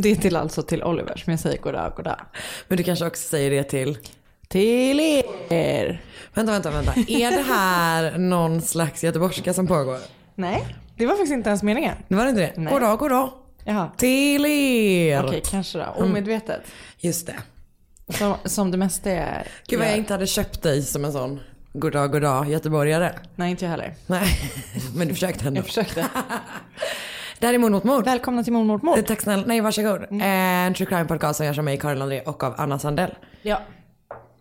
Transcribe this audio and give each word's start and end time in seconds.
Det 0.00 0.08
är 0.08 0.16
till 0.16 0.36
alltså 0.36 0.62
till 0.62 0.82
Oliver 0.84 1.16
som 1.16 1.30
jag 1.30 1.40
säger 1.40 1.58
goddag, 1.58 1.92
goddag. 1.96 2.20
Men 2.68 2.76
du 2.78 2.84
kanske 2.84 3.06
också 3.06 3.28
säger 3.28 3.50
det 3.50 3.62
till? 3.64 3.98
Till 4.48 5.00
er. 5.48 6.02
Vänta, 6.34 6.52
vänta, 6.52 6.70
vänta. 6.70 6.92
Är 7.08 7.30
det 7.30 7.42
här 7.42 8.18
någon 8.18 8.62
slags 8.62 9.04
göteborgska 9.04 9.54
som 9.54 9.66
pågår? 9.66 9.98
Nej, 10.34 10.76
det 10.96 11.06
var 11.06 11.12
faktiskt 11.12 11.32
inte 11.32 11.48
ens 11.48 11.62
meningen. 11.62 11.96
Det 12.08 12.14
var 12.14 12.26
inte 12.26 12.40
det? 12.40 12.52
Nej. 12.56 12.72
Goddag, 12.72 12.98
goddag. 12.98 13.30
Jaha, 13.64 13.90
Till 13.96 14.46
er. 14.46 15.26
okej 15.26 15.42
kanske 15.50 15.78
då. 15.78 15.84
Omedvetet. 15.84 16.60
Just 16.98 17.26
det. 17.26 17.36
Som, 18.08 18.34
som 18.44 18.70
det 18.70 18.76
mesta 18.76 19.10
är. 19.10 19.46
Gud 19.66 19.78
vad 19.78 19.88
jag 19.88 19.96
inte 19.96 20.14
hade 20.14 20.26
köpt 20.26 20.62
dig 20.62 20.82
som 20.82 21.04
en 21.04 21.12
sån 21.12 21.40
goddag, 21.72 22.12
goddag 22.12 22.50
göteborgare. 22.50 23.12
Nej, 23.36 23.50
inte 23.50 23.64
jag 23.64 23.70
heller. 23.70 23.94
Nej, 24.06 24.28
men 24.94 25.08
du 25.08 25.14
försökte 25.14 25.48
ändå. 25.48 25.58
Jag 25.58 25.66
försökte. 25.66 26.06
Det 27.38 27.46
här 27.46 27.54
är 27.54 27.58
Mord 27.58 27.72
mot 27.72 27.84
mord. 27.84 28.04
Välkomna 28.04 28.44
till 28.44 28.52
Mord 28.52 28.66
mot 28.66 28.82
mord. 28.82 29.06
Tack 29.06 29.20
snälla. 29.20 29.42
Nej, 29.46 29.60
varsågod. 29.60 30.06
En 30.20 30.74
true 30.74 30.86
crime 30.88 31.04
podcast 31.04 31.36
som 31.36 31.46
görs 31.46 31.58
av 31.58 31.64
mig, 31.64 31.78
Karin 31.78 32.02
André 32.02 32.20
och 32.20 32.42
av 32.44 32.54
Anna 32.58 32.78
Sandell. 32.78 33.14
Ja, 33.42 33.60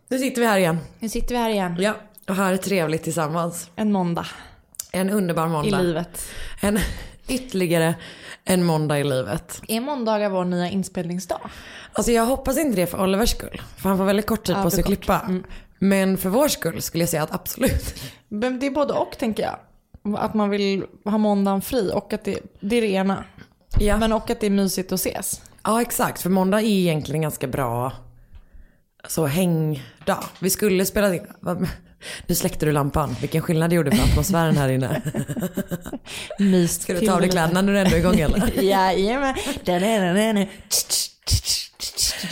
Nu 0.09 0.17
sitter 0.19 0.41
vi 0.41 0.47
här 0.47 0.57
igen. 0.57 0.77
nu 0.99 1.09
sitter 1.09 1.35
vi 1.35 1.41
här 1.41 1.49
igen. 1.49 1.75
Ja, 1.79 1.93
och 2.29 2.35
har 2.35 2.51
det 2.51 2.57
trevligt 2.57 3.03
tillsammans. 3.03 3.69
En 3.75 3.91
måndag 3.91 4.25
En 4.91 5.09
underbar 5.09 5.45
i 5.45 5.49
måndag. 5.49 5.77
livet. 5.81 6.25
En 6.61 6.79
ytterligare 7.27 7.95
en 8.45 8.63
måndag 8.63 8.99
i 8.99 9.03
livet. 9.03 9.61
Är 9.67 9.81
måndagar 9.81 10.29
vår 10.29 10.45
nya 10.45 10.69
inspelningsdag? 10.69 11.39
Alltså 11.93 12.11
jag 12.11 12.25
hoppas 12.25 12.57
inte 12.57 12.75
det 12.75 12.87
för 12.87 13.03
Olivers 13.03 13.29
skull. 13.29 13.61
För 13.77 13.89
han 13.89 13.97
får 13.97 14.05
väldigt 14.05 14.25
kort 14.27 14.43
tid 14.45 14.55
Ja, 14.55 14.63
på 14.63 14.69
sig 14.69 14.79
att 14.79 14.85
klippa. 14.85 15.29
Men 15.79 16.17
för 16.17 16.29
vår 16.29 16.47
skull 16.47 16.81
skulle 16.81 17.01
jag 17.01 17.09
säga 17.09 17.23
att 17.23 17.33
absolut. 17.33 17.95
Men 18.27 18.59
det 18.59 18.65
är 18.65 18.71
både 18.71 18.93
och 18.93 19.17
tänker 19.19 19.43
jag. 19.43 19.55
Att 20.15 20.33
man 20.33 20.49
vill 20.49 20.85
ha 21.03 21.17
måndagen 21.17 21.61
fri 21.61 21.91
och 21.93 22.13
att 22.13 22.23
det, 22.23 22.39
det 22.59 22.75
är 22.75 22.81
det 22.81 22.87
ena. 22.87 23.23
Ja. 23.79 23.97
Men 23.97 24.13
och 24.13 24.29
att 24.29 24.39
det 24.39 24.45
är 24.45 24.51
mysigt 24.51 24.91
att 24.91 24.99
ses. 24.99 25.41
ja 25.63 25.81
exakt, 25.81 26.21
för 26.21 26.29
måndag 26.29 26.61
är 26.61 26.65
egentligen 26.65 27.21
ganska 27.21 27.47
bra 27.47 27.91
så 29.07 29.25
hängdag. 29.25 30.23
Vi 30.39 30.49
skulle 30.49 30.85
spela 30.85 31.15
in, 31.15 31.27
nu 32.27 32.35
släckte 32.35 32.65
du 32.65 32.71
lampan. 32.71 33.15
Vilken 33.21 33.41
skillnad 33.41 33.69
det 33.69 33.75
gjorde 33.75 33.91
för 33.91 34.03
atmosfären 34.03 34.57
här 34.57 34.69
inne. 34.69 35.01
Myst 36.39 36.81
Ska 36.81 36.93
du 36.93 37.05
ta 37.05 37.13
av 37.13 37.21
dig 37.21 37.29
kläderna 37.29 37.61
när 37.61 37.73
du 37.73 37.79
ändå 37.79 37.95
är 37.95 37.99
igång 37.99 38.19
eller? 38.19 38.61
Jajamän. 38.63 39.35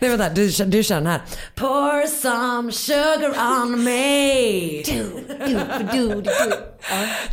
Nej 0.00 0.10
vänta, 0.10 0.28
du, 0.28 0.50
du 0.64 0.82
kör 0.82 0.94
den 0.94 1.06
här. 1.06 1.20
Pour 1.54 2.06
some 2.06 2.72
sugar 2.72 3.62
on 3.62 3.84
me. 3.84 4.82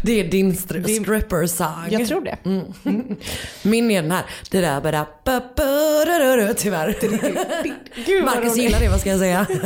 Det 0.04 0.20
är 0.20 0.24
din 0.24 0.54
stri- 0.54 1.02
stripper 1.04 1.48
song. 1.48 1.88
Jag 1.90 2.08
tror 2.08 2.22
det. 2.22 2.38
Min 3.64 3.92
är 3.92 4.02
den 4.02 4.12
här. 4.12 4.26
Tyvärr. 6.54 6.96
Gud 8.06 8.26
Marcus 8.26 8.58
gillar 8.58 8.80
det, 8.80 8.90
vad 8.90 9.00
ska 9.00 9.10
jag 9.10 9.20
säga? 9.20 9.48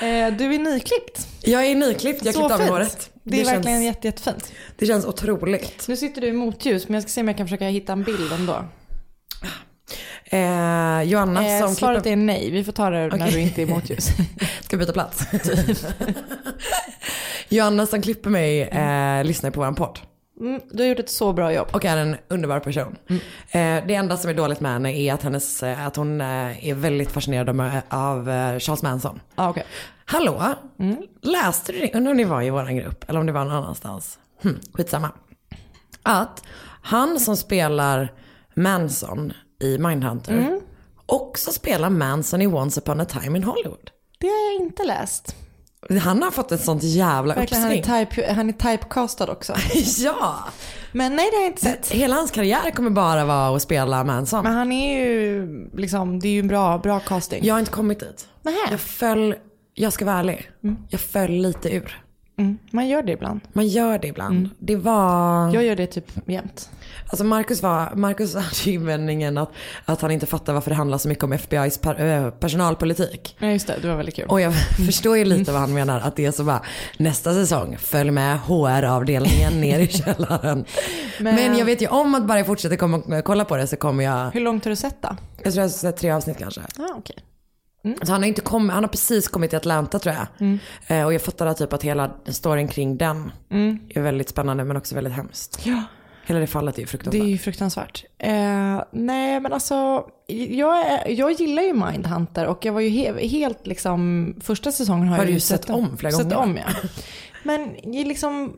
Eh, 0.00 0.32
Du 0.36 0.54
är 0.54 0.58
nyklippt. 0.58 1.26
Jag 1.42 1.66
är 1.66 1.74
nyklippt, 1.74 2.24
jag 2.24 2.34
Så 2.34 2.40
klippte 2.40 2.54
av 2.64 2.68
håret. 2.70 3.10
Det 3.22 3.40
är 3.40 3.44
känns, 3.44 3.56
verkligen 3.56 3.82
jätte, 3.82 4.06
jättefint. 4.08 4.52
det 4.78 4.86
känns 4.86 5.04
otroligt. 5.04 5.88
Nu 5.88 5.96
sitter 5.96 6.20
du 6.20 6.26
i 6.26 6.32
motljus 6.32 6.88
men 6.88 6.94
jag 6.94 7.02
ska 7.02 7.10
se 7.10 7.20
om 7.20 7.28
jag 7.28 7.36
kan 7.36 7.46
försöka 7.46 7.64
hitta 7.68 7.92
en 7.92 8.02
bild 8.02 8.32
ändå. 8.32 8.64
Eh, 10.24 11.02
Joanna 11.02 11.46
Eh, 11.46 11.60
som 11.60 11.74
svaret 11.74 12.02
klipper... 12.02 12.12
är 12.12 12.16
nej, 12.16 12.50
vi 12.50 12.64
får 12.64 12.72
ta 12.72 12.90
det 12.90 12.98
när 12.98 13.16
Okej. 13.16 13.30
du 13.30 13.40
inte 13.40 13.62
är 13.62 13.66
i 13.66 13.70
motljus. 13.70 14.08
Ska 14.60 14.76
byta 14.76 14.92
plats? 14.92 15.24
Joanna 17.48 17.86
som 17.86 18.02
klipper 18.02 18.30
mig 18.30 18.62
eh, 18.62 19.24
lyssnar 19.24 19.50
på 19.50 19.60
vår 19.60 19.72
podd. 19.72 19.98
Mm, 20.40 20.60
du 20.70 20.82
har 20.82 20.88
gjort 20.88 20.98
ett 20.98 21.10
så 21.10 21.32
bra 21.32 21.52
jobb. 21.52 21.68
Och 21.72 21.84
är 21.84 21.96
en 21.96 22.16
underbar 22.28 22.60
person. 22.60 22.96
Eh, 23.50 23.86
det 23.86 23.94
enda 23.94 24.16
som 24.16 24.30
är 24.30 24.34
dåligt 24.34 24.60
med 24.60 24.72
henne 24.72 24.96
är 24.98 25.14
att, 25.14 25.22
hennes, 25.22 25.62
eh, 25.62 25.86
att 25.86 25.96
hon 25.96 26.20
eh, 26.20 26.68
är 26.68 26.74
väldigt 26.74 27.10
fascinerad 27.10 27.48
av, 27.48 27.80
av 27.88 28.30
eh, 28.30 28.58
Charles 28.58 28.82
Manson. 28.82 29.20
Ah, 29.34 29.50
okay. 29.50 29.62
Hallå? 30.04 30.54
Läste 31.22 31.72
du 31.72 31.80
det? 31.80 31.94
Undrar 31.94 32.10
om 32.10 32.18
det 32.18 32.24
var 32.24 32.42
i 32.42 32.50
vår 32.50 32.64
grupp 32.64 33.04
eller 33.08 33.20
om 33.20 33.26
det 33.26 33.32
var 33.32 33.44
någon 33.44 33.54
annanstans. 33.56 34.18
Hm, 34.42 34.58
skitsamma. 34.72 35.10
Att 36.02 36.42
han 36.82 37.20
som 37.20 37.36
spelar 37.36 38.12
Manson 38.54 39.32
i 39.60 39.78
Mindhunter 39.78 40.60
också 41.06 41.52
spelar 41.52 41.90
Manson 41.90 42.42
i 42.42 42.46
Once 42.46 42.80
upon 42.80 43.00
a 43.00 43.04
time 43.04 43.38
in 43.38 43.44
Hollywood. 43.44 43.90
Det 44.18 44.26
har 44.26 44.52
jag 44.52 44.62
inte 44.62 44.84
läst. 44.84 45.36
Han 46.02 46.22
har 46.22 46.30
fått 46.30 46.52
ett 46.52 46.64
sånt 46.64 46.82
jävla 46.82 47.34
Verkligen, 47.34 47.62
han, 47.62 47.72
är 47.72 47.78
uppsving. 47.78 48.06
type, 48.06 48.32
han 48.32 48.48
är 48.48 48.52
typecastad 48.52 49.30
också. 49.32 49.54
ja! 49.98 50.44
Men 50.92 51.16
nej, 51.16 51.28
det 51.30 51.36
har 51.36 51.42
jag 51.42 51.50
inte 51.50 51.62
sett. 51.62 51.90
Hela 51.90 52.16
hans 52.16 52.30
karriär 52.30 52.70
kommer 52.70 52.90
bara 52.90 53.24
vara 53.24 53.56
att 53.56 53.62
spela 53.62 54.04
Manson. 54.04 54.42
Men 54.44 54.52
han 54.52 54.72
är 54.72 54.98
ju 55.00 55.46
liksom, 55.74 56.20
det 56.20 56.28
är 56.28 56.32
ju 56.32 56.40
en 56.40 56.48
bra, 56.48 56.78
bra 56.78 57.00
casting. 57.00 57.44
Jag 57.44 57.54
har 57.54 57.58
inte 57.58 57.72
kommit 57.72 58.00
dit. 58.00 58.28
Nähä. 58.42 58.56
Jag 58.70 58.80
föll, 58.80 59.34
jag 59.74 59.92
ska 59.92 60.04
vara 60.04 60.18
ärlig, 60.18 60.50
jag 60.88 61.00
föll 61.00 61.32
lite 61.32 61.68
ur. 61.74 62.02
Mm, 62.38 62.58
man 62.70 62.88
gör 62.88 63.02
det 63.02 63.12
ibland. 63.12 63.40
Man 63.52 63.68
gör 63.68 63.98
det 63.98 64.08
ibland. 64.08 64.48
Det 64.58 64.76
var... 64.76 65.54
Jag 65.54 65.64
gör 65.64 65.76
det 65.76 65.86
typ 65.86 66.12
jämt. 66.26 66.70
Alltså 67.08 67.24
Marcus, 67.24 67.62
var, 67.62 67.94
Marcus 67.94 68.34
hade 68.34 68.70
invändningen 68.70 69.38
att, 69.38 69.50
att 69.84 70.00
han 70.00 70.10
inte 70.10 70.26
fattar 70.26 70.52
varför 70.52 70.70
det 70.70 70.74
handlar 70.76 70.98
så 70.98 71.08
mycket 71.08 71.24
om 71.24 71.32
FBI's 71.34 71.80
per, 71.80 72.30
personalpolitik. 72.30 73.36
Ja 73.38 73.46
just 73.46 73.66
det, 73.66 73.74
det 73.82 73.88
var 73.88 73.96
väldigt 73.96 74.14
kul. 74.14 74.24
Och 74.28 74.40
jag 74.40 74.54
förstår 74.86 75.16
ju 75.16 75.24
lite 75.24 75.52
vad 75.52 75.60
han 75.60 75.74
menar. 75.74 76.00
Att 76.00 76.16
det 76.16 76.24
är 76.26 76.32
så 76.32 76.44
bara, 76.44 76.62
nästa 76.98 77.34
säsong, 77.34 77.76
följ 77.78 78.10
med 78.10 78.38
HR-avdelningen 78.40 79.52
ner 79.60 79.78
i 79.78 79.86
källaren. 79.88 80.64
Men, 81.20 81.34
Men- 81.34 81.58
jag 81.58 81.64
vet 81.66 81.82
ju 81.82 81.88
om 81.88 82.14
att 82.14 82.26
bara 82.26 82.38
jag 82.38 82.46
fortsätter 82.46 82.76
komma, 82.76 83.22
kolla 83.24 83.44
på 83.44 83.56
det 83.56 83.66
så 83.66 83.76
kommer 83.76 84.04
jag, 84.04 84.30
Hur 84.30 84.40
långt 84.40 84.64
har 84.64 84.70
du 84.70 84.76
sett 84.76 85.02
då? 85.02 85.16
jag 85.42 85.52
tror 85.52 85.56
jag 85.56 85.62
har 85.64 85.68
sett 85.68 85.96
tre 85.96 86.10
avsnitt 86.10 86.38
kanske. 86.38 86.60
Ah, 86.60 86.96
okej. 87.94 88.06
Så 88.06 88.12
han 88.12 88.22
har, 88.22 88.28
inte 88.28 88.40
kommit, 88.40 88.72
han 88.74 88.84
har 88.84 88.88
precis 88.88 89.28
kommit 89.28 89.50
till 89.50 89.56
Atlanta 89.56 89.98
tror 89.98 90.14
jag. 90.14 90.58
Eh, 90.86 91.04
och 91.06 91.14
jag 91.14 91.22
fattar 91.22 91.54
typ 91.54 91.72
att 91.72 91.82
hela 91.82 92.10
storyn 92.26 92.68
kring 92.68 92.96
den 92.96 93.32
är 93.88 94.00
väldigt 94.00 94.28
spännande 94.28 94.64
men 94.64 94.76
också 94.76 94.94
väldigt 94.94 95.12
hemskt. 95.12 95.60
Ja. 95.64 95.82
Hela 96.28 96.40
det 96.40 96.46
fallet 96.46 96.74
är 96.74 96.78
ju 96.78 96.84
Det 96.84 96.90
fruktansvärt. 96.90 97.22
är 97.22 97.26
ju 97.26 97.38
fruktansvärt. 97.38 98.04
Eh, 98.18 98.82
nej 98.92 99.40
men 99.40 99.52
alltså, 99.52 100.04
jag, 100.50 100.86
är, 100.86 101.08
jag 101.10 101.32
gillar 101.32 101.62
ju 101.62 101.72
Mindhunter 101.72 102.46
och 102.46 102.64
jag 102.64 102.72
var 102.72 102.80
ju 102.80 102.88
he, 102.88 103.26
helt 103.28 103.66
liksom, 103.66 104.34
första 104.40 104.72
säsongen 104.72 105.08
har, 105.08 105.16
Har 105.16 105.24
jag 105.24 105.32
ju 105.32 105.40
sett 105.40 105.70
om 105.70 105.96
flera 105.96 106.12
sett 106.12 106.34
gånger? 106.34 106.42
om 106.42 106.56
ja. 106.56 106.88
Men 107.42 107.70
liksom, 107.82 108.56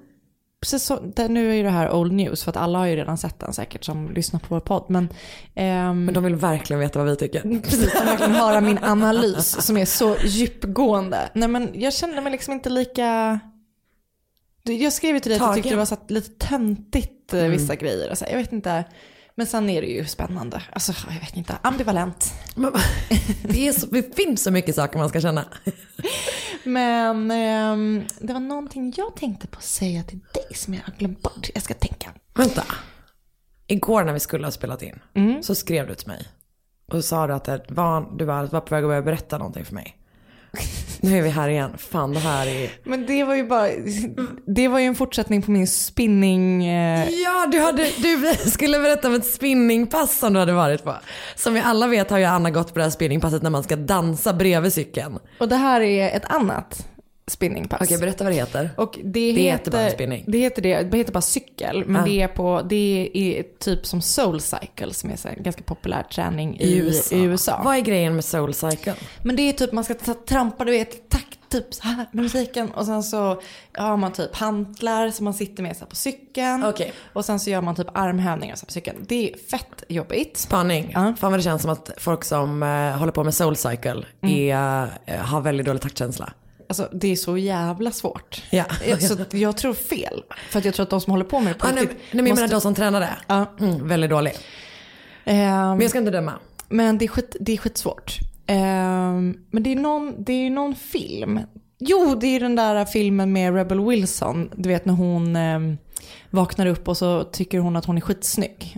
säsong, 0.66 1.12
nu 1.28 1.50
är 1.50 1.54
ju 1.54 1.62
det 1.62 1.70
här 1.70 1.92
old 1.92 2.12
news 2.12 2.44
för 2.44 2.50
att 2.50 2.56
alla 2.56 2.78
har 2.78 2.86
ju 2.86 2.96
redan 2.96 3.18
sett 3.18 3.40
den 3.40 3.52
säkert 3.52 3.84
som 3.84 4.10
lyssnar 4.10 4.40
på 4.40 4.46
vår 4.48 4.60
podd. 4.60 4.84
Men, 4.88 5.08
ehm, 5.54 6.04
Men 6.04 6.14
de 6.14 6.24
vill 6.24 6.36
verkligen 6.36 6.80
veta 6.80 6.98
vad 6.98 7.08
vi 7.08 7.16
tycker. 7.16 7.60
Precis, 7.62 7.92
de 7.92 8.04
verkligen 8.04 8.34
höra 8.34 8.60
min 8.60 8.78
analys 8.78 9.66
som 9.66 9.76
är 9.76 9.84
så 9.84 10.16
djupgående. 10.24 11.30
Nej 11.32 11.48
men 11.48 11.70
jag 11.74 11.92
kände 11.92 12.20
mig 12.20 12.32
liksom 12.32 12.54
inte 12.54 12.70
lika... 12.70 13.40
Jag 14.62 14.92
skrev 14.92 15.14
ju 15.14 15.20
till 15.20 15.30
dig 15.30 15.36
att 15.40 15.46
jag 15.46 15.54
tyckte 15.54 15.70
det 15.70 15.76
var 15.76 15.84
så 15.84 15.96
lite 16.08 16.46
töntigt 16.46 17.34
eh, 17.34 17.44
vissa 17.44 17.74
grejer. 17.74 18.10
Och 18.10 18.18
så, 18.18 18.24
här. 18.24 18.32
jag 18.32 18.38
vet 18.38 18.52
inte. 18.52 18.84
Men 19.38 19.46
sen 19.46 19.70
är 19.70 19.80
det 19.80 19.86
ju 19.86 20.04
spännande. 20.04 20.62
Alltså 20.72 20.92
jag 21.08 21.20
vet 21.20 21.36
inte, 21.36 21.58
ambivalent. 21.62 22.34
Men, 22.54 22.72
det, 23.42 23.72
så, 23.72 23.86
det 23.86 24.16
finns 24.16 24.42
så 24.42 24.50
mycket 24.50 24.74
saker 24.74 24.98
man 24.98 25.08
ska 25.08 25.20
känna. 25.20 25.44
Men 26.64 27.30
ehm, 27.30 28.04
det 28.20 28.32
var 28.32 28.40
någonting 28.40 28.94
jag 28.96 29.16
tänkte 29.16 29.46
på 29.46 29.56
att 29.56 29.64
säga 29.64 30.02
till 30.02 30.18
dig 30.18 30.54
som 30.54 30.74
jag 30.74 30.80
har 30.82 30.92
glömt 30.98 31.22
bort. 31.22 31.48
Jag 31.54 31.62
ska 31.62 31.74
tänka. 31.74 32.12
Vänta. 32.34 32.64
Igår 33.66 34.04
när 34.04 34.12
vi 34.12 34.20
skulle 34.20 34.46
ha 34.46 34.52
spelat 34.52 34.82
in 34.82 35.00
så 35.42 35.54
skrev 35.54 35.86
du 35.86 35.94
till 35.94 36.08
mig. 36.08 36.28
Och 36.92 37.04
sa 37.04 37.26
du 37.26 37.32
att 37.32 37.48
var, 37.68 38.16
du 38.18 38.24
var, 38.24 38.46
var 38.46 38.60
på 38.60 38.74
väg 38.74 38.84
att 38.84 38.88
börja 38.88 39.02
berätta 39.02 39.38
någonting 39.38 39.64
för 39.64 39.74
mig. 39.74 39.97
Nu 41.00 41.18
är 41.18 41.22
vi 41.22 41.28
här 41.28 41.48
igen. 41.48 41.70
Fan 41.78 42.14
det 42.14 42.20
här 42.20 42.46
är... 42.46 42.70
Men 42.84 43.06
det 43.06 43.24
var 43.24 43.34
ju 43.34 43.44
bara, 43.46 43.68
det 44.46 44.68
var 44.68 44.78
ju 44.78 44.86
en 44.86 44.94
fortsättning 44.94 45.42
på 45.42 45.50
min 45.50 45.66
spinning... 45.66 46.66
Eh, 46.66 47.08
Ja, 47.10 47.46
du, 47.52 47.60
hade, 47.60 47.86
du 47.98 48.34
skulle 48.50 48.78
berätta 48.78 49.08
om 49.08 49.14
ett 49.14 49.26
spinningpass 49.26 50.18
som 50.18 50.32
du 50.32 50.38
hade 50.40 50.52
varit 50.52 50.84
på. 50.84 50.94
Som 51.36 51.54
vi 51.54 51.60
alla 51.60 51.86
vet 51.86 52.10
har 52.10 52.18
ju 52.18 52.24
Anna 52.24 52.50
gått 52.50 52.72
på 52.72 52.78
det 52.78 52.82
här 52.84 52.90
spinningpasset 52.90 53.42
när 53.42 53.50
man 53.50 53.62
ska 53.62 53.76
dansa 53.76 54.32
bredvid 54.32 54.72
cykeln. 54.72 55.18
och 55.38 55.48
det 55.48 55.56
här 55.56 55.80
är 55.80 56.16
ett 56.16 56.24
annat 56.24 56.86
spinningpass. 57.28 57.80
Okej, 57.82 57.98
berätta 57.98 58.24
vad 58.24 58.32
det 58.32 58.36
heter. 58.36 58.70
Och 58.76 58.98
det, 59.04 59.10
Det 59.10 59.20
heter, 59.42 59.42
heter 59.42 59.70
bara 59.70 59.90
spinning. 59.90 60.24
Det 60.26 60.38
heter, 60.38 60.62
det, 60.62 60.82
det 60.82 60.96
heter 60.96 61.12
bara 61.12 61.20
cykel, 61.20 61.84
men 61.86 62.02
Ah. 62.02 62.04
det, 62.04 62.22
är 62.22 62.28
på, 62.28 62.62
det 62.68 63.10
är 63.14 63.42
typ 63.58 63.86
som 63.86 64.00
soul 64.02 64.40
cycle 64.40 64.94
som 64.94 65.10
är 65.10 65.28
här 65.28 65.34
ganska 65.36 65.62
populär 65.62 66.02
träning 66.02 66.60
i, 66.60 66.66
i 67.12 67.22
USA. 67.22 67.60
Vad 67.64 67.76
är 67.76 67.80
grejen 67.80 68.14
med 68.14 68.24
soul 68.24 68.54
cycle? 68.54 68.94
Men 69.22 69.36
det 69.36 69.42
är 69.42 69.52
typ 69.52 69.72
man 69.72 69.84
ska 69.84 69.94
trampa 70.28 70.64
du 70.64 70.70
vet 70.72 71.08
takt 71.10 71.24
typ 71.48 71.74
så 71.74 71.82
här 71.82 71.96
med 72.12 72.22
musiken 72.22 72.70
och 72.70 72.86
sen 72.86 73.02
så 73.02 73.40
har 73.72 73.96
man 73.96 74.12
typ 74.12 74.36
hantlar 74.36 75.10
som 75.10 75.24
man 75.24 75.34
sitter 75.34 75.62
med 75.62 75.76
så 75.76 75.86
på 75.86 75.96
cykeln. 75.96 76.64
Okej. 76.64 76.92
Och 77.12 77.24
sen 77.24 77.40
så 77.40 77.50
gör 77.50 77.60
man 77.60 77.74
typ 77.74 77.86
armhävningar 77.94 78.56
så 78.56 78.66
på 78.66 78.72
cykeln. 78.72 78.96
Det 79.08 79.32
är 79.32 79.36
fett 79.38 79.84
jobbigt. 79.88 80.36
Spaning. 80.36 80.90
Ja. 80.94 81.14
Fan 81.18 81.30
vad 81.30 81.38
det 81.38 81.42
känns 81.42 81.62
som 81.62 81.70
att 81.70 81.90
folk 81.98 82.24
som 82.24 82.62
eh, 82.62 82.68
håller 82.98 83.12
på 83.12 83.24
med 83.24 83.34
soul 83.34 83.56
cycle 83.56 84.02
är, 84.22 84.88
eh, 85.06 85.16
har 85.16 85.40
väldigt 85.40 85.66
dålig 85.66 85.82
taktkänsla. 85.82 86.32
Alltså 86.68 86.88
det 86.92 87.08
är 87.12 87.16
så 87.16 87.38
jävla 87.38 87.90
svårt. 87.90 88.42
Ja. 88.50 88.64
Eh, 88.84 88.98
Så 88.98 89.16
jag 89.30 89.56
tror 89.56 89.74
fel. 89.74 90.22
För 90.50 90.58
att 90.58 90.64
jag 90.64 90.74
tror 90.74 90.84
att 90.84 90.90
de 90.90 91.00
som 91.00 91.10
håller 91.10 91.24
på 91.24 91.40
med 91.40 91.54
det 91.54 91.58
på 91.58 91.66
Ah, 91.66 91.70
nej, 91.74 91.84
nej, 91.86 91.96
men 92.10 92.18
jag 92.18 92.28
måste- 92.28 92.42
menar 92.42 92.54
de 92.54 92.60
som 92.60 92.74
tränar 92.74 93.00
det. 93.00 93.16
Ja. 93.26 93.46
Mm, 93.60 93.88
väldigt 93.88 94.10
dålig. 94.10 94.32
Ehm, 95.24 95.68
Men 95.68 95.80
jag 95.80 95.90
ska 95.90 95.98
inte 95.98 96.10
döma. 96.10 96.32
Men 96.68 96.98
det 96.98 97.04
är, 97.04 97.08
skit, 97.08 97.36
det 97.40 97.52
är 97.52 97.56
skitsvårt. 97.56 98.18
Ehm, 98.46 99.36
men 99.50 99.62
det 99.62 99.72
är, 99.72 99.76
någon, 99.76 100.14
det 100.24 100.32
är 100.32 100.50
någon 100.50 100.74
film. 100.74 101.40
Jo, 101.78 102.14
det 102.20 102.26
är 102.26 102.40
den 102.40 102.56
där 102.56 102.84
filmen 102.84 103.32
med 103.32 103.54
Rebel 103.54 103.80
Wilson. 103.80 104.50
Du 104.56 104.68
vet 104.68 104.84
när 104.84 104.94
hon 104.94 105.36
ehm, 105.36 105.76
vaknar 106.30 106.66
upp 106.66 106.88
och 106.88 106.96
så 106.96 107.24
tycker 107.24 107.58
hon 107.58 107.76
att 107.76 107.84
hon 107.84 107.96
är 107.96 108.00
skitsnygg. 108.00 108.76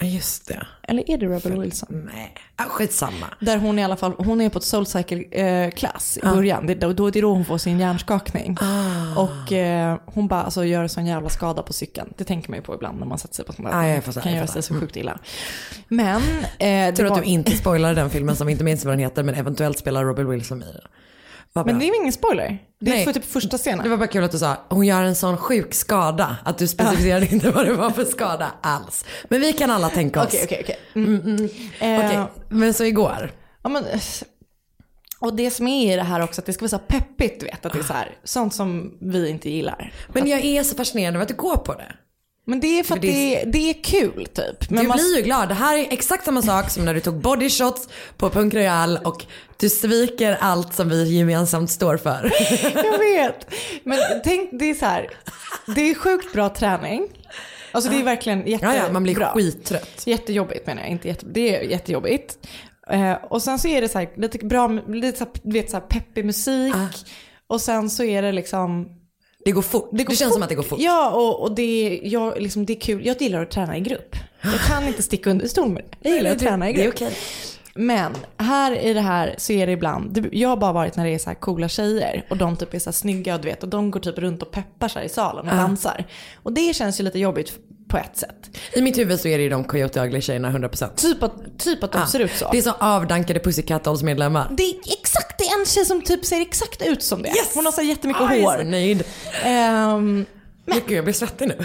Ja 0.00 0.06
just 0.06 0.48
det. 0.48 0.66
Eller 0.82 1.10
är 1.10 1.18
det 1.18 1.26
Rebel 1.26 1.60
Wilson? 1.60 2.10
Nej, 2.14 2.34
ah, 2.56 2.64
skitsamma. 2.64 3.26
Där 3.40 3.58
hon 3.58 3.78
i 3.78 3.84
alla 3.84 3.96
fall, 3.96 4.12
hon 4.18 4.40
är 4.40 4.48
på 4.48 4.58
ett 4.58 4.64
soulcycle-klass 4.64 6.18
i 6.18 6.20
början. 6.20 6.66
Det, 6.66 6.74
då, 6.74 6.92
då 6.92 7.06
är 7.06 7.12
det 7.12 7.20
då 7.20 7.32
hon 7.32 7.44
får 7.44 7.58
sin 7.58 7.80
hjärnskakning. 7.80 8.56
Ah. 8.60 9.20
Och 9.20 9.52
eh, 9.52 9.98
hon 10.06 10.28
bara 10.28 10.42
alltså, 10.42 10.64
gör 10.64 10.82
en 10.82 10.88
sån 10.88 11.06
jävla 11.06 11.28
skada 11.28 11.62
på 11.62 11.72
cykeln. 11.72 12.12
Det 12.16 12.24
tänker 12.24 12.50
man 12.50 12.58
ju 12.58 12.62
på 12.62 12.74
ibland 12.74 12.98
när 12.98 13.06
man 13.06 13.18
sätter 13.18 13.34
sig 13.34 13.44
på 13.44 13.52
sånt 13.52 13.68
där. 13.68 13.74
Ah, 13.74 13.86
jag 13.86 14.04
fattar, 14.04 14.20
kan 14.20 14.32
jag 14.32 14.36
göra 14.38 14.46
sig 14.46 14.62
så 14.62 14.74
sjukt 14.80 14.96
illa. 14.96 15.18
Men... 15.88 16.22
Eh, 16.58 16.68
Jag 16.68 16.96
tror 16.96 17.08
var- 17.08 17.16
att 17.18 17.22
du 17.22 17.28
inte 17.30 17.50
spoilade 17.56 17.94
den 17.94 18.10
filmen 18.10 18.36
som 18.36 18.48
inte 18.48 18.64
minns 18.64 18.84
vad 18.84 18.92
den 18.92 19.00
heter 19.00 19.22
men 19.22 19.34
eventuellt 19.34 19.78
spelar 19.78 20.04
Robert 20.04 20.26
Wilson 20.26 20.62
i 20.62 20.66
den. 20.72 20.82
Men 21.54 21.78
det 21.78 21.84
är 21.84 21.86
ju 21.86 21.96
ingen 21.96 22.12
spoiler. 22.12 22.58
Det 22.80 22.90
är 22.90 22.94
Nej. 22.94 23.04
för 23.04 23.12
typ 23.12 23.24
första 23.24 23.58
scenen. 23.58 23.84
Det 23.84 23.88
var 23.88 23.96
bara 23.96 24.06
kul 24.08 24.24
att 24.24 24.32
du 24.32 24.38
sa 24.38 24.56
hon 24.68 24.86
gör 24.86 25.02
en 25.02 25.14
sån 25.14 25.36
sjuk 25.36 25.74
skada 25.74 26.36
att 26.44 26.58
du 26.58 26.68
specificerade 26.68 27.26
inte 27.32 27.50
vad 27.50 27.66
det 27.66 27.72
var 27.72 27.90
för 27.90 28.04
skada 28.04 28.52
alls. 28.60 29.04
Men 29.28 29.40
vi 29.40 29.52
kan 29.52 29.70
alla 29.70 29.88
tänka 29.90 30.20
oss. 30.20 30.26
Okej, 30.26 30.40
okej, 30.44 30.60
okej. 30.62 30.78
Mm. 30.94 31.44
Eh, 31.80 32.06
Okej, 32.06 32.24
men 32.48 32.74
så 32.74 32.84
igår. 32.84 33.32
ja, 33.62 33.68
men, 33.68 33.84
eh, 33.86 34.00
och 35.20 35.34
det 35.34 35.50
som 35.50 35.68
är 35.68 35.92
i 35.92 35.96
det 35.96 36.02
här 36.02 36.22
också, 36.22 36.40
att 36.40 36.46
det 36.46 36.52
ska 36.52 36.62
vara 36.62 36.68
så 36.68 36.78
peppigt, 36.78 37.40
du 37.40 37.46
vet. 37.46 37.66
Att 37.66 37.72
det 37.72 37.78
är 37.78 37.82
så 37.82 37.92
här, 37.92 38.16
sånt 38.24 38.54
som 38.54 38.98
vi 39.00 39.28
inte 39.30 39.50
gillar. 39.50 39.92
Men 40.08 40.26
jag 40.26 40.44
är 40.44 40.62
så 40.62 40.74
fascinerad 40.76 41.14
över 41.14 41.22
att 41.22 41.28
du 41.28 41.34
går 41.34 41.56
på 41.56 41.74
det. 41.74 41.92
Men 42.50 42.60
det 42.60 42.78
är 42.78 42.82
för 42.84 42.94
att 42.94 43.02
det 43.02 43.40
är- 43.42 43.46
det 43.46 43.70
är 43.70 43.74
kul 43.84 44.26
typ. 44.26 44.70
Men 44.70 44.82
du 44.82 44.88
man- 44.88 44.96
blir 44.96 45.16
ju 45.16 45.22
glad. 45.22 45.48
Det 45.48 45.54
här 45.54 45.78
är 45.78 45.86
exakt 45.92 46.24
samma 46.24 46.42
sak 46.42 46.70
som 46.70 46.84
när 46.84 46.94
du 46.94 47.00
tog 47.00 47.14
body 47.14 47.50
shots 47.50 47.88
på 48.16 48.30
Punk 48.30 48.54
Royal 48.54 48.96
och 49.04 49.24
du 49.56 49.68
sviker 49.68 50.38
allt 50.40 50.74
som 50.74 50.88
vi 50.88 51.18
gemensamt 51.18 51.70
står 51.70 51.96
för. 51.96 52.32
Jag 52.84 52.98
vet. 52.98 53.54
Men 53.84 53.98
tänk, 54.24 54.50
det 54.52 54.64
är 54.70 54.74
så 54.74 54.84
här. 54.86 55.08
Det 55.74 55.90
är 55.90 55.94
sjukt 55.94 56.32
bra 56.32 56.48
träning. 56.48 57.08
Alltså 57.72 57.90
det 57.90 57.96
är 57.98 58.02
verkligen 58.02 58.38
Ja, 58.40 58.46
jättebra. 58.46 58.76
ja, 58.76 58.92
man 58.92 59.02
blir 59.02 59.14
skittrött. 59.14 60.02
Jättejobbigt 60.06 60.66
menar 60.66 60.82
jag, 60.82 60.90
inte 60.90 61.08
jätte, 61.08 61.26
det 61.26 61.56
är 61.56 61.62
jättejobbigt. 61.62 62.38
Eh, 62.90 63.12
och 63.12 63.42
sen 63.42 63.58
så 63.58 63.68
är 63.68 63.80
det 63.80 63.88
så 63.88 63.98
här, 63.98 64.08
lite 64.16 64.38
bra, 64.46 64.68
lite 64.88 65.18
så 65.18 65.24
här, 65.24 65.52
vet 65.52 65.70
så 65.70 65.76
här 65.76 65.84
peppig 65.86 66.24
musik. 66.24 66.74
Ah. 66.74 66.86
Och 67.46 67.60
sen 67.60 67.90
så 67.90 68.02
är 68.04 68.22
det 68.22 68.32
liksom 68.32 68.88
Det 69.44 69.52
går 69.52 69.62
fort. 69.62 69.88
Det, 69.92 70.04
går 70.04 70.14
känns 70.14 70.28
fort. 70.28 70.34
som 70.34 70.42
att 70.42 70.48
det 70.48 70.54
går 70.54 70.62
fort. 70.62 70.78
Ja, 70.80 71.10
och, 71.10 71.40
och 71.42 71.52
det, 71.54 72.00
jag, 72.04 72.40
liksom, 72.42 72.66
det 72.66 72.72
är 72.76 72.80
kul. 72.80 73.06
Jag 73.06 73.22
gillar 73.22 73.42
att 73.42 73.50
träna 73.50 73.76
i 73.76 73.80
grupp. 73.80 74.16
Jag 74.42 74.60
kan 74.60 74.86
inte 74.86 75.02
sticka 75.02 75.30
under 75.30 75.48
stol 75.48 75.68
med 75.68 75.82
det. 75.90 76.08
Jag 76.08 76.16
gillar 76.16 76.30
att 76.30 76.38
det- 76.38 76.44
träna 76.44 76.70
i 76.70 76.72
det 76.72 76.80
är 76.80 76.84
grupp. 76.84 76.94
okej. 76.94 77.12
Men 77.74 78.12
här 78.36 78.72
i 78.84 78.92
det 78.94 79.00
här 79.00 79.34
så 79.38 79.52
är 79.52 79.66
det 79.66 79.72
ibland, 79.72 80.10
det- 80.12 80.28
jag 80.32 80.48
har 80.48 80.56
bara 80.56 80.72
varit 80.72 80.96
när 80.96 81.04
det 81.04 81.10
är 81.14 81.18
så 81.18 81.30
här 81.30 81.34
coola 81.34 81.68
tjejer 81.68 82.26
och 82.30 82.36
de 82.36 82.56
typ 82.56 82.74
är 82.74 82.78
så 82.78 82.90
här 82.90 82.92
snygga 82.92 83.34
och 83.34 83.40
du 83.40 83.48
vet 83.48 83.62
och 83.62 83.68
de 83.68 83.90
går 83.90 84.00
typ 84.00 84.18
runt 84.18 84.42
och 84.42 84.50
peppar 84.50 84.88
sig 84.88 85.06
i 85.06 85.08
salen 85.08 85.48
och 85.48 85.56
dansar. 85.56 86.04
Och 86.42 86.52
det 86.52 86.74
känns 86.76 87.00
ju 87.00 87.04
lite 87.04 87.18
jobbigt 87.18 87.52
på 87.90 87.96
ett 87.98 88.16
sätt. 88.16 88.50
I 88.72 88.82
mitt 88.82 88.98
huvud 88.98 89.20
så 89.20 89.28
är 89.28 89.38
det 89.38 89.44
ju 89.44 89.50
de 89.50 89.64
Coyote 89.64 90.00
Ugly-tjejerna 90.00 90.50
100%. 90.50 90.94
Typ 90.96 91.22
att, 91.22 91.58
typ 91.58 91.84
att 91.84 91.92
de 91.92 91.98
Ja. 91.98 92.06
ser 92.06 92.20
ut 92.20 92.32
så. 92.32 92.48
Det 92.52 92.58
är 92.58 92.62
så 92.62 92.72
avdankade 92.80 93.40
Pussycat 93.40 93.84
Dolls 93.84 94.02
medlemmar. 94.02 94.48
Det 94.50 94.62
är 94.62 94.74
exakt, 95.00 95.38
det 95.38 95.44
är 95.44 95.60
en 95.60 95.66
tjej 95.66 95.84
som 95.84 96.02
typ 96.02 96.24
ser 96.24 96.40
exakt 96.40 96.82
ut 96.86 97.02
som 97.02 97.22
det. 97.22 97.28
Yes! 97.28 97.50
Hon 97.54 97.64
har 97.64 97.72
så 97.72 97.82
jättemycket 97.82 98.22
Ah, 98.22 98.34
jag 98.34 98.38
är 98.54 98.58
så 98.58 98.62
hår. 98.64 98.70
nöjd. 98.70 99.04
Ehm, 99.44 100.26
Gud, 100.66 100.96
jag 100.96 101.04
blir 101.04 101.14
svettig 101.14 101.48
nu. 101.48 101.64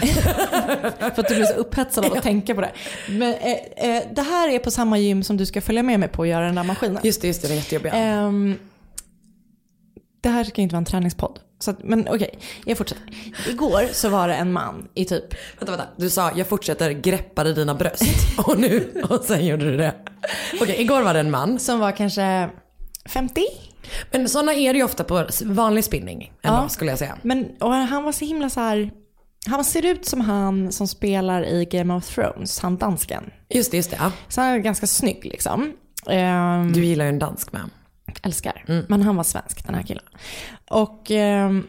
För 0.98 1.20
att 1.20 1.28
du 1.28 1.34
blir 1.34 1.44
så 1.44 1.54
upphetsad 1.54 2.04
av 2.04 2.12
att 2.12 2.22
tänka 2.22 2.54
på 2.54 2.60
det. 2.60 2.70
Men 3.08 3.34
eh, 3.34 3.52
eh, 3.96 4.02
det 4.14 4.22
här 4.22 4.48
är 4.48 4.58
på 4.58 4.70
samma 4.70 4.98
gym 4.98 5.22
som 5.22 5.36
du 5.36 5.46
ska 5.46 5.60
följa 5.60 5.82
med 5.82 6.00
mig 6.00 6.08
på 6.08 6.22
att 6.22 6.28
göra 6.28 6.46
den 6.46 6.54
där 6.54 6.62
maskinen. 6.64 6.98
Just 7.02 7.20
det, 7.20 7.26
just 7.28 7.42
det, 7.42 7.48
det 7.48 7.54
är 7.54 7.56
jättejobbiga. 7.56 7.92
Ehm, 7.92 8.58
det 10.20 10.28
här 10.28 10.44
ska 10.44 10.62
inte 10.62 10.72
vara 10.74 10.78
en 10.78 10.84
träningspodd. 10.84 11.38
Så 11.58 11.70
att, 11.70 11.82
men 11.84 12.08
okej, 12.08 12.38
jag 12.64 12.78
fortsätter. 12.78 13.04
Igår 13.48 13.82
så 13.92 14.08
var 14.08 14.28
det 14.28 14.34
en 14.34 14.52
man 14.52 14.88
i 14.94 15.04
typ, 15.04 15.24
Vänta, 15.58 15.72
vänta. 15.76 15.86
Du 15.96 16.10
sa 16.10 16.30
jag 16.36 16.46
fortsätter 16.46 16.90
greppade 16.90 17.52
dina 17.54 17.74
bröst. 17.74 18.02
Och 18.46 18.58
nu, 18.60 19.02
och 19.10 19.24
sen 19.24 19.46
gjorde 19.46 19.70
du 19.70 19.76
det. 19.76 19.94
Okej, 20.60 20.80
igår 20.80 21.02
var 21.02 21.14
det 21.14 21.20
en 21.20 21.30
man. 21.30 21.58
som 21.58 21.78
var 21.80 21.92
kanske 21.92 22.48
50. 23.08 23.40
Men 24.10 24.28
sådana 24.28 24.54
är 24.54 24.72
det 24.72 24.78
ju 24.78 24.84
ofta 24.84 25.04
på 25.04 25.26
vanlig 25.44 25.84
spinning. 25.84 26.32
Ändå, 26.42 26.58
Ja. 26.62 26.68
skulle 26.68 26.90
jag 26.90 26.98
säga. 26.98 27.18
Men 27.22 27.46
och 27.60 27.72
han 27.74 28.04
var 28.04 28.12
så 28.12 28.24
himla 28.24 28.50
så 28.50 28.60
här. 28.60 28.90
Han 29.48 29.64
ser 29.64 29.86
ut 29.86 30.06
som 30.06 30.20
han 30.20 30.72
som 30.72 30.88
spelar 30.88 31.42
i 31.44 31.64
Game 31.64 31.94
of 31.94 32.14
Thrones, 32.14 32.58
han 32.60 32.76
dansken. 32.76 33.30
Just 33.48 33.70
det, 33.70 33.76
just 33.76 33.90
det. 33.90 33.96
Ja. 34.00 34.12
Så 34.28 34.40
han 34.40 34.50
är 34.50 34.58
ganska 34.58 34.86
snygg 34.86 35.24
liksom. 35.24 35.72
Ehm, 36.10 36.72
Du 36.72 36.84
gillar 36.84 37.04
ju 37.04 37.08
en 37.08 37.18
dansk 37.18 37.52
med. 37.52 37.70
Älskar. 38.22 38.64
Men 38.88 39.02
han 39.02 39.16
var 39.16 39.24
svensk 39.24 39.66
den 39.66 39.74
här 39.74 39.82
killen. 39.82 40.04
Och 40.70 41.10
ehm, 41.10 41.66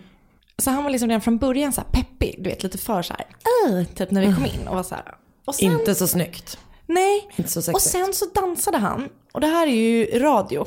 så 0.57 0.71
han 0.71 0.83
var 0.83 0.91
liksom 0.91 1.09
redan 1.09 1.21
från 1.21 1.37
början 1.37 1.73
så 1.73 1.81
här 1.81 1.87
peppig, 1.91 2.35
du 2.37 2.49
vet 2.49 2.63
lite 2.63 2.77
för 2.77 3.01
så 3.01 3.13
här, 3.13 3.25
"Åh", 3.65 3.83
typ 3.95 4.11
när 4.11 4.21
vi 4.27 4.33
kom 4.33 4.45
in 4.45 4.67
och 4.67 4.75
var 4.75 4.83
så 4.83 4.95
här. 4.95 5.15
Och 5.45 5.55
sen, 5.55 5.71
Inte 5.71 5.95
så 5.95 6.07
snyggt. 6.07 6.59
nej. 6.85 7.29
Inte 7.35 7.61
så 7.61 7.71
Och 7.73 7.81
sen 7.81 8.13
så 8.13 8.25
dansade 8.25 8.77
han, 8.77 9.09
och 9.31 9.41
det 9.41 9.47
här 9.47 9.67
är 9.67 9.71
ju 9.71 10.19
radio, 10.19 10.65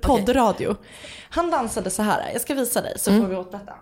poddradio. 0.00 0.76
Han 1.30 1.50
dansade 1.50 1.90
så 1.90 2.02
här, 2.02 2.30
jag 2.32 2.40
ska 2.42 2.54
visa 2.54 2.82
dig 2.82 2.98
så 2.98 3.10
får 3.20 3.26
vi 3.28 3.36
åt 3.36 3.52
detta. 3.52 3.72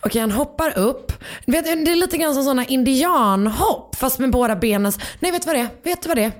Okej, 0.00 0.20
han 0.20 0.30
hoppar 0.30 0.78
upp. 0.78 1.12
Vet, 1.46 1.64
det 1.64 1.70
är 1.92 1.96
lite 1.96 2.16
grann 2.16 2.34
som 2.34 2.42
sådana 2.44 2.64
indianhopp 2.64 3.94
fast 3.96 4.18
med 4.18 4.30
båda 4.30 4.56
benen. 4.56 4.92
Nej, 5.20 5.32
vet 5.32 5.42
du 5.42 5.46
vad 5.46 5.56
det 5.56 5.60
är? 5.60 5.68
Vet 5.82 6.02
du 6.02 6.08
vad 6.08 6.16
det 6.16 6.24
är? 6.24 6.32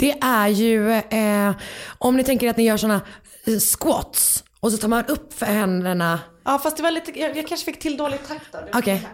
Det 0.00 0.14
är 0.20 0.48
ju 0.48 0.92
eh, 0.92 1.52
om 1.98 2.16
ni 2.16 2.24
tänker 2.24 2.50
att 2.50 2.56
ni 2.56 2.64
gör 2.64 2.76
sådana 2.76 3.00
eh, 3.46 3.58
squats 3.58 4.44
och 4.60 4.72
så 4.72 4.78
tar 4.78 4.88
man 4.88 5.04
upp 5.06 5.32
för 5.38 5.46
händerna. 5.46 6.20
Ja 6.44 6.58
fast 6.58 6.76
det 6.76 6.82
var 6.82 6.90
lite, 6.90 7.20
jag, 7.20 7.36
jag 7.36 7.48
kanske 7.48 7.64
fick 7.64 7.80
till 7.80 7.96
dålig 7.96 8.18
takt 8.28 8.52
det. 8.52 8.68
Okej. 8.78 9.08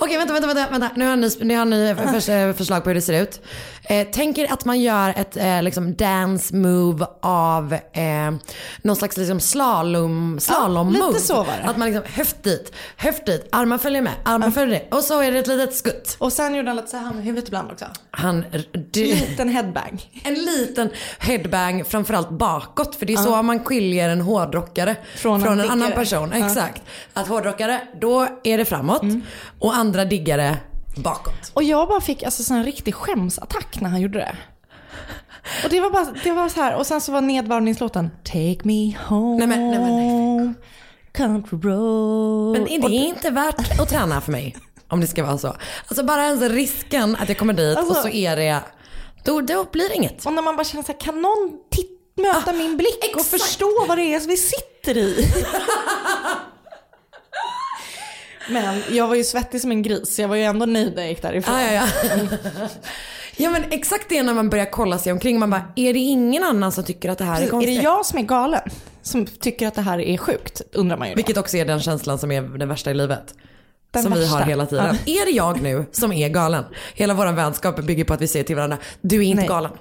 Okej, 0.00 0.16
vänta, 0.18 0.32
vänta, 0.32 0.46
vänta, 0.54 0.70
vänta. 0.70 0.90
Nu 0.96 1.06
har 1.08 1.16
ni, 1.16 1.30
nu 1.40 1.56
har 1.56 1.64
ni 1.64 1.94
förs- 2.12 2.56
förslag 2.56 2.84
på 2.84 2.90
hur 2.90 2.94
det 2.94 3.00
ser 3.02 3.22
ut. 3.22 3.40
Eh, 3.84 4.06
tänker 4.08 4.52
att 4.52 4.64
man 4.64 4.80
gör 4.80 5.14
ett 5.16 5.36
eh, 5.36 5.62
liksom 5.62 5.94
dance 5.94 6.56
move 6.56 7.06
av 7.22 7.72
eh, 7.72 8.30
någon 8.82 8.96
slags 8.96 9.16
liksom 9.16 9.40
slalom, 9.40 10.40
slalom 10.40 10.92
lite 10.92 11.04
move. 11.04 11.18
så 11.18 11.34
var 11.34 11.44
det. 11.62 11.68
Att 11.68 11.76
man 11.76 11.92
liksom 11.92 12.12
höft 12.14 12.42
dit, 12.42 12.72
höft 12.96 13.26
dit, 13.26 13.48
armar 13.52 13.78
följer 13.78 14.02
med, 14.02 14.12
armar 14.24 14.50
följer 14.50 14.80
det. 14.80 14.96
Och 14.96 15.02
så 15.02 15.20
är 15.20 15.32
det 15.32 15.38
ett 15.38 15.46
litet 15.46 15.76
skutt. 15.76 16.16
Och 16.18 16.32
sen 16.32 16.54
gjorde 16.54 16.68
han 16.68 16.76
lite 16.76 16.88
så 16.88 16.96
här 16.96 17.12
med 17.12 17.24
huvudet 17.24 17.48
ibland 17.48 17.70
också. 17.72 17.84
Han, 18.10 18.44
du, 18.72 19.04
Liten 19.04 19.48
headbang. 19.48 20.02
en 20.24 20.34
liten 20.34 20.90
headbang 21.18 21.84
framförallt 21.84 22.30
bakåt. 22.30 22.96
För 22.96 23.06
det 23.06 23.12
är 23.12 23.16
så 23.16 23.42
man 23.42 23.64
skiljer 23.64 24.08
en 24.08 24.20
hårdrockare 24.20 24.96
Från 25.16 25.42
från, 25.42 25.52
en 25.52 25.60
en, 25.60 25.70
annan 25.70 25.92
person. 25.92 26.32
Ja. 26.32 26.46
Exakt. 26.46 26.82
Att 27.12 27.28
hårdrockare, 27.28 27.80
då 28.00 28.28
är 28.44 28.58
det 28.58 28.64
framåt. 28.64 29.02
Och 29.58 29.74
andra 29.74 30.04
diggare 30.04 30.56
bakåt. 30.96 31.50
Och 31.54 31.62
jag 31.62 31.88
bara 31.88 32.00
fick 32.00 32.22
alltså 32.22 32.54
här 32.54 32.64
riktig 32.64 32.94
skämsattack 32.94 33.80
när 33.80 33.90
han 33.90 34.00
gjorde 34.00 34.18
det. 34.18 34.36
Och 35.64 35.70
det 35.70 35.80
var 35.80 35.90
bara, 35.90 36.14
det 36.24 36.32
var 36.32 36.48
så 36.48 36.60
här, 36.60 36.74
och 36.74 36.86
sen 36.86 37.00
så 37.00 37.12
var 37.12 37.20
nedvarvningslåten 37.20 38.10
Take 38.24 38.58
me 38.62 38.96
home, 39.08 39.38
Nej, 39.38 39.46
men- 39.46 39.70
nej, 39.70 39.78
men 39.80 40.54
country 41.12 41.58
road. 41.58 42.52
Men 42.58 42.68
är 42.68 42.88
det 42.88 42.94
inte 42.94 43.30
värt 43.30 43.80
att 43.80 43.88
träna 43.88 44.20
för 44.20 44.32
mig? 44.32 44.56
Om 44.88 45.00
det 45.00 45.06
ska 45.06 45.24
vara 45.24 45.38
så. 45.38 45.56
Alltså 45.88 46.04
bara 46.04 46.24
ens 46.24 46.42
risken 46.42 47.16
att 47.20 47.28
jag 47.28 47.38
kommer 47.38 47.52
dit 47.52 47.76
Alltså- 47.78 47.92
och 47.94 47.98
så 48.02 48.08
är 48.08 48.36
det, 48.36 48.60
då, 49.24 49.40
då 49.40 49.64
blir 49.72 49.88
det 49.88 49.94
inget. 49.94 50.26
Och 50.26 50.32
när 50.32 50.42
man 50.42 50.56
bara 50.56 50.64
känner 50.64 50.84
så 50.84 50.92
här, 50.92 51.00
kan 51.00 51.22
någon 51.22 51.50
titt, 51.70 51.88
möta 52.16 52.52
min 52.52 52.76
blick 52.76 52.98
och 53.14 53.16
Ah, 53.16 53.20
exakt. 53.20 53.42
förstå 53.42 53.84
vad 53.88 53.98
det 53.98 54.14
är 54.14 54.20
vi 54.28 54.36
sitter 54.36 54.96
i? 54.96 55.26
Men 58.50 58.82
jag 58.90 59.08
var 59.08 59.14
ju 59.14 59.24
svettig 59.24 59.60
som 59.60 59.70
en 59.70 59.82
gris, 59.82 60.18
jag 60.18 60.28
var 60.28 60.36
ju 60.36 60.42
ändå 60.42 60.66
nöjd 60.66 60.94
när 60.94 61.02
jag 61.02 61.10
gick 61.10 61.22
därifrån. 61.22 61.54
Ja, 61.54 61.72
ja, 61.72 61.88
ja. 62.02 62.28
ja 63.36 63.50
men 63.50 63.64
exakt 63.70 64.08
det 64.08 64.22
när 64.22 64.34
man 64.34 64.50
börjar 64.50 64.70
kolla 64.70 64.98
sig 64.98 65.12
omkring. 65.12 65.38
Man 65.38 65.50
bara, 65.50 65.64
är 65.76 65.92
det 65.92 65.98
ingen 65.98 66.44
annan 66.44 66.72
som 66.72 66.84
tycker 66.84 67.08
att 67.08 67.18
det 67.18 67.24
här 67.24 67.34
Precis, 67.36 67.52
är 67.52 67.56
är 67.56 67.60
det 67.60 67.66
konstigt? 67.66 67.82
jag 67.84 68.06
som 68.06 68.18
är 68.18 68.22
galen? 68.22 68.70
Som 69.02 69.26
tycker 69.26 69.68
att 69.68 69.74
det 69.74 69.82
här 69.82 70.00
är 70.00 70.16
sjukt? 70.16 70.62
Undrar 70.72 70.96
man 70.96 71.08
ju 71.08 71.14
då. 71.14 71.16
Vilket 71.16 71.36
också 71.36 71.56
är 71.56 71.64
den 71.64 71.80
känslan 71.80 72.18
som 72.18 72.30
är 72.32 72.42
den 72.42 72.68
värsta 72.68 72.90
i 72.90 72.94
livet. 72.94 73.34
Den 73.90 74.02
som 74.02 74.12
vi 74.12 74.20
värsta. 74.20 74.36
har 74.36 74.42
hela 74.44 74.66
tiden. 74.66 74.96
Är 75.06 75.24
det 75.26 75.32
jag 75.32 75.62
nu 75.62 75.86
som 75.92 76.12
är 76.12 76.28
galen? 76.28 76.64
Hela 76.94 77.14
vår 77.14 77.32
vänskap 77.32 77.82
bygger 77.82 78.04
på 78.04 78.14
att 78.14 78.20
vi 78.20 78.28
säger 78.28 78.44
till 78.44 78.56
varandra, 78.56 78.78
du 79.00 79.16
är 79.16 79.22
inte 79.22 79.40
Nej. 79.40 79.48
galen. 79.48 79.72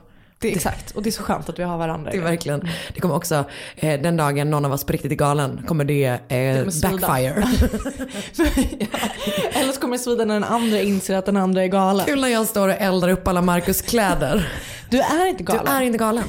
Det 0.42 0.52
exakt, 0.52 0.92
och 0.92 1.04
det 1.04 1.10
är 1.10 1.12
så 1.12 1.24
skönt 1.24 1.50
att 1.50 1.60
vi 1.60 1.64
har 1.64 1.78
varandra. 1.78 2.12
Det 2.12 2.18
är 2.18 2.22
verkligen, 2.22 2.68
det 2.94 3.00
kommer 3.02 3.16
också, 3.16 3.46
eh, 3.76 4.02
den 4.02 4.18
dagen 4.18 4.50
någon 4.50 4.66
av 4.66 4.74
oss 4.74 4.84
på 4.84 4.94
riktigt 4.94 5.12
är 5.12 5.16
galen 5.16 5.64
kommer 5.68 5.84
det 5.84 6.06
eh, 6.06 6.20
kommer 6.28 6.70
svida. 6.72 6.98
backfire. 6.98 7.48
ja. 8.80 9.00
Eller 9.54 9.74
så 9.74 9.82
kommer 9.82 9.98
det 9.98 10.04
svida 10.04 10.26
när 10.26 10.34
den 10.34 10.44
andra 10.44 10.80
inser 10.80 11.16
att 11.18 11.26
den 11.26 11.38
andra 11.38 11.64
är 11.64 11.68
galen. 11.68 12.06
Kul 12.06 12.22
när 12.22 12.28
jag 12.28 12.48
står 12.48 12.68
och 12.68 12.76
eldar 12.78 13.10
upp 13.10 13.28
alla 13.28 13.42
Marcus 13.42 13.82
kläder. 13.82 14.50
Du 14.90 15.00
är 15.00 15.26
inte 15.28 15.44
Du 15.44 15.54
galen. 15.54 15.68
är 15.68 15.82
inte 15.82 15.98
galen. 15.98 16.24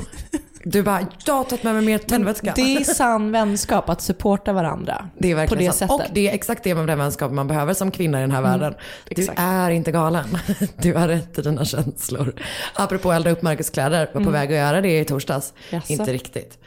Du 0.64 0.83
bara, 0.83 1.07
jag 1.26 1.35
har 1.35 1.45
tagit 1.45 1.62
med 1.62 1.75
mig 1.75 1.85
mer 1.85 1.99
tändvätska. 1.99 2.52
Det 2.57 2.76
är 2.76 2.85
sann 2.95 3.33
vänskap 3.33 3.88
att 3.88 4.00
supporta 4.00 4.52
varandra. 4.52 5.09
Det 5.19 5.31
är 5.31 5.35
verkligen 5.35 5.59
på 5.59 5.73
det 5.73 5.78
sant. 5.78 5.90
sättet. 5.92 6.09
Och 6.09 6.14
det 6.14 6.28
är 6.28 6.35
exakt 6.35 6.64
det 6.64 6.75
med 6.75 6.87
den 6.87 6.99
vänskap 6.99 7.33
man 7.33 7.49
behöver 7.49 7.75
som 7.75 7.90
kvinna 7.90 8.19
i 8.19 8.21
den 8.21 8.31
här 8.31 8.42
världen. 8.42 8.75
Du 9.09 9.23
exakt. 9.23 9.38
är 9.38 9.71
inte 9.71 9.92
galen. 9.92 10.38
Du 10.76 10.95
har 10.95 11.09
rätt 11.09 11.38
i 11.38 11.42
dina 11.42 11.64
känslor. 11.64 12.35
Apropå 12.75 13.11
att 13.11 13.16
elda 13.16 13.31
upp 13.31 13.42
Marcus 13.42 13.71
kläder, 13.71 14.11
var 14.14 14.25
på 14.25 14.31
väg 14.31 14.49
att 14.52 14.59
göra 14.59 14.81
det 14.81 15.00
i 15.00 15.04
torsdags. 15.04 15.52
Jaså? 15.71 15.92
Inte 15.92 16.12
riktigt. 16.12 16.59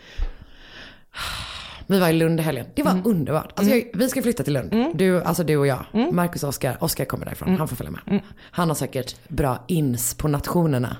Vi 1.87 1.99
var 1.99 2.09
i 2.09 2.13
Lund 2.13 2.39
i 2.39 2.43
helgen. 2.43 2.65
Det 2.75 2.83
var 2.83 3.01
underbart. 3.05 3.51
Alltså 3.55 3.75
jag, 3.75 3.83
vi 3.93 4.09
ska 4.09 4.21
flytta 4.21 4.43
till 4.43 4.53
Lund. 4.53 4.91
Du, 4.93 5.23
alltså 5.23 5.43
du 5.43 5.57
och 5.57 5.67
jag. 5.67 5.85
Marcus 6.11 6.43
och 6.43 6.49
Oskar. 6.49 6.77
Oskar 6.79 7.05
kommer 7.05 7.25
därifrån. 7.25 7.55
Han 7.57 7.67
får 7.67 7.75
följa 7.75 7.91
med. 7.91 8.21
Han 8.51 8.67
har 8.67 8.75
säkert 8.75 9.15
bra 9.27 9.63
ins 9.67 10.13
på 10.13 10.27
nationerna. 10.27 10.97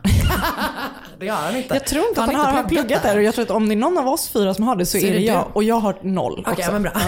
det 1.20 1.28
har 1.28 1.38
han 1.42 1.56
inte. 1.56 1.74
Jag 1.74 1.86
tror 1.86 2.08
inte 2.08 2.24
att 2.24 2.34
han 2.34 2.36
har, 2.36 2.52
pluggat 2.52 2.68
pluggat 2.70 3.04
där 3.04 3.18
och 3.18 3.24
jag 3.24 3.34
tror 3.36 3.46
att 3.46 3.52
om 3.52 3.68
det 3.70 3.74
är 3.74 3.78
någon 3.78 3.98
av 3.98 4.08
oss 4.08 4.30
fyra 4.30 4.54
som 4.54 4.68
har 4.68 4.76
det 4.76 4.86
så, 4.86 5.00
Så 5.00 5.06
är 5.06 5.12
det 5.12 5.18
du. 5.20 5.26
jag. 5.26 5.48
Och 5.54 5.64
jag 5.64 5.76
har 5.80 5.96
noll 6.02 6.40
Okej, 6.48 6.54
också. 6.54 6.72
men 6.72 6.82
bra. 6.82 6.92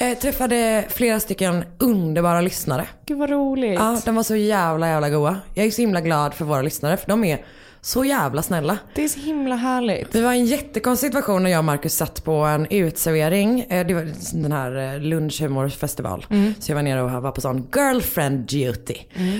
Eh, 0.00 0.18
träffade 0.18 0.84
flera 0.88 1.20
stycken 1.20 1.64
underbara 1.78 2.40
lyssnare. 2.40 2.86
Gud 3.06 3.18
vad 3.18 3.30
roligt. 3.30 3.78
Ja, 3.78 4.00
de 4.04 4.14
var 4.14 4.22
så 4.22 4.36
jävla 4.36 4.88
jävla 4.88 5.10
goa. 5.10 5.36
Jag 5.54 5.66
är 5.66 5.70
så 5.70 5.82
himla 5.82 6.00
glad 6.00 6.34
för 6.34 6.44
våra 6.44 6.62
lyssnare 6.62 6.96
för 6.96 7.06
de 7.08 7.24
är 7.24 7.44
så 7.82 8.04
jävla 8.04 8.42
snälla. 8.42 8.78
Det 8.94 9.04
är 9.04 9.08
så 9.08 9.20
himla 9.20 9.54
härligt. 9.56 10.12
Det 10.12 10.20
var 10.22 10.32
en 10.32 10.44
jättekonstig 10.46 11.08
situation 11.12 11.42
när 11.42 11.50
jag 11.50 11.58
och 11.58 11.64
Marcus 11.64 11.94
satt 11.94 12.24
på 12.24 12.32
en 12.32 12.66
utservering. 12.70 13.60
Eh, 13.60 13.86
Det 13.86 13.94
var 13.94 14.08
den 14.42 14.52
här 14.52 14.94
eh, 14.94 15.00
Lunds 15.00 15.40
humorfestival. 15.40 16.26
Så 16.60 16.70
jag 16.70 16.76
var 16.76 16.82
nere 16.82 17.02
och 17.02 17.22
var 17.22 17.30
på 17.32 17.40
sån 17.40 17.68
girlfriend 17.76 18.38
duty. 18.46 18.94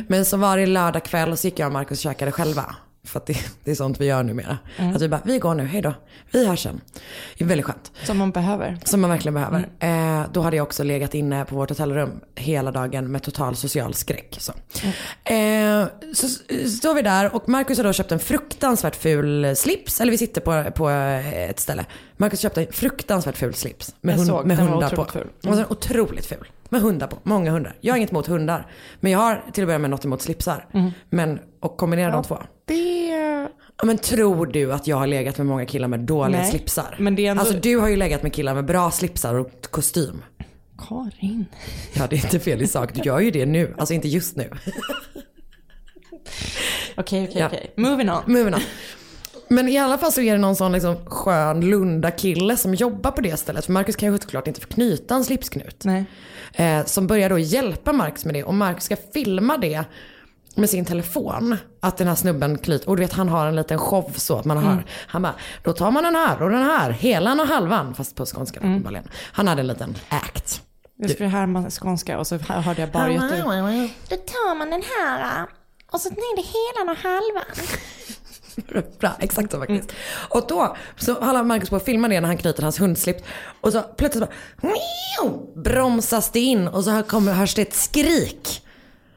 Men 0.09 0.25
så 0.25 0.37
var 0.37 0.56
det 0.56 0.66
lördag 0.66 1.04
kväll 1.04 1.32
och 1.32 1.38
så 1.38 1.47
gick 1.47 1.59
jag 1.59 1.66
och 1.66 1.73
Marcus 1.73 1.99
och 1.99 2.02
käkade 2.02 2.32
själva. 2.32 2.76
För 3.10 3.18
att 3.18 3.26
det, 3.26 3.36
det 3.64 3.70
är 3.70 3.74
sånt 3.74 4.00
vi 4.00 4.06
gör 4.06 4.22
numera. 4.22 4.58
Att 4.94 5.02
vi 5.02 5.08
bara, 5.08 5.20
vi 5.24 5.38
går 5.38 5.54
nu, 5.54 5.64
hej 5.64 5.82
då. 5.82 5.94
Vi 6.30 6.46
hörs 6.46 6.62
sen. 6.62 6.80
Det 7.38 7.44
är 7.44 7.48
väldigt 7.48 7.66
skönt. 7.66 7.92
Som 8.04 8.18
man 8.18 8.30
behöver. 8.30 8.78
Som 8.84 9.00
man 9.00 9.10
verkligen 9.10 9.34
behöver. 9.34 9.68
Eh, 9.78 10.26
då 10.32 10.40
hade 10.40 10.56
jag 10.56 10.64
också 10.64 10.82
legat 10.84 11.14
inne 11.14 11.44
på 11.44 11.54
vårt 11.54 11.68
hotellrum 11.68 12.20
hela 12.34 12.70
dagen 12.72 13.12
med 13.12 13.22
total 13.22 13.56
social 13.56 13.94
skräck. 13.94 14.36
Så, 14.40 14.52
eh, 15.34 15.86
så 16.14 16.28
står 16.68 16.94
vi 16.94 17.02
där 17.02 17.34
och 17.34 17.48
Marcus 17.48 17.78
har 17.78 17.84
då 17.84 17.92
köpt 17.92 18.12
en 18.12 18.18
fruktansvärt 18.18 18.96
ful 18.96 19.56
slips. 19.56 20.00
Eller 20.00 20.10
vi 20.10 20.18
sitter 20.18 20.40
på, 20.40 20.70
på 20.70 20.88
ett 20.88 21.60
ställe. 21.60 21.84
Marcus 22.16 22.40
köpte 22.40 22.62
en 22.62 22.72
fruktansvärt 22.72 23.36
ful 23.36 23.54
slips 23.54 23.94
med, 24.00 24.12
Jag 24.12 24.16
hund, 24.18 24.28
såg, 24.28 24.46
med 24.46 24.56
hundar 24.58 24.90
på. 24.90 25.04
ful. 25.04 25.28
Och 25.46 25.54
så 25.54 25.64
otroligt 25.68 26.26
ful. 26.26 26.46
Med 26.70 26.80
hundar 26.80 27.06
på. 27.06 27.16
Många 27.22 27.50
hundar. 27.50 27.76
Jag 27.80 27.92
har 27.92 27.96
inget 27.98 28.10
emot 28.10 28.26
hundar. 28.26 28.66
Men 29.00 29.12
jag 29.12 29.18
har 29.18 29.42
till 29.52 29.62
att 29.64 29.68
börja 29.68 29.78
med 29.78 29.90
något 29.90 30.04
emot 30.04 30.22
slipsar. 30.22 30.66
Men, 31.10 31.40
och 31.60 31.76
kombinera 31.76 32.10
de 32.12 32.24
två. 32.24 32.38
Det... 32.64 33.06
Ja, 33.76 33.84
men 33.86 33.98
tror 33.98 34.46
du 34.46 34.72
att 34.72 34.86
jag 34.86 34.96
har 34.96 35.06
legat 35.06 35.38
med 35.38 35.46
många 35.46 35.66
killar 35.66 35.88
med 35.88 36.00
dåliga 36.00 36.40
Nej, 36.40 36.50
slipsar? 36.50 36.96
men 36.98 37.16
det 37.16 37.26
är 37.26 37.30
ändå- 37.30 37.40
Alltså 37.42 37.56
du 37.58 37.76
har 37.76 37.88
ju 37.88 37.96
legat 37.96 38.22
med 38.22 38.32
killar 38.32 38.54
med 38.54 38.64
bra 38.64 38.90
slipsar 38.90 39.34
och 39.34 39.50
kostym. 39.70 40.22
Karin. 40.88 41.46
Ja 41.94 42.06
det 42.10 42.16
är 42.16 42.24
inte 42.24 42.40
fel 42.40 42.62
i 42.62 42.66
sak, 42.66 42.94
du 42.94 43.00
gör 43.02 43.20
ju 43.20 43.30
det 43.30 43.46
nu. 43.46 43.74
Alltså 43.78 43.94
inte 43.94 44.08
just 44.08 44.36
nu. 44.36 44.50
Okej, 46.96 47.24
okej, 47.28 47.40
Ja. 47.40 47.46
okej. 47.46 47.72
Moving 47.76 48.10
on. 48.10 48.18
Moving 48.26 48.54
on. 48.54 48.60
Men 49.52 49.69
i 49.69 49.78
alla 49.78 49.99
fall 49.99 50.12
så 50.12 50.21
är 50.21 50.33
det 50.33 50.38
någon 50.38 50.57
sån 50.57 50.73
liksom 50.73 50.97
skön 51.07 51.61
lunda 51.61 52.11
kille 52.11 52.57
som 52.57 52.75
jobbar 52.75 53.11
på 53.11 53.21
det 53.21 53.37
stället. 53.37 53.64
För 53.64 53.73
Marcus 53.73 53.97
kan 53.97 54.12
ju 54.12 54.19
såklart 54.19 54.47
inte 54.47 54.61
få 54.61 54.66
knyta 54.66 55.14
en 55.14 55.25
slipsknut. 55.25 55.85
Nej. 55.85 56.04
Eh, 56.52 56.85
som 56.85 57.07
börjar 57.07 57.30
då 57.30 57.38
hjälpa 57.38 57.92
Marcus 57.92 58.25
med 58.25 58.35
det. 58.35 58.45
Och 58.45 58.54
Marcus 58.54 58.85
ska 58.85 58.97
filma 59.14 59.59
det 59.59 59.85
med 60.54 60.71
sin 60.71 60.85
telefon. 60.85 61.57
Att 61.80 61.97
den 61.97 62.09
här 62.09 62.14
snubben 62.14 62.59
knyter. 62.59 62.88
Och 62.88 62.97
du 62.97 63.02
vet 63.02 63.12
han 63.12 63.28
har 63.28 63.47
en 63.47 63.57
liten 63.57 63.78
show 63.78 64.12
så 64.16 64.37
att 64.37 64.45
man 64.45 64.59
hör. 64.59 64.85
Han 65.07 65.23
bara, 65.23 65.35
då 65.62 65.73
tar 65.73 65.90
man 65.90 66.04
den 66.04 66.14
här 66.14 66.42
och 66.42 66.50
den 66.50 66.62
här. 66.62 66.90
Helan 66.90 67.40
och 67.40 67.47
halvan. 67.47 67.95
Fast 67.95 68.14
på 68.14 68.26
skånska 68.26 68.61
mm. 68.61 68.99
Han 69.33 69.49
hade 69.49 69.61
en 69.61 69.66
liten 69.66 69.97
act. 70.09 70.62
Jag 70.97 71.11
skulle 71.11 71.28
härma 71.28 71.71
skånska 71.71 72.19
och 72.19 72.26
så 72.26 72.38
hörde 72.38 72.80
jag 72.80 72.90
bara. 72.90 73.09
Då 74.09 74.16
tar 74.16 74.54
man 74.54 74.71
den 74.71 74.83
här 74.99 75.47
och 75.90 76.00
så 76.00 76.09
ner 76.09 76.37
det 76.37 76.42
hela 76.42 76.92
och 76.92 76.99
halvan. 76.99 77.66
Bra, 78.99 79.11
exakt 79.21 79.52
så 79.52 79.59
faktiskt. 79.59 79.92
Och 80.28 80.45
då 80.49 80.76
så 80.97 81.12
håller 81.14 81.42
Marcus 81.42 81.71
på 81.71 81.76
att 81.76 81.85
filma 81.85 82.09
det 82.09 82.21
när 82.21 82.28
han 82.28 82.38
knyter 82.38 82.62
hans 82.62 82.80
hundslips. 82.80 83.23
Och 83.61 83.73
så 83.73 83.83
plötsligt 83.83 84.25
bara 84.25 84.35
miau, 84.62 85.52
bromsas 85.57 86.30
det 86.30 86.40
in 86.40 86.69
och 86.69 86.85
så 86.85 87.02
kommer, 87.02 87.33
hörs 87.33 87.54
det 87.54 87.62
ett 87.62 87.75
skrik. 87.75 88.62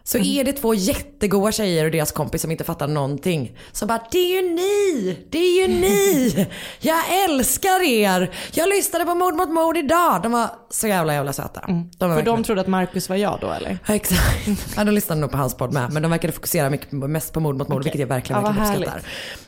Så 0.05 0.17
är 0.17 0.43
det 0.43 0.53
två 0.53 0.73
jättegoda 0.73 1.51
tjejer 1.51 1.85
och 1.85 1.91
deras 1.91 2.11
kompis 2.11 2.41
som 2.41 2.51
inte 2.51 2.63
fattar 2.63 2.87
någonting. 2.87 3.57
Som 3.71 3.87
bara, 3.87 3.99
det 4.11 4.17
är 4.17 4.41
ju 4.41 4.49
ni! 4.55 5.17
Det 5.29 5.37
är 5.37 5.61
ju 5.61 5.67
ni! 5.67 6.47
Jag 6.79 7.23
älskar 7.25 7.83
er! 7.83 8.31
Jag 8.53 8.69
lyssnade 8.69 9.05
på 9.05 9.15
Mord 9.15 9.35
mot 9.35 9.49
mord 9.49 9.77
idag. 9.77 10.19
De 10.23 10.31
var 10.31 10.49
så 10.69 10.87
jävla 10.87 11.13
jävla 11.13 11.33
söta. 11.33 11.61
De 11.67 11.73
var 11.73 11.83
För 11.99 12.07
verkligen- 12.07 12.35
de 12.37 12.43
trodde 12.43 12.61
att 12.61 12.67
Marcus 12.67 13.09
var 13.09 13.15
jag 13.15 13.37
då 13.41 13.51
eller? 13.51 13.77
Ja, 13.87 13.95
exakt. 13.95 14.47
Ja, 14.75 14.83
de 14.83 14.91
lyssnade 14.91 15.21
nog 15.21 15.31
på 15.31 15.37
hans 15.37 15.57
podd 15.57 15.73
med. 15.73 15.93
Men 15.93 16.01
de 16.01 16.11
verkade 16.11 16.33
fokusera 16.33 16.69
mycket, 16.69 16.91
mest 16.91 17.33
på 17.33 17.39
mord 17.39 17.57
mot 17.57 17.67
mord, 17.67 17.83
vilket 17.83 18.01
jag 18.01 18.07
verkligen, 18.07 18.41
Ja, 18.41 18.47
verkligen 18.51 18.73
uppskattar. 18.81 19.01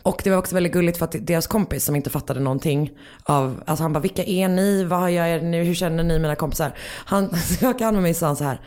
Och 0.03 0.21
det 0.23 0.29
var 0.29 0.37
också 0.37 0.55
väldigt 0.55 0.73
gulligt 0.73 0.97
för 0.97 1.05
att 1.05 1.15
deras 1.19 1.47
kompis 1.47 1.85
som 1.85 1.95
inte 1.95 2.09
fattade 2.09 2.39
någonting 2.39 2.91
av, 3.23 3.63
alltså 3.65 3.83
han 3.83 3.93
bara, 3.93 3.99
vilka 3.99 4.23
är 4.23 4.47
ni? 4.47 4.83
Vad 4.83 5.11
gör 5.11 5.25
er 5.25 5.41
nu? 5.41 5.63
Hur 5.63 5.73
känner 5.75 6.03
ni 6.03 6.19
mina 6.19 6.35
kompisar? 6.35 6.71
Han 7.05 7.35
skakade 7.57 7.83
hand 7.85 7.95
med 7.95 8.03
mig 8.03 8.09
och 8.11 8.17
sa 8.17 8.35
så 8.35 8.43
här, 8.43 8.59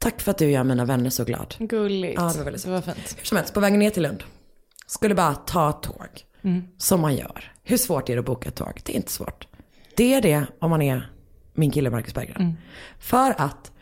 tack 0.00 0.20
för 0.20 0.30
att 0.30 0.38
du 0.38 0.50
gör 0.50 0.64
mina 0.64 0.84
vänner 0.84 1.10
så 1.10 1.24
glad. 1.24 1.54
Gulligt. 1.58 2.20
Ja, 2.20 2.28
det 2.32 2.38
var 2.38 2.44
väldigt 2.44 2.64
det 2.64 2.70
var 2.70 2.80
fint. 2.80 3.16
Hur 3.18 3.24
som 3.26 3.36
helst, 3.36 3.54
på 3.54 3.60
vägen 3.60 3.78
ner 3.78 3.90
till 3.90 4.02
Lund. 4.02 4.22
Skulle 4.86 5.14
bara 5.14 5.34
ta 5.34 5.72
tåg. 5.72 6.08
Som 6.78 7.00
man 7.00 7.14
gör. 7.14 7.52
Hur 7.62 7.76
svårt 7.76 8.08
är 8.08 8.12
det 8.12 8.18
att 8.18 8.26
boka 8.26 8.48
ett 8.48 8.54
tåg? 8.54 8.80
Det 8.84 8.92
är 8.92 8.96
inte 8.96 9.12
svårt. 9.12 9.46
Det 9.96 10.14
är 10.14 10.22
det 10.22 10.46
om 10.58 10.70
man 10.70 10.82
är 10.82 11.10
min 11.54 11.70
kille 11.70 11.90
Marcus 11.90 12.14
Berggren. 12.14 12.56
För 12.98 13.34
att 13.38 13.72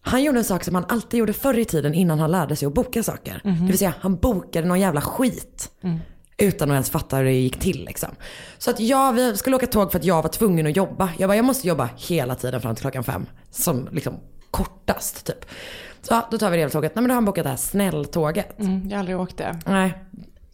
han 0.00 0.22
gjorde 0.22 0.38
en 0.38 0.44
sak 0.44 0.64
som 0.64 0.74
han 0.74 0.84
alltid 0.88 1.20
gjorde 1.20 1.32
förr 1.32 1.58
i 1.58 1.64
tiden 1.64 1.94
innan 1.94 2.18
han 2.18 2.30
lärde 2.30 2.56
sig 2.56 2.66
att 2.66 2.74
boka 2.74 3.02
saker. 3.02 3.40
Det 3.44 3.66
vill 3.66 3.78
säga 3.78 3.94
han 4.00 4.16
bokade 4.16 4.68
någon 4.68 4.80
jävla 4.80 5.00
skit. 5.00 5.70
Utan 6.36 6.70
att 6.70 6.74
ens 6.74 6.90
fatta 6.90 7.16
hur 7.16 7.24
det 7.24 7.32
gick 7.32 7.58
till 7.60 7.84
liksom. 7.84 8.10
Så 8.58 8.70
att 8.70 8.80
jag, 8.80 9.12
vi 9.12 9.36
skulle 9.36 9.56
åka 9.56 9.66
tåg 9.66 9.92
för 9.92 9.98
att 9.98 10.04
jag 10.04 10.22
var 10.22 10.28
tvungen 10.28 10.66
att 10.66 10.76
jobba. 10.76 11.10
Jag 11.18 11.28
bara, 11.28 11.36
jag 11.36 11.44
måste 11.44 11.68
jobba 11.68 11.88
hela 11.96 12.34
tiden 12.34 12.60
fram 12.60 12.74
till 12.74 12.82
klockan 12.82 13.04
fem. 13.04 13.26
Som 13.50 13.88
liksom 13.92 14.14
kortast 14.52 15.26
typ. 15.26 15.44
Så 16.02 16.22
då 16.30 16.38
tar 16.38 16.50
vi 16.50 16.56
det 16.56 16.68
tåget. 16.68 16.94
Nej 16.94 17.02
men 17.02 17.08
då 17.08 17.12
har 17.12 17.14
han 17.14 17.24
bokat 17.24 17.44
det 17.44 17.50
här 17.50 17.56
snälltåget. 17.56 18.58
Mm, 18.60 18.82
jag 18.84 18.92
har 18.92 18.98
aldrig 18.98 19.20
åkt 19.20 19.36
det. 19.36 19.60
Nej. 19.66 19.94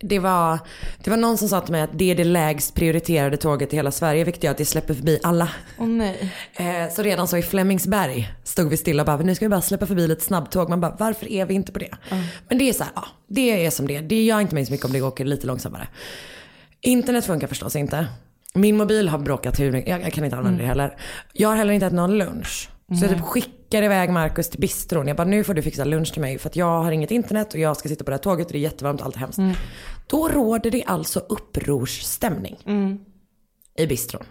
Det 0.00 0.18
var, 0.18 0.58
det 1.04 1.10
var 1.10 1.16
någon 1.16 1.38
som 1.38 1.48
sa 1.48 1.60
till 1.60 1.72
mig 1.72 1.80
att 1.80 1.90
det 1.92 2.10
är 2.10 2.14
det 2.14 2.24
lägst 2.24 2.74
prioriterade 2.74 3.36
tåget 3.36 3.72
i 3.72 3.76
hela 3.76 3.90
Sverige 3.90 4.24
vilket 4.24 4.44
gör 4.44 4.50
att 4.50 4.58
det 4.58 4.64
släpper 4.64 4.94
förbi 4.94 5.20
alla. 5.22 5.48
Åh 5.78 5.86
nej. 5.86 6.32
Eh, 6.54 6.94
så 6.94 7.02
redan 7.02 7.28
så 7.28 7.36
i 7.36 7.42
Flemingsberg 7.42 8.32
stod 8.44 8.68
vi 8.68 8.76
stilla 8.76 9.02
och 9.02 9.06
bara 9.06 9.16
nu 9.16 9.34
ska 9.34 9.44
vi 9.44 9.48
bara 9.48 9.60
släppa 9.60 9.86
förbi 9.86 10.06
lite 10.06 10.24
snabbtåg. 10.24 10.68
Man 10.68 10.80
bara 10.80 10.96
varför 10.98 11.32
är 11.32 11.46
vi 11.46 11.54
inte 11.54 11.72
på 11.72 11.78
det? 11.78 11.96
Men 12.48 12.58
det 12.58 12.68
är 12.68 12.72
så 12.72 12.84
här, 12.84 12.92
ja 12.94 13.04
det 13.28 13.66
är 13.66 13.70
som 13.70 13.86
det 13.86 13.96
är. 13.96 14.02
Det 14.02 14.22
gör 14.22 14.40
inte 14.40 14.54
mig 14.54 14.66
så 14.66 14.72
mycket 14.72 14.86
om 14.86 14.92
det 14.92 15.02
åker 15.02 15.24
lite 15.24 15.46
långsammare. 15.46 15.88
Internet 16.80 17.24
funkar 17.24 17.46
förstås 17.46 17.76
inte. 17.76 18.06
Min 18.54 18.76
mobil 18.76 19.08
har 19.08 19.18
bråkat 19.18 19.60
hur 19.60 19.72
mycket, 19.72 19.90
jag, 19.90 20.02
jag 20.02 20.12
kan 20.12 20.24
inte 20.24 20.36
använda 20.36 20.62
det 20.62 20.66
heller. 20.68 20.96
Jag 21.32 21.48
har 21.48 21.56
heller 21.56 21.72
inte 21.72 21.86
ätit 21.86 21.96
någon 21.96 22.18
lunch. 22.18 22.70
Så 22.98 23.04
jag 23.04 23.10
typ 23.10 23.22
skickar 23.68 23.82
iväg 23.82 24.10
Markus 24.10 24.48
till 24.48 24.60
bistron. 24.60 25.08
Jag 25.08 25.16
bara 25.16 25.28
nu 25.28 25.44
får 25.44 25.54
du 25.54 25.62
fixa 25.62 25.84
lunch 25.84 26.12
till 26.12 26.20
mig 26.20 26.38
för 26.38 26.48
att 26.48 26.56
jag 26.56 26.82
har 26.82 26.92
inget 26.92 27.10
internet 27.10 27.54
och 27.54 27.60
jag 27.60 27.76
ska 27.76 27.88
sitta 27.88 28.04
på 28.04 28.10
det 28.10 28.14
här 28.14 28.22
tåget 28.22 28.46
och 28.46 28.52
det 28.52 28.58
är 28.58 28.60
jättevarmt 28.60 29.00
och 29.00 29.06
allt 29.06 29.16
är 29.16 29.20
hemskt. 29.20 29.38
Då 30.06 30.28
råder 30.28 30.70
det 30.70 30.84
alltså 30.84 31.20
upprorsstämning 31.28 32.56
i 33.78 33.86
bistron. 33.86 34.24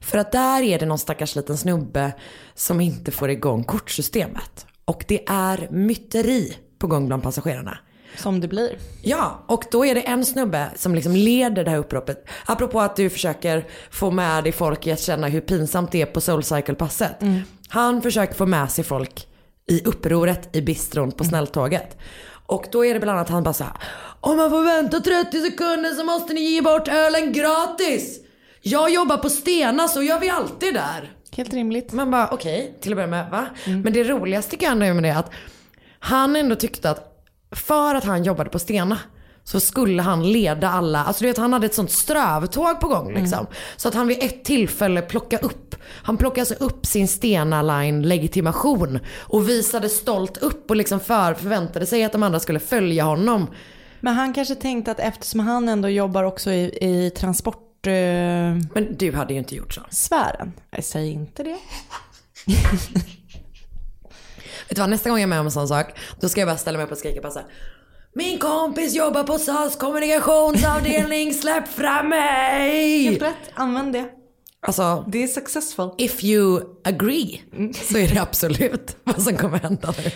För 0.00 0.18
att 0.18 0.32
där 0.32 0.62
är 0.62 0.78
det 0.78 0.86
någon 0.86 0.98
stackars 0.98 1.36
liten 1.36 1.56
snubbe 1.56 2.12
som 2.54 2.80
inte 2.80 3.10
får 3.10 3.30
igång 3.30 3.64
kortsystemet. 3.64 4.66
Och 4.84 5.04
det 5.08 5.28
är 5.28 5.68
myteri 5.70 6.56
på 6.78 6.86
gång 6.86 7.06
bland 7.06 7.22
passagerarna. 7.22 7.78
Som 8.16 8.40
det 8.40 8.48
blir. 8.48 8.78
Ja, 9.02 9.44
och 9.46 9.64
då 9.70 9.86
är 9.86 9.94
det 9.94 10.00
en 10.00 10.24
snubbe 10.24 10.70
som 10.76 10.94
liksom 10.94 11.16
leder 11.16 11.64
det 11.64 11.70
här 11.70 11.78
uppropet. 11.78 12.28
Apropå 12.46 12.80
att 12.80 12.96
du 12.96 13.10
försöker 13.10 13.66
få 13.90 14.10
med 14.10 14.44
dig 14.44 14.52
folk 14.52 14.86
i 14.86 14.92
att 14.92 15.00
känna 15.00 15.28
hur 15.28 15.40
pinsamt 15.40 15.92
det 15.92 16.02
är 16.02 16.06
på 16.06 16.20
Soulcycle-passet. 16.20 17.44
Han 17.68 18.02
försöker 18.02 18.34
få 18.34 18.46
med 18.46 18.70
sig 18.70 18.84
folk 18.84 19.26
i 19.66 19.84
upproret 19.84 20.56
i 20.56 20.62
bistron 20.62 21.12
på 21.12 21.24
snälltåget. 21.24 21.98
Och 22.46 22.66
då 22.72 22.84
är 22.84 22.94
det 22.94 23.00
bland 23.00 23.18
annat 23.18 23.28
han 23.28 23.42
bara 23.42 23.54
så 23.54 23.64
här. 23.64 23.72
Om 24.20 24.36
man 24.36 24.50
får 24.50 24.62
vänta 24.62 25.00
30 25.00 25.40
sekunder 25.40 25.90
så 25.90 26.04
måste 26.04 26.32
ni 26.32 26.40
ge 26.40 26.62
bort 26.62 26.88
ölen 26.88 27.32
gratis. 27.32 28.20
Jag 28.60 28.90
jobbar 28.90 29.16
på 29.16 29.30
Stena 29.30 29.88
så 29.88 30.02
gör 30.02 30.20
vi 30.20 30.28
alltid 30.30 30.74
där. 30.74 31.12
Helt 31.36 31.54
rimligt. 31.54 31.92
Man 31.92 32.10
bara 32.10 32.28
okej, 32.28 32.78
till 32.80 32.92
att 32.92 32.96
börja 32.96 33.08
med 33.08 33.30
va? 33.30 33.46
Men 33.66 33.92
det 33.92 34.04
roligaste 34.04 34.50
tycker 34.50 34.66
jag 34.66 34.72
ändå 34.72 34.86
är 34.86 34.94
med 34.94 35.02
det 35.02 35.16
att 35.16 35.30
han 35.98 36.36
ändå 36.36 36.54
tyckte 36.54 36.90
att 36.90 37.07
för 37.50 37.94
att 37.94 38.04
han 38.04 38.24
jobbade 38.24 38.50
på 38.50 38.58
Stena 38.58 38.98
så 39.44 39.60
skulle 39.60 40.02
han 40.02 40.32
leda 40.32 40.68
alla, 40.68 41.04
alltså 41.04 41.22
du 41.24 41.28
vet 41.28 41.38
han 41.38 41.52
hade 41.52 41.66
ett 41.66 41.74
sånt 41.74 41.90
strövtåg 41.90 42.80
på 42.80 42.88
gång 42.88 43.14
liksom. 43.14 43.46
Så 43.76 43.88
att 43.88 43.94
han 43.94 44.08
vid 44.08 44.22
ett 44.22 44.44
tillfälle 44.44 45.02
plockade 45.02 45.42
upp, 45.42 45.76
han 45.84 46.16
plockade 46.16 46.40
alltså 46.40 46.54
upp 46.54 46.86
sin 46.86 47.08
Stena 47.08 47.62
Line 47.62 48.02
legitimation 48.02 48.98
och 49.18 49.48
visade 49.48 49.88
stolt 49.88 50.36
upp 50.36 50.70
och 50.70 50.76
liksom 50.76 51.00
för, 51.00 51.34
förväntade 51.34 51.86
sig 51.86 52.04
att 52.04 52.12
de 52.12 52.22
andra 52.22 52.40
skulle 52.40 52.60
följa 52.60 53.04
honom. 53.04 53.46
Men 54.00 54.14
han 54.14 54.32
kanske 54.34 54.54
tänkte 54.54 54.90
att 54.90 55.00
eftersom 55.00 55.40
han 55.40 55.68
ändå 55.68 55.88
jobbar 55.88 56.24
också 56.24 56.50
i, 56.50 56.78
i 56.80 57.10
transportsfären. 57.10 58.68
Men 58.74 58.96
du 58.96 59.12
hade 59.12 59.32
ju 59.32 59.38
inte 59.38 59.54
gjort 59.54 59.74
så. 59.74 59.80
Jag 60.70 60.84
säger 60.84 61.12
inte 61.12 61.42
det. 61.42 61.58
Vet 64.68 64.76
du 64.76 64.80
vad, 64.80 64.90
nästa 64.90 65.08
gång 65.10 65.18
jag 65.18 65.22
är 65.22 65.26
med 65.26 65.40
om 65.40 65.46
en 65.46 65.52
sån 65.52 65.68
sak, 65.68 65.86
då 66.20 66.28
ska 66.28 66.40
jag 66.40 66.48
bara 66.48 66.56
ställa 66.56 66.78
mig 66.78 66.84
upp 66.86 66.92
och 66.92 66.98
skrika 66.98 67.20
bara 67.20 67.32
så 67.32 67.38
här, 67.38 67.48
Min 68.14 68.38
kompis 68.38 68.94
jobbar 68.94 69.24
på 69.24 69.38
SAS 69.38 69.76
kommunikationsavdelning, 69.76 71.34
släpp 71.42 71.68
fram 71.68 72.08
mig! 72.08 73.02
Helt 73.04 73.22
rätt, 73.22 73.50
använd 73.54 73.92
det. 73.92 74.08
Alltså, 74.66 75.04
Det 75.08 75.22
är 75.22 75.26
successful. 75.26 75.90
if 75.98 76.24
you 76.24 76.60
agree 76.84 77.40
så 77.90 77.98
är 77.98 78.08
det 78.08 78.18
absolut 78.22 78.96
vad 79.04 79.22
som 79.22 79.36
kommer 79.36 79.58
hända 79.58 79.94
nu. 79.98 80.10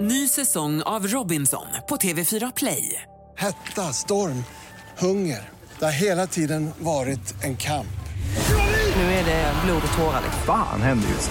Ny 0.00 0.28
säsong 0.28 0.82
av 0.82 1.06
Robinson 1.06 1.66
på 1.88 1.96
TV4 1.96 2.52
Play. 2.56 3.02
Hetta, 3.36 3.82
storm, 3.82 4.44
hunger. 4.98 5.48
Det 5.78 5.84
har 5.84 5.92
hela 5.92 6.26
tiden 6.26 6.70
varit 6.78 7.34
en 7.44 7.56
kamp. 7.56 7.86
Nu 8.96 9.02
är 9.02 9.24
det 9.24 9.52
blod 9.64 9.82
och 9.92 9.98
tårar. 9.98 10.22
Fan 10.46 10.82
händer 10.82 11.08
just 11.08 11.30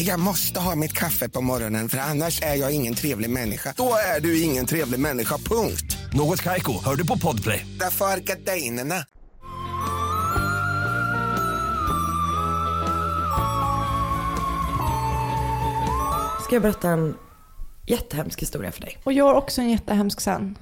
Jag 0.00 0.20
måste 0.20 0.60
ha 0.60 0.76
mitt 0.76 0.92
kaffe 0.92 1.28
på 1.28 1.40
morgonen 1.40 1.88
för 1.88 1.98
annars 1.98 2.42
är 2.42 2.54
jag 2.54 2.72
ingen 2.74 2.94
trevlig 2.94 3.30
människa. 3.30 3.74
Då 3.76 3.94
är 4.16 4.20
du 4.20 4.42
ingen 4.42 4.66
trevlig 4.66 5.00
människa, 5.00 5.38
punkt. 5.38 5.96
Något 6.12 6.42
Kaiko, 6.42 6.72
hör 6.84 6.96
du 6.96 7.06
på 7.06 7.18
Podplay. 7.18 7.66
Därför 7.80 8.04
är 8.04 8.18
gardinerna. 8.18 9.04
Ska 16.44 16.54
jag 16.54 16.62
berätta 16.62 16.90
en 16.90 17.14
jättehemsk 17.86 18.42
historia 18.42 18.72
för 18.72 18.80
dig? 18.80 18.98
Och 19.04 19.12
jag 19.12 19.24
har 19.24 19.34
också 19.34 19.60
en 19.60 19.70
jättehemsk 19.70 20.20
sen. 20.20 20.58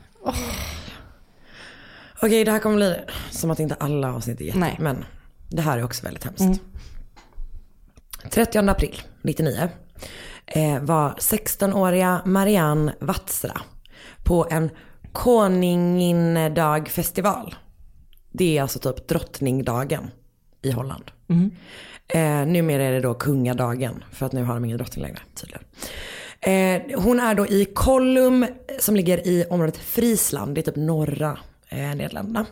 Okej, 2.22 2.44
det 2.44 2.50
här 2.50 2.58
kommer 2.58 2.76
bli 2.76 2.96
som 3.30 3.50
att 3.50 3.60
inte 3.60 3.74
alla 3.74 4.14
avsnitt 4.14 4.40
är 4.40 4.44
jätte, 4.44 4.58
Nej. 4.58 4.76
men 4.80 5.04
det 5.50 5.62
här 5.62 5.78
är 5.78 5.84
också 5.84 6.04
väldigt 6.04 6.24
hemskt. 6.24 6.40
Mm. 6.40 6.58
30 8.30 8.70
april 8.70 9.02
99 9.22 9.68
eh, 10.46 10.82
var 10.82 11.10
16-åriga 11.10 12.20
Marianne 12.24 12.94
Watsra 13.00 13.60
på 14.24 14.46
en 14.50 14.70
Koninginnedag-festival. 15.12 17.54
Det 18.32 18.58
är 18.58 18.62
alltså 18.62 18.78
typ 18.78 19.08
drottningdagen 19.08 20.10
i 20.62 20.70
Holland. 20.70 21.10
Eh, 22.08 22.46
numera 22.46 22.82
är 22.82 22.92
det 22.92 23.00
då 23.00 23.14
kungadagen 23.14 24.04
för 24.12 24.26
att 24.26 24.32
nu 24.32 24.44
har 24.44 24.54
de 24.54 24.64
ingen 24.64 24.78
drottning 24.78 25.04
längre 25.04 25.20
tydligen. 25.34 25.62
Eh, 26.40 26.82
hon 27.00 27.20
är 27.20 27.34
då 27.34 27.46
i 27.46 27.64
Kollum 27.64 28.46
som 28.78 28.96
ligger 28.96 29.26
i 29.26 29.44
området 29.50 29.76
Friesland, 29.76 30.54
det 30.54 30.60
är 30.60 30.62
typ 30.62 30.76
norra 30.76 31.38
eh, 31.68 31.78
Nederländerna. 31.78 32.46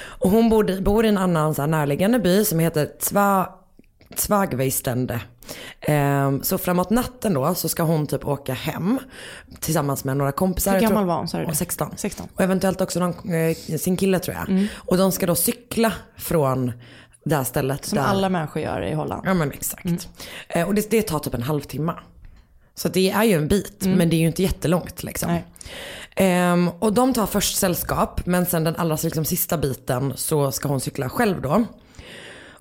Och 0.00 0.30
hon 0.30 0.48
bor, 0.48 0.80
bor 0.80 1.04
i 1.04 1.08
en 1.08 1.18
annan 1.18 1.54
så 1.54 1.66
närliggande 1.66 2.18
by 2.18 2.44
som 2.44 2.58
heter 2.58 2.90
Zwa, 2.98 3.48
Zwagweistende. 4.20 5.20
Eh, 5.80 6.40
så 6.42 6.58
framåt 6.58 6.90
natten 6.90 7.34
då 7.34 7.54
så 7.54 7.68
ska 7.68 7.82
hon 7.82 8.06
typ 8.06 8.24
åka 8.26 8.54
hem 8.54 8.98
tillsammans 9.60 10.04
med 10.04 10.16
några 10.16 10.32
kompisar. 10.32 10.72
Hur 10.72 10.80
gammal 10.80 11.06
var 11.06 11.16
hon, 11.16 11.28
sa 11.28 11.38
du 11.38 11.46
det? 11.46 11.54
16. 11.54 11.90
16. 11.96 12.28
Och 12.34 12.40
eventuellt 12.40 12.80
också 12.80 13.00
någon, 13.00 13.34
eh, 13.34 13.56
sin 13.78 13.96
kille 13.96 14.18
tror 14.18 14.36
jag. 14.36 14.66
Och 14.74 14.96
de 14.96 15.12
ska 15.12 15.26
då 15.26 15.34
cykla 15.34 15.92
från 16.16 16.72
det 17.24 17.36
här 17.36 17.44
stället. 17.44 17.84
Som 17.84 17.98
där, 17.98 18.04
alla 18.04 18.28
människor 18.28 18.62
gör 18.62 18.82
i 18.82 18.94
Holland. 18.94 19.22
Ja 19.26 19.34
men 19.34 19.52
exakt. 19.52 20.08
Eh, 20.48 20.66
och 20.68 20.74
det, 20.74 20.90
det 20.90 21.02
tar 21.02 21.18
typ 21.18 21.34
en 21.34 21.42
halvtimme. 21.42 21.94
Så 22.74 22.88
det 22.88 23.10
är 23.10 23.24
ju 23.24 23.34
en 23.34 23.48
bit, 23.48 23.76
men 23.80 24.10
det 24.10 24.16
är 24.16 24.20
ju 24.20 24.26
inte 24.26 24.42
jättelångt 24.42 25.02
liksom. 25.02 25.38
Ehm, 26.16 26.68
och 26.68 26.92
de 26.92 27.14
tar 27.14 27.26
först 27.26 27.56
sällskap, 27.56 28.26
men 28.26 28.46
sen 28.46 28.64
den 28.64 28.76
allra 28.76 28.98
liksom, 29.02 29.24
sista 29.24 29.58
biten 29.58 30.12
så 30.16 30.52
ska 30.52 30.68
hon 30.68 30.80
cykla 30.80 31.08
själv 31.08 31.42
då. 31.42 31.64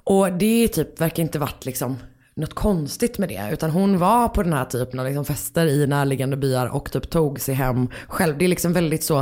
Och 0.10 0.34
det 0.34 0.64
är 0.64 0.68
typ, 0.68 1.02
verkar 1.02 1.24
inte 1.24 1.40
varit 1.40 1.66
liksom 1.66 1.98
något 2.34 2.54
konstigt 2.54 3.18
med 3.18 3.30
det. 3.30 3.50
Utan 3.54 3.70
hon 3.70 3.98
var 3.98 4.30
på 4.30 4.44
den 4.44 4.54
här 4.54 4.66
typen 4.66 5.00
av 5.00 5.06
liksom 5.06 5.26
fester 5.26 5.66
i 5.66 5.88
närliggande 5.88 6.38
byar 6.38 6.68
och 6.68 6.92
typ 6.92 7.10
tog 7.10 7.40
sig 7.40 7.56
hem 7.56 7.90
själv. 8.08 8.38
Det 8.38 8.46
är 8.46 8.50
liksom 8.50 8.74
väldigt 8.74 9.04
så 9.04 9.20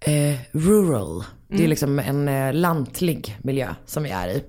eh, 0.00 0.36
rural. 0.52 1.24
Det 1.48 1.64
är 1.64 1.68
liksom 1.68 1.98
en 1.98 2.28
eh, 2.28 2.52
lantlig 2.52 3.38
miljö 3.42 3.74
som 3.86 4.02
vi 4.02 4.10
är 4.10 4.28
i. 4.28 4.44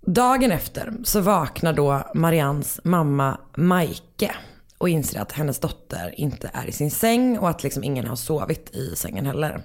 Dagen 0.00 0.52
efter 0.52 0.92
så 1.04 1.20
vaknar 1.20 1.72
då 1.72 2.02
Marians 2.14 2.80
mamma 2.84 3.40
Maike 3.56 4.30
och 4.78 4.88
inser 4.88 5.20
att 5.20 5.32
hennes 5.32 5.58
dotter 5.58 6.14
inte 6.16 6.50
är 6.52 6.66
i 6.66 6.72
sin 6.72 6.90
säng 6.90 7.38
och 7.38 7.48
att 7.48 7.62
liksom 7.62 7.84
ingen 7.84 8.06
har 8.06 8.16
sovit 8.16 8.74
i 8.74 8.96
sängen 8.96 9.26
heller. 9.26 9.62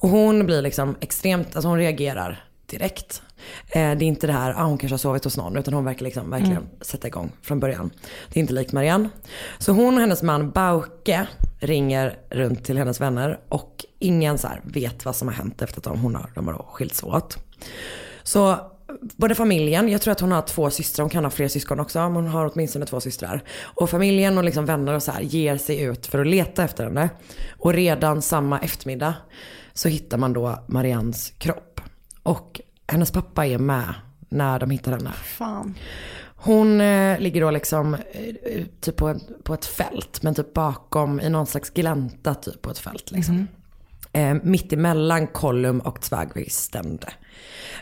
Och 0.00 0.08
hon 0.08 0.46
blir 0.46 0.62
liksom 0.62 0.96
extremt, 1.00 1.56
alltså 1.56 1.68
hon 1.68 1.78
reagerar 1.78 2.45
direkt. 2.66 3.22
Eh, 3.68 3.72
det 3.72 3.78
är 3.80 4.02
inte 4.02 4.26
det 4.26 4.32
här, 4.32 4.54
ah, 4.56 4.64
hon 4.64 4.78
kanske 4.78 4.92
har 4.92 4.98
sovit 4.98 5.24
hos 5.24 5.36
någon, 5.36 5.56
utan 5.56 5.74
hon 5.74 5.84
verkar 5.84 6.04
liksom 6.04 6.30
verkligen 6.30 6.68
sätta 6.80 7.08
igång 7.08 7.32
från 7.42 7.60
början. 7.60 7.90
Det 8.32 8.38
är 8.38 8.40
inte 8.40 8.54
likt 8.54 8.72
Marianne. 8.72 9.08
Så 9.58 9.72
hon 9.72 9.94
och 9.94 10.00
hennes 10.00 10.22
man 10.22 10.50
Bauke 10.50 11.26
ringer 11.58 12.18
runt 12.30 12.64
till 12.64 12.78
hennes 12.78 13.00
vänner 13.00 13.40
och 13.48 13.84
ingen 13.98 14.38
så 14.38 14.48
vet 14.64 15.04
vad 15.04 15.16
som 15.16 15.28
har 15.28 15.34
hänt 15.34 15.62
efter 15.62 15.78
att 15.78 15.84
de, 15.84 16.00
hon 16.00 16.14
har, 16.14 16.30
de 16.34 16.48
har 16.48 16.66
skilts 16.72 17.02
åt. 17.02 17.38
Så 18.22 18.56
både 19.16 19.34
familjen, 19.34 19.88
jag 19.88 20.00
tror 20.00 20.12
att 20.12 20.20
hon 20.20 20.32
har 20.32 20.42
två 20.42 20.70
systrar, 20.70 21.02
hon 21.02 21.10
kan 21.10 21.24
ha 21.24 21.30
fler 21.30 21.48
syskon 21.48 21.80
också, 21.80 21.98
men 21.98 22.14
hon 22.14 22.26
har 22.26 22.50
åtminstone 22.54 22.86
två 22.86 23.00
systrar. 23.00 23.42
Och 23.62 23.90
familjen 23.90 24.38
och 24.38 24.44
liksom 24.44 24.66
vänner 24.66 24.92
och 24.92 25.02
så 25.02 25.12
här 25.12 25.20
ger 25.20 25.56
sig 25.56 25.80
ut 25.80 26.06
för 26.06 26.18
att 26.18 26.26
leta 26.26 26.64
efter 26.64 26.84
henne. 26.84 27.10
Och 27.58 27.72
redan 27.72 28.22
samma 28.22 28.58
eftermiddag 28.58 29.14
så 29.74 29.88
hittar 29.88 30.18
man 30.18 30.32
då 30.32 30.64
Mariannes 30.66 31.30
kropp. 31.38 31.80
Och 32.26 32.60
hennes 32.86 33.10
pappa 33.10 33.46
är 33.46 33.58
med 33.58 33.94
när 34.28 34.58
de 34.58 34.70
hittar 34.70 34.92
henne. 34.92 35.12
Fan. 35.12 35.74
Hon 36.36 36.80
eh, 36.80 37.18
ligger 37.18 37.40
då 37.40 37.50
liksom 37.50 37.94
eh, 37.94 38.64
typ 38.80 38.96
på, 38.96 39.20
på 39.42 39.54
ett 39.54 39.64
fält, 39.64 40.22
men 40.22 40.34
typ 40.34 40.52
bakom 40.54 41.20
i 41.20 41.28
någon 41.28 41.46
slags 41.46 41.70
glänta 41.70 42.34
typ 42.34 42.62
på 42.62 42.70
ett 42.70 42.78
fält 42.78 43.10
liksom. 43.10 43.48
Eh, 44.12 44.36
mitt 44.42 44.72
emellan 44.72 45.26
Kollum 45.26 45.80
och 45.80 46.00
Tvagvistende. 46.00 47.12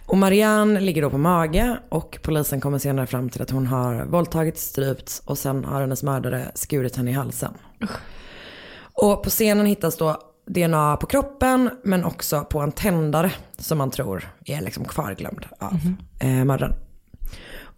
Och 0.06 0.18
Marianne 0.18 0.80
ligger 0.80 1.02
då 1.02 1.10
på 1.10 1.18
mage 1.18 1.78
och 1.88 2.18
polisen 2.22 2.60
kommer 2.60 2.78
senare 2.78 3.06
fram 3.06 3.28
till 3.28 3.42
att 3.42 3.50
hon 3.50 3.66
har 3.66 4.04
våldtagits, 4.04 4.62
strypts 4.62 5.22
och 5.24 5.38
sen 5.38 5.64
har 5.64 5.80
hennes 5.80 6.02
mördare 6.02 6.50
skurit 6.54 6.96
henne 6.96 7.10
i 7.10 7.14
halsen. 7.14 7.54
Och 8.92 9.22
på 9.22 9.30
scenen 9.30 9.66
hittas 9.66 9.96
då 9.96 10.33
DNA 10.46 10.96
på 10.96 11.06
kroppen 11.06 11.70
men 11.84 12.04
också 12.04 12.44
på 12.44 12.60
en 12.60 12.72
tändare 12.72 13.32
som 13.58 13.78
man 13.78 13.90
tror 13.90 14.28
är 14.44 14.60
liksom 14.60 14.84
kvarglömd 14.84 15.46
av 15.58 15.80
eh, 16.20 16.44
mördaren. 16.44 16.74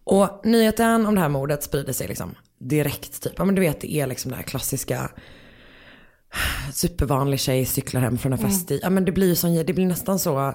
Och 0.04 0.40
nyheten 0.44 1.06
om 1.06 1.14
det 1.14 1.20
här 1.20 1.28
mordet 1.28 1.62
sprider 1.62 1.92
sig 1.92 2.08
liksom 2.08 2.34
direkt 2.58 3.22
typ. 3.22 3.32
Ja 3.36 3.44
men 3.44 3.54
du 3.54 3.60
vet 3.60 3.80
det 3.80 3.92
är 3.92 4.06
liksom 4.06 4.30
det 4.30 4.36
här 4.36 4.44
klassiska 4.44 5.10
supervanlig 6.72 7.40
tjej 7.40 7.64
cyklar 7.66 8.00
hem 8.00 8.18
från 8.18 8.32
en 8.32 8.38
fest 8.38 8.70
i, 8.70 8.80
ja 8.82 8.90
men 8.90 9.04
det 9.04 9.12
blir 9.12 9.34
sån, 9.34 9.54
det 9.54 9.72
blir 9.72 9.86
nästan 9.86 10.18
så 10.18 10.54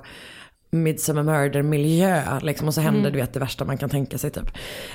Midsummer 0.71 1.23
Murder 1.23 1.61
miljö 1.61 2.39
liksom 2.41 2.67
och 2.67 2.73
så 2.73 2.81
händer 2.81 2.99
Mm. 2.99 3.13
du 3.13 3.19
vet 3.19 3.33
det 3.33 3.39
värsta 3.39 3.65
man 3.65 3.77
kan 3.77 3.89
tänka 3.89 4.17
sig 4.17 4.31
typ. 4.31 4.51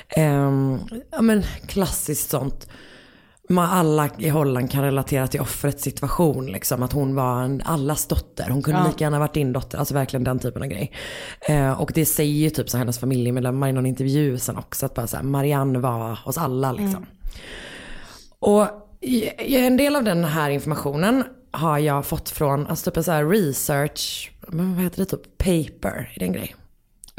Ehm, 0.09 0.79
ja 1.11 1.21
men 1.21 1.43
klassiskt 1.67 2.29
sånt. 2.29 2.69
Man 3.49 3.69
alla 3.69 4.09
i 4.17 4.29
Holland 4.29 4.71
kan 4.71 4.83
relatera 4.83 5.27
till 5.27 5.41
offrets 5.41 5.83
situation 5.83 6.45
liksom. 6.51 6.83
Att 6.83 6.91
hon 6.93 7.15
var 7.15 7.41
en, 7.43 7.61
allas 7.65 8.05
dotter. 8.07 8.49
Hon 8.49 8.61
kunde 8.61 8.79
Ja. 8.79 8.87
lika 8.87 9.03
gärna 9.03 9.19
varit 9.19 9.33
din 9.33 9.53
dotter. 9.53 9.77
Alltså 9.77 9.93
verkligen 9.93 10.23
den 10.23 10.39
typen 10.39 10.61
av 10.61 10.67
grej. 10.67 10.91
Eh, 11.41 11.81
och 11.81 11.91
det 11.95 12.05
säger 12.05 12.33
ju 12.33 12.49
typ 12.49 12.69
så 12.69 12.77
hennes 12.77 12.99
familjemedlemmar 12.99 13.67
i 13.69 13.71
någon 13.71 13.85
intervju 13.85 14.37
sen 14.37 14.57
också. 14.57 14.85
Att 14.85 14.93
bara 14.93 15.07
så 15.07 15.15
här, 15.17 15.23
Marianne 15.23 15.79
var 15.79 16.19
hos 16.25 16.37
alla 16.37 16.71
liksom. 16.71 17.05
Och 18.39 18.67
i- 19.01 19.29
i 19.53 19.65
en 19.65 19.77
del 19.77 19.95
av 19.95 20.03
den 20.03 20.25
här 20.25 20.49
informationen 20.49 21.23
har 21.51 21.77
jag 21.77 22.05
fått 22.05 22.29
från, 22.29 22.67
alltså 22.67 22.91
typ 22.91 22.97
en 22.97 23.03
så 23.03 23.11
här 23.11 23.25
research, 23.25 24.31
vad 24.47 24.65
heter 24.83 24.97
det, 24.99 25.05
typ 25.05 25.37
paper, 25.37 26.11
är 26.15 26.19
det 26.19 26.25
en 26.25 26.33
grej? 26.33 26.55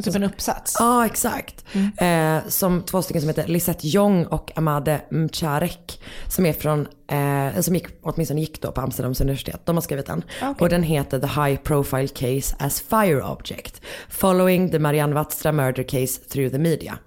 Typ 0.03 0.15
en 0.15 0.23
uppsats? 0.23 0.77
Ja, 0.79 1.07
exakt. 1.07 1.65
Eh, 1.99 2.39
som 2.49 2.83
två 2.83 3.03
stycken 3.03 3.23
som 3.23 3.29
heter 3.29 3.47
Lisette 3.47 3.89
Jong 3.89 4.27
och 4.27 4.53
Amade 4.57 5.01
Mcharek. 5.11 6.01
Som 6.29 6.47
är 6.47 6.53
från, 6.53 6.87
eh, 7.11 7.61
som 7.61 7.75
gick, 7.75 7.87
åtminstone 8.03 8.41
gick 8.41 8.63
då 8.63 8.73
på 8.73 8.81
Amsterdams 8.81 9.21
universitet. 9.21 9.61
De 9.65 9.77
har 9.77 9.81
skrivit 9.83 10.07
den. 10.07 10.25
Och 10.59 10.69
den 10.69 10.83
heter 10.83 11.19
The 11.19 11.27
High 11.27 11.61
Profile 11.61 12.09
Case 12.09 12.57
as 12.59 12.81
Fire 12.81 13.23
Object. 13.23 13.81
Following 14.09 14.71
the 14.71 14.79
Marianne 14.79 15.15
Watstra 15.15 15.53
Murder 15.53 15.83
Case 15.83 16.21
through 16.29 16.53
the 16.53 16.59
media. 16.59 16.99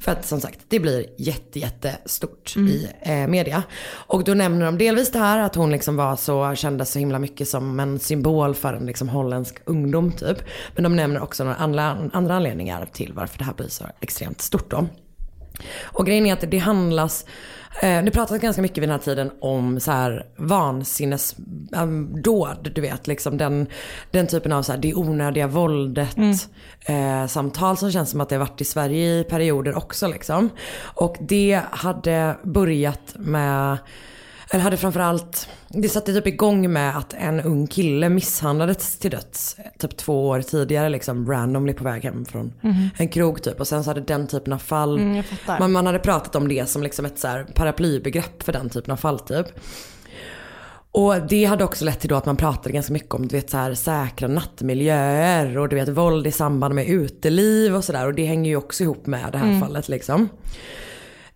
För 0.00 0.12
att 0.12 0.26
som 0.26 0.40
sagt, 0.40 0.60
det 0.68 0.80
blir 0.80 1.06
jätte, 1.18 1.58
jättestort 1.58 2.56
i 2.56 2.88
eh, 3.00 3.26
media. 3.26 3.62
Och 3.90 4.24
då 4.24 4.34
nämner 4.34 4.66
de 4.66 4.78
delvis 4.78 5.10
det 5.10 5.18
här 5.18 5.38
att 5.38 5.54
hon 5.54 5.70
liksom 5.70 5.96
var 5.96 6.16
så, 6.16 6.54
kändes 6.54 6.92
så 6.92 6.98
himla 6.98 7.18
mycket 7.18 7.48
som 7.48 7.80
en 7.80 7.98
symbol 7.98 8.54
för 8.54 8.74
en 8.74 8.86
liksom 8.86 9.08
holländsk 9.08 9.56
ungdom 9.64 10.12
typ. 10.12 10.38
Men 10.74 10.82
de 10.82 10.96
nämner 10.96 11.22
också 11.22 11.44
några 11.44 11.56
andra, 11.56 12.10
andra 12.12 12.34
anledningar 12.34 12.88
till 12.92 13.12
varför 13.12 13.38
det 13.38 13.44
här 13.44 13.54
blir 13.54 13.68
så 13.68 13.84
extremt 14.00 14.40
stort 14.40 14.70
då. 14.70 14.86
Och 15.82 16.06
grejen 16.06 16.26
är 16.26 16.32
att 16.32 16.50
det 16.50 16.58
handlas, 16.58 17.24
eh, 17.82 18.04
det 18.04 18.10
pratas 18.10 18.40
ganska 18.40 18.62
mycket 18.62 18.78
vid 18.78 18.88
den 18.88 18.98
här 18.98 19.04
tiden 19.04 19.30
om 19.40 19.80
så 19.80 19.90
här 19.90 20.26
vansinnesdåd, 20.36 22.70
du 22.74 22.80
vet 22.80 23.06
liksom 23.06 23.38
den, 23.38 23.66
den 24.10 24.26
typen 24.26 24.52
av 24.52 24.62
så 24.62 24.72
här, 24.72 24.78
det 24.78 24.94
onödiga 24.94 25.46
våldet, 25.46 26.16
eh, 26.86 27.26
samtal 27.26 27.76
som 27.76 27.92
känns 27.92 28.10
som 28.10 28.20
att 28.20 28.28
det 28.28 28.34
har 28.34 28.40
varit 28.40 28.60
i 28.60 28.64
Sverige 28.64 29.20
i 29.20 29.24
perioder 29.24 29.76
också 29.76 30.08
liksom. 30.08 30.50
Och 30.82 31.16
det 31.20 31.62
hade 31.70 32.36
börjat 32.42 33.14
med 33.18 33.78
eller 34.50 34.62
hade 34.62 34.76
framförallt, 34.76 35.48
det 35.68 35.88
satte 35.88 36.12
typ 36.12 36.26
igång 36.26 36.72
med 36.72 36.96
att 36.98 37.14
en 37.14 37.40
ung 37.40 37.66
kille 37.66 38.08
misshandlades 38.08 38.98
till 38.98 39.10
döds 39.10 39.56
typ 39.78 39.96
två 39.96 40.28
år 40.28 40.40
tidigare 40.42 40.88
liksom 40.88 41.30
randomly 41.32 41.72
på 41.72 41.84
väg 41.84 42.04
hem 42.04 42.24
från 42.24 42.52
Mhm. 42.60 42.88
en 42.96 43.08
krog 43.08 43.42
typ. 43.42 43.60
Och 43.60 43.68
sen 43.68 43.84
så 43.84 43.90
hade 43.90 44.00
den 44.00 44.26
typen 44.26 44.52
av 44.52 44.58
fall, 44.58 44.98
Mm, 44.98 45.22
man, 45.58 45.72
man 45.72 45.86
hade 45.86 45.98
pratat 45.98 46.36
om 46.36 46.48
det 46.48 46.68
som 46.68 46.82
liksom 46.82 47.04
ett 47.06 47.18
så 47.18 47.28
här 47.28 47.44
paraplybegrepp 47.54 48.42
för 48.42 48.52
den 48.52 48.70
typen 48.70 48.92
av 48.92 48.96
fall 48.96 49.18
typ. 49.20 49.46
Och 50.90 51.14
det 51.28 51.44
hade 51.44 51.64
också 51.64 51.84
lett 51.84 52.00
till 52.00 52.08
då 52.10 52.16
att 52.16 52.26
man 52.26 52.36
pratade 52.36 52.72
ganska 52.72 52.92
mycket 52.92 53.14
om 53.14 53.28
du 53.28 53.36
vet, 53.36 53.50
så 53.50 53.56
här, 53.56 53.74
säkra 53.74 54.28
nattmiljöer 54.28 55.58
och 55.58 55.68
du 55.68 55.76
vet 55.76 55.88
våld 55.88 56.26
i 56.26 56.32
samband 56.32 56.74
med 56.74 56.86
uteliv 56.88 57.74
och 57.76 57.84
sådär. 57.84 58.06
Och 58.06 58.14
det 58.14 58.24
hänger 58.24 58.50
ju 58.50 58.56
också 58.56 58.82
ihop 58.82 59.06
med 59.06 59.32
det 59.32 59.38
här 59.38 59.46
Mm. 59.46 59.60
fallet 59.60 59.88
liksom. 59.88 60.28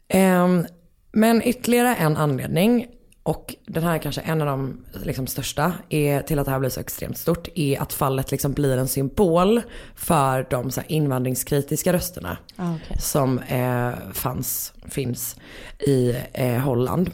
Ehm, 0.09 0.66
men 1.12 1.42
ytterligare 1.42 1.94
en 1.94 2.16
anledning, 2.16 2.87
och 3.23 3.55
den 3.67 3.83
här 3.83 3.95
är 3.95 3.99
kanske 3.99 4.21
en 4.21 4.41
av 4.41 4.47
de 4.47 4.85
liksom, 5.05 5.27
största, 5.27 5.73
är 5.89 6.23
till 6.23 6.39
att 6.39 6.45
det 6.45 6.51
här 6.51 6.59
blir 6.59 6.71
så 6.71 6.81
extremt 6.81 7.19
stort, 7.19 7.49
är 7.55 7.81
att 7.83 7.93
fallet 7.93 8.31
liksom 8.31 8.53
blir 8.53 8.77
en 8.77 8.89
symbol 8.89 9.63
för 9.95 10.47
de 10.51 10.71
så 10.71 10.81
här, 10.81 10.93
invandringskritiska 10.93 11.93
rösterna 11.93 12.37
Ah, 12.57 12.75
okej. 12.85 12.97
som 13.01 13.39
eh, 13.39 13.93
fanns, 14.13 14.73
finns 14.89 15.37
i 15.79 16.17
eh, 16.33 16.59
Holland. 16.59 17.11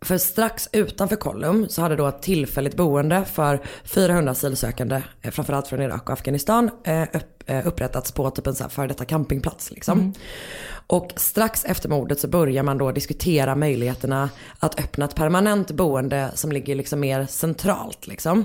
För 0.00 0.18
strax 0.18 0.68
utanför 0.72 1.16
Kollum 1.16 1.68
så 1.68 1.82
hade 1.82 1.96
då 1.96 2.06
ett 2.06 2.22
tillfälligt 2.22 2.76
boende 2.76 3.24
för 3.24 3.60
400 3.84 4.32
asylsökande, 4.32 5.02
eh, 5.22 5.30
framförallt 5.30 5.66
från 5.66 5.80
Irak 5.80 6.02
och 6.02 6.12
Afghanistan, 6.12 6.70
eh, 6.84 7.02
eh, 7.46 7.66
upprättats 7.66 8.12
på 8.12 8.30
typ 8.30 8.46
en 8.46 8.54
så 8.54 8.64
här 8.64 8.70
före 8.70 8.86
detta 8.86 9.04
campingplats. 9.04 9.70
Liksom. 9.70 9.98
Mm. 9.98 10.12
Och 10.86 11.12
strax 11.16 11.64
efter 11.64 11.88
mordet 11.88 12.20
så 12.20 12.28
börjar 12.28 12.62
man 12.62 12.78
då 12.78 12.92
diskutera 12.92 13.54
möjligheterna 13.54 14.30
att 14.58 14.80
öppna 14.80 15.04
ett 15.04 15.14
permanent 15.14 15.70
boende 15.70 16.30
som 16.34 16.52
ligger 16.52 16.74
liksom 16.74 17.00
mer 17.00 17.26
centralt. 17.26 18.06
Liksom. 18.06 18.44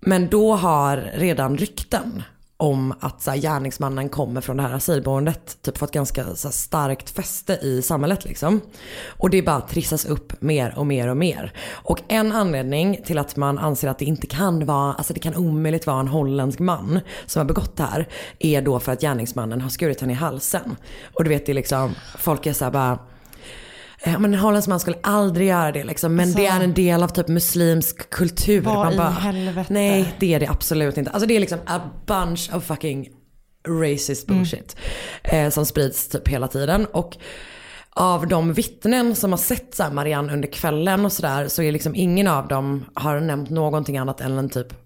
Men 0.00 0.28
då 0.28 0.54
har 0.54 0.96
redan 1.14 1.56
rykten 1.56 2.22
om 2.56 2.94
att 3.00 3.22
så 3.22 3.30
här, 3.30 3.38
gärningsmannen 3.38 4.08
kommer 4.08 4.40
från 4.40 4.56
det 4.56 4.62
här 4.62 4.74
asylboendet 4.74 5.62
typ 5.62 5.78
fått 5.78 5.92
ganska 5.92 6.34
så 6.34 6.48
här, 6.48 6.52
starkt 6.52 7.10
fäste 7.10 7.52
i 7.52 7.82
samhället 7.82 8.24
liksom. 8.24 8.60
Och 9.08 9.30
det 9.30 9.42
bara 9.42 9.60
trissas 9.60 10.04
upp 10.04 10.42
mer 10.42 10.78
och 10.78 10.86
mer 10.86 11.08
och 11.08 11.16
mer. 11.16 11.52
Och 11.70 12.02
en 12.08 12.32
anledning 12.32 13.00
till 13.06 13.18
att 13.18 13.36
man 13.36 13.58
anser 13.58 13.88
att 13.88 13.98
det 13.98 14.04
inte 14.04 14.26
kan 14.26 14.66
vara, 14.66 14.92
alltså 14.92 15.12
det 15.12 15.20
kan 15.20 15.36
omöjligt 15.36 15.86
vara 15.86 16.00
en 16.00 16.08
holländsk 16.08 16.58
man 16.58 17.00
som 17.26 17.40
har 17.40 17.46
begått 17.46 17.76
det 17.76 17.82
här 17.82 18.08
är 18.38 18.62
då 18.62 18.80
för 18.80 18.92
att 18.92 19.00
gärningsmannen 19.00 19.60
har 19.60 19.70
skurit 19.70 20.00
henne 20.00 20.12
i 20.12 20.16
halsen. 20.16 20.76
Och 21.14 21.24
du 21.24 21.30
vet 21.30 21.46
det 21.46 21.52
är 21.52 21.54
liksom, 21.54 21.94
folk 22.18 22.46
är 22.46 22.52
så 22.52 22.64
här 22.64 22.72
bara 22.72 22.98
men 24.18 24.34
en 24.34 24.40
holländsk 24.40 24.68
man 24.68 24.80
skulle 24.80 24.96
aldrig 25.02 25.48
göra 25.48 25.72
det 25.72 25.84
liksom. 25.84 26.14
Men 26.14 26.22
Alltså- 26.28 26.38
det 26.38 26.46
är 26.46 26.60
en 26.60 26.74
del 26.74 27.02
av 27.02 27.08
typ 27.08 27.28
muslimsk 27.28 28.10
kultur. 28.10 28.60
Vad 28.60 28.94
i 28.94 28.96
bara, 28.96 29.08
helvete? 29.08 29.72
Nej, 29.72 30.14
det 30.20 30.34
är 30.34 30.40
det 30.40 30.46
absolut 30.46 30.96
inte. 30.96 31.10
Alltså 31.10 31.26
det 31.28 31.36
är 31.36 31.40
liksom 31.40 31.58
a 31.66 31.80
bunch 32.06 32.50
of 32.54 32.64
fucking 32.64 33.08
racist 33.68 34.26
bullshit. 34.26 34.76
Eh, 35.22 35.50
som 35.50 35.66
sprids 35.66 36.08
typ 36.08 36.28
hela 36.28 36.48
tiden. 36.48 36.86
Och 36.86 37.16
av 37.90 38.26
de 38.26 38.52
vittnen 38.52 39.14
som 39.14 39.32
har 39.32 39.38
sett 39.38 39.74
så 39.74 39.84
Marianne 39.92 40.32
under 40.32 40.48
kvällen 40.48 41.04
och 41.04 41.12
sådär 41.12 41.48
så 41.48 41.62
är 41.62 41.72
liksom 41.72 41.94
ingen 41.94 42.26
av 42.28 42.48
dem 42.48 42.84
har 42.94 43.20
nämnt 43.20 43.50
någonting 43.50 43.98
annat 43.98 44.20
än 44.20 44.38
en 44.38 44.48
typ 44.48 44.85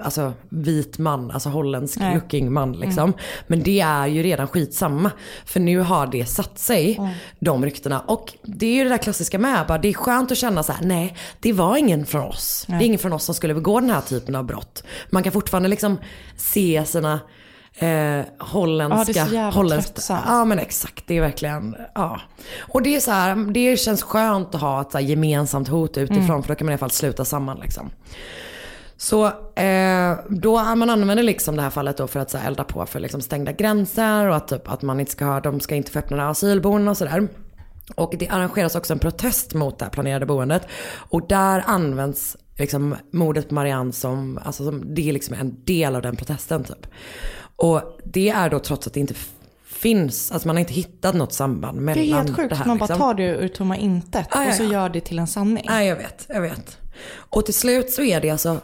alltså 0.00 0.32
vit 0.48 0.98
man, 0.98 1.30
alltså 1.30 1.48
holländsk 1.48 1.98
Nej. 1.98 2.14
looking 2.14 2.52
man 2.52 2.72
liksom. 2.72 3.12
Men 3.46 3.62
det 3.62 3.80
är 3.80 4.06
ju 4.06 4.22
redan 4.22 4.48
skitsamma. 4.48 5.10
För 5.44 5.60
nu 5.60 5.78
har 5.78 6.06
det 6.06 6.26
satt 6.26 6.58
sig, 6.58 7.00
de 7.40 7.64
ryktena. 7.64 8.00
Och 8.00 8.34
det 8.42 8.66
är 8.66 8.74
ju 8.74 8.84
det 8.84 8.90
där 8.90 8.98
klassiska 8.98 9.38
med, 9.38 9.66
bara, 9.66 9.78
det 9.78 9.88
är 9.88 9.92
skönt 9.94 10.32
att 10.32 10.38
känna 10.38 10.62
så 10.62 10.72
här: 10.72 10.84
nej 10.84 11.16
det 11.40 11.52
var 11.52 11.76
ingen 11.76 12.06
från 12.06 12.22
oss. 12.24 12.64
Det 12.68 12.74
är 12.74 12.82
ingen 12.82 12.98
från 12.98 13.12
oss 13.12 13.24
som 13.24 13.34
skulle 13.34 13.54
begå 13.54 13.80
den 13.80 13.90
här 13.90 14.00
typen 14.00 14.34
av 14.34 14.44
brott. 14.44 14.84
Man 15.10 15.22
kan 15.22 15.32
fortfarande 15.32 15.68
liksom 15.68 15.98
se 16.36 16.82
sina 16.86 17.20
eh, 17.74 18.20
holländska, 18.38 18.98
Ja, 18.98 19.04
det 19.04 19.20
är 19.20 19.26
så 19.26 19.34
jävla 19.34 19.50
holländska. 19.50 20.18
Ja 20.26 20.44
men 20.44 20.58
exakt, 20.58 21.04
det 21.06 21.16
är 21.16 21.20
verkligen, 21.20 21.76
ja. 21.94 22.20
Och 22.58 22.82
det 22.82 22.96
är 22.96 23.00
så 23.00 23.10
här, 23.10 23.52
det 23.52 23.76
känns 23.76 24.02
skönt 24.02 24.54
att 24.54 24.60
ha 24.60 24.80
ett 24.80 24.92
så 24.92 25.00
gemensamt 25.00 25.68
hot 25.68 25.96
utifrån 25.98 26.28
Mm. 26.28 26.42
för 26.42 26.48
då 26.48 26.54
kan 26.54 26.66
man 26.66 26.70
i 26.70 26.74
alla 26.74 26.78
fall 26.78 26.90
sluta 26.90 27.24
samman 27.24 27.58
liksom. 27.62 27.90
Så 29.00 29.26
eh, 29.54 30.18
då 30.28 30.62
man 30.74 30.90
använder 30.90 31.22
liksom 31.22 31.56
det 31.56 31.62
här 31.62 31.70
fallet 31.70 31.96
då 31.96 32.06
för 32.06 32.20
att 32.20 32.30
så 32.30 32.38
här, 32.38 32.48
elda 32.48 32.64
på 32.64 32.86
för 32.86 33.00
liksom 33.00 33.20
stängda 33.20 33.52
gränser 33.52 34.28
och 34.28 34.36
att, 34.36 34.48
typ, 34.48 34.70
att 34.70 34.82
man 34.82 35.00
inte 35.00 35.12
ska 35.12 35.24
ha, 35.24 35.40
de 35.40 35.60
ska 35.60 35.74
inte 35.74 35.90
få 35.90 35.98
öppna 35.98 36.28
asylboenden 36.28 36.88
och 36.88 36.96
sådär. 36.96 37.28
Och 37.94 38.14
det 38.18 38.28
arrangeras 38.28 38.74
också 38.74 38.92
en 38.92 38.98
protest 38.98 39.54
mot 39.54 39.78
det 39.78 39.84
här 39.84 39.92
planerade 39.92 40.26
boendet. 40.26 40.62
Och 40.96 41.28
där 41.28 41.64
används 41.66 42.36
liksom 42.58 42.96
mordet 43.10 43.48
på 43.48 43.54
Marianne 43.54 43.92
som, 43.92 44.38
alltså 44.44 44.64
som, 44.64 44.94
det 44.94 45.08
är 45.08 45.12
liksom 45.12 45.34
en 45.34 45.64
del 45.64 45.96
av 45.96 46.02
den 46.02 46.16
protesten 46.16 46.64
typ. 46.64 46.86
Och 47.56 47.98
det 48.04 48.28
är 48.28 48.50
då 48.50 48.58
trots 48.58 48.86
att 48.86 48.94
det 48.94 49.00
inte 49.00 49.14
finns, 49.64 50.32
alltså 50.32 50.48
man 50.48 50.56
har 50.56 50.60
inte 50.60 50.72
hittat 50.72 51.14
något 51.14 51.32
samband 51.32 51.78
Det 51.78 51.82
mellan 51.82 52.04
är 52.04 52.14
helt 52.14 52.36
sjukt. 52.36 52.50
det 52.50 52.56
här. 52.56 52.66
Man 52.66 52.78
bara 52.78 52.86
liksom. 52.86 52.98
tar 52.98 53.14
det 53.14 53.28
ur 53.28 53.48
tomma 53.48 53.76
intet 53.76 54.26
Ja, 54.30 54.44
ja, 54.44 54.48
och 54.48 54.54
så 54.54 54.62
ja. 54.62 54.72
gör 54.72 54.88
det 54.88 55.00
till 55.00 55.18
en 55.18 55.26
sanning. 55.26 55.66
Nej 55.68 55.88
jag 55.88 55.96
vet, 55.96 56.26
jag 56.28 56.40
vet. 56.40 56.78
Och 57.16 57.44
till 57.44 57.54
slut 57.54 57.90
så 57.90 58.02
är 58.02 58.20
det 58.20 58.30
alltså 58.30 58.60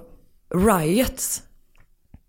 riots. 0.55 1.43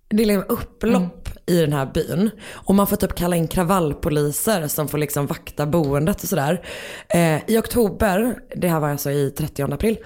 Det 0.07 0.23
är 0.23 0.27
liksom 0.27 0.45
upplopp 0.49 1.29
i 1.45 1.57
den 1.57 1.73
här 1.73 1.85
byn. 1.93 2.31
Och 2.51 2.75
man 2.75 2.87
får 2.87 2.95
typ 2.95 3.15
kalla 3.15 3.35
in 3.35 3.47
kravallpoliser 3.47 4.67
som 4.67 4.87
får 4.87 4.97
liksom 4.97 5.27
vakta 5.27 5.65
boendet 5.65 6.23
och 6.23 6.29
sådär. 6.29 6.65
Eh, 7.09 7.39
I 7.47 7.57
oktober, 7.57 8.39
det 8.55 8.67
här 8.67 8.79
var 8.79 8.89
alltså 8.89 9.11
i 9.11 9.31
30 9.31 9.73
april. 9.73 9.97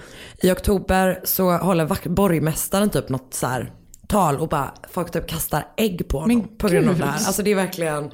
I 0.42 0.50
oktober 0.50 1.20
så 1.24 1.50
håller 1.56 2.08
borgmästaren 2.08 2.90
typ 2.90 3.08
något 3.08 3.34
så 3.34 3.46
här 3.46 3.72
tal 4.08 4.36
och 4.36 4.48
bara 4.48 4.74
folk 4.90 5.10
typ 5.10 5.26
kastar 5.26 5.66
ägg 5.76 6.08
på 6.08 6.20
honom 6.20 6.56
på 6.58 6.68
grund 6.68 6.88
av 6.88 6.98
det 6.98 7.04
här. 7.04 7.26
Alltså 7.26 7.42
det 7.42 7.50
är 7.50 7.54
verkligen 7.54 8.10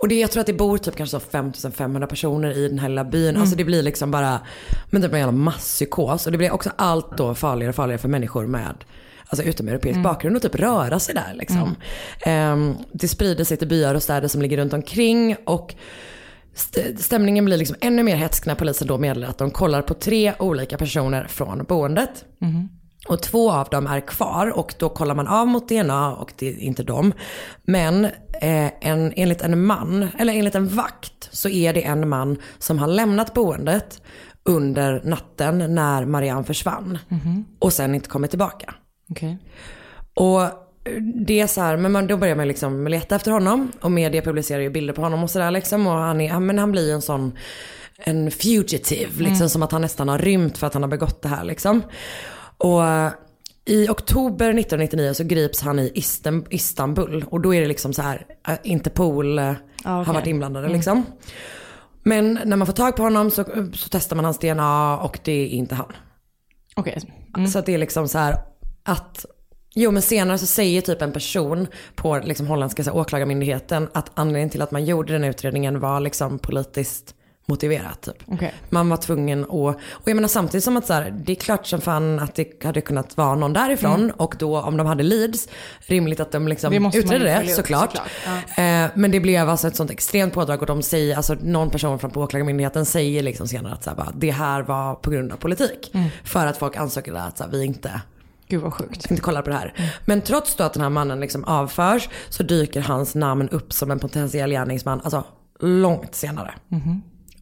och 0.00 0.08
det, 0.08 0.14
jag 0.14 0.30
tror 0.30 0.40
att 0.40 0.46
det 0.46 0.52
bor 0.52 0.78
typ 0.78 0.96
kanske 0.96 1.20
så 1.20 1.26
5500 1.26 2.06
personer 2.06 2.50
i 2.50 2.68
den 2.68 2.78
här 2.78 2.88
lilla 2.88 3.04
byn. 3.04 3.36
Alltså 3.36 3.56
det 3.56 3.64
blir 3.64 3.82
liksom 3.82 4.10
bara, 4.10 4.40
men 4.90 5.02
typ 5.02 5.12
en 5.12 5.18
jävla 5.18 5.32
masspsykos. 5.32 6.26
Och 6.26 6.32
det 6.32 6.38
blir 6.38 6.50
också 6.50 6.70
allt 6.76 7.16
då 7.16 7.34
farligare 7.34 7.68
och 7.68 7.74
farligare 7.74 7.98
för 7.98 8.08
människor 8.08 8.46
med 8.46 8.84
alltså 9.30 9.42
utomeuropeisk 9.46 10.02
bakgrund 10.02 10.36
och 10.36 10.42
typ 10.42 10.54
röra 10.54 10.98
sig 10.98 11.14
där 11.14 11.34
liksom. 11.34 11.76
Ehm, 12.22 12.74
det 12.92 13.08
sprider 13.08 13.44
sig 13.44 13.56
till 13.56 13.68
byar 13.68 13.94
och 13.94 14.02
städer 14.02 14.28
som 14.28 14.42
ligger 14.42 14.56
runt 14.56 14.72
omkring 14.72 15.36
och 15.44 15.74
st- 16.54 16.96
stämningen 16.96 17.44
blir 17.44 17.56
liksom 17.56 17.76
ännu 17.80 18.02
mer 18.02 18.16
hätsk 18.16 18.46
när 18.46 18.54
polisen 18.54 18.88
då 18.88 18.98
meddelar 18.98 19.28
att 19.28 19.38
de 19.38 19.50
kollar 19.50 19.82
på 19.82 19.94
tre 19.94 20.32
olika 20.38 20.78
personer 20.78 21.26
från 21.28 21.64
boendet. 21.64 22.24
Och 23.08 23.22
två 23.22 23.50
av 23.52 23.68
dem 23.68 23.86
är 23.86 24.00
kvar 24.00 24.46
och 24.58 24.74
då 24.78 24.88
kollar 24.88 25.14
man 25.14 25.26
av 25.28 25.46
mot 25.46 25.68
DNA 25.68 26.12
och 26.14 26.32
det 26.38 26.48
är 26.48 26.58
inte 26.58 26.82
dem. 26.82 27.12
Men 27.64 28.04
eh, 28.40 28.70
en, 28.80 29.12
enligt 29.16 29.42
en 29.42 29.64
man, 29.66 30.08
eller 30.18 30.32
enligt 30.32 30.54
en 30.54 30.68
vakt, 30.68 31.28
så 31.32 31.48
är 31.48 31.72
det 31.74 31.84
en 31.84 32.08
man 32.08 32.36
som 32.58 32.78
har 32.78 32.86
lämnat 32.86 33.34
boendet 33.34 34.02
under 34.44 35.00
natten 35.04 35.74
när 35.74 36.04
Marianne 36.04 36.44
försvann. 36.44 36.98
Och 37.58 37.72
sen 37.72 37.94
inte 37.94 38.08
kommit 38.08 38.30
tillbaka. 38.30 38.74
Okej. 39.10 39.38
Och 40.14 40.40
det 41.26 41.40
är 41.40 41.46
så 41.46 41.60
här, 41.60 41.76
men 41.76 41.92
man, 41.92 42.06
då 42.06 42.16
börjar 42.16 42.36
man 42.36 42.48
liksom 42.48 42.86
leta 42.88 43.16
efter 43.16 43.30
honom 43.30 43.72
och 43.80 43.90
media 43.90 44.22
publicerar 44.22 44.60
ju 44.60 44.70
bilder 44.70 44.94
på 44.94 45.02
honom 45.02 45.22
och 45.22 45.30
sådär 45.30 45.50
liksom. 45.50 45.86
Och 45.86 45.92
han, 45.92 46.20
är, 46.20 46.40
men 46.40 46.58
han 46.58 46.72
blir 46.72 46.86
ju 46.86 46.92
en 46.92 47.02
sån, 47.02 47.38
en 47.98 48.30
fugitive, 48.30 49.10
liksom 49.18 49.36
Mm. 49.36 49.48
som 49.48 49.62
att 49.62 49.72
han 49.72 49.80
nästan 49.82 50.08
har 50.08 50.18
rymt 50.18 50.58
för 50.58 50.66
att 50.66 50.74
han 50.74 50.82
har 50.82 50.90
begått 50.90 51.22
det 51.22 51.28
här 51.28 51.44
liksom. 51.44 51.82
Och 52.56 52.82
i 53.64 53.88
oktober 53.88 54.48
1999 54.48 55.12
så 55.14 55.24
grips 55.24 55.62
han 55.62 55.78
i 55.78 55.92
Istanbul 56.50 57.24
och 57.30 57.40
då 57.40 57.54
är 57.54 57.60
det 57.60 57.66
liksom 57.68 57.92
så 57.92 58.02
här, 58.02 58.26
eh, 58.48 58.54
Interpol 58.62 59.38
Ah, 59.38 59.52
okej. 59.84 60.06
har 60.06 60.14
varit 60.14 60.26
inblandade 60.26 60.66
Mm. 60.66 60.76
liksom. 60.76 61.06
Men 62.02 62.38
när 62.44 62.56
man 62.56 62.66
får 62.66 62.74
tag 62.74 62.96
på 62.96 63.02
honom 63.02 63.30
så, 63.30 63.44
så 63.74 63.88
testar 63.90 64.16
man 64.16 64.24
hans 64.24 64.38
DNA 64.38 64.98
och 64.98 65.18
det 65.24 65.32
är 65.32 65.46
inte 65.46 65.74
han. 65.74 65.92
Okej. 66.76 67.00
Så 67.52 67.58
att 67.58 67.66
det 67.66 67.74
är 67.74 67.78
liksom 67.78 68.08
så 68.08 68.18
här 68.18 68.36
att 68.82 69.26
Jo 69.74 69.90
men 69.90 70.02
senare 70.02 70.38
så 70.38 70.46
säger 70.46 70.80
typ 70.80 71.02
en 71.02 71.12
person 71.12 71.66
på 71.94 72.18
liksom 72.24 72.46
holländska 72.46 72.84
så 72.84 72.90
åklagarmyndigheten 72.92 73.88
att 73.94 74.10
anledningen 74.14 74.50
till 74.50 74.62
att 74.62 74.70
man 74.70 74.84
gjorde 74.84 75.12
den 75.12 75.24
utredningen 75.24 75.80
var 75.80 76.00
liksom 76.00 76.38
politiskt 76.38 77.14
motiverat. 77.46 78.02
Typ. 78.02 78.14
Okej. 78.26 78.54
Man 78.70 78.88
var 78.88 78.96
tvungen 78.96 79.44
att, 79.44 79.50
och 79.50 79.74
jag 80.04 80.14
menar 80.14 80.28
samtidigt 80.28 80.64
som 80.64 80.76
att 80.76 80.86
så 80.86 80.92
här, 80.92 81.10
det 81.24 81.32
är 81.32 81.36
klart 81.36 81.66
som 81.66 81.80
fan 81.80 82.18
att 82.18 82.34
det 82.34 82.64
hade 82.64 82.80
kunnat 82.80 83.16
vara 83.16 83.34
någon 83.34 83.52
därifrån 83.52 83.94
Mm. 84.00 84.14
och 84.16 84.34
då 84.38 84.60
om 84.60 84.76
de 84.76 84.86
hade 84.86 85.02
leads, 85.02 85.48
rimligt 85.80 86.20
att 86.20 86.32
de 86.32 86.48
liksom 86.48 86.70
Det 86.90 86.98
utredde 86.98 87.24
det 87.24 87.42
upp, 87.42 87.48
såklart. 87.50 87.90
såklart. 87.90 88.58
Eh, 88.58 88.90
men 88.94 89.10
det 89.10 89.20
blev 89.20 89.48
alltså 89.48 89.68
ett 89.68 89.76
sånt 89.76 89.90
extremt 89.90 90.34
pådrag 90.34 90.60
och 90.60 90.66
de 90.66 90.82
säger, 90.82 91.16
alltså 91.16 91.36
någon 91.42 91.70
person 91.70 91.98
från 91.98 92.10
på 92.10 92.20
åklagarmyndigheten 92.22 92.86
säger 92.86 93.22
liksom 93.22 93.48
senare 93.48 93.72
att 93.72 93.84
så 93.84 93.90
här, 93.90 93.96
bara, 93.96 94.12
det 94.14 94.30
här 94.30 94.62
var 94.62 94.94
på 94.94 95.10
grund 95.10 95.32
av 95.32 95.36
politik. 95.36 95.90
Mm. 95.94 96.08
För 96.24 96.46
att 96.46 96.56
folk 96.56 96.76
ansåg 96.76 97.10
att 97.10 97.38
så 97.38 97.44
här, 97.44 97.50
vi 97.50 97.64
inte 97.64 98.00
Gud 98.50 98.62
vad 98.62 98.74
sjukt. 98.74 99.10
inte 99.10 99.22
kollar 99.22 99.42
på 99.42 99.50
det 99.50 99.56
här. 99.56 99.74
Men 100.04 100.22
trots 100.22 100.56
då 100.56 100.64
att 100.64 100.72
den 100.72 100.82
här 100.82 100.90
mannen 100.90 101.20
liksom 101.20 101.44
avförs 101.44 102.08
så 102.28 102.42
dyker 102.42 102.80
hans 102.80 103.14
namn 103.14 103.48
upp 103.48 103.72
som 103.72 103.90
en 103.90 103.98
potentiell 103.98 104.50
gärningsman, 104.50 105.00
alltså 105.04 105.24
långt 105.60 106.14
senare. 106.14 106.54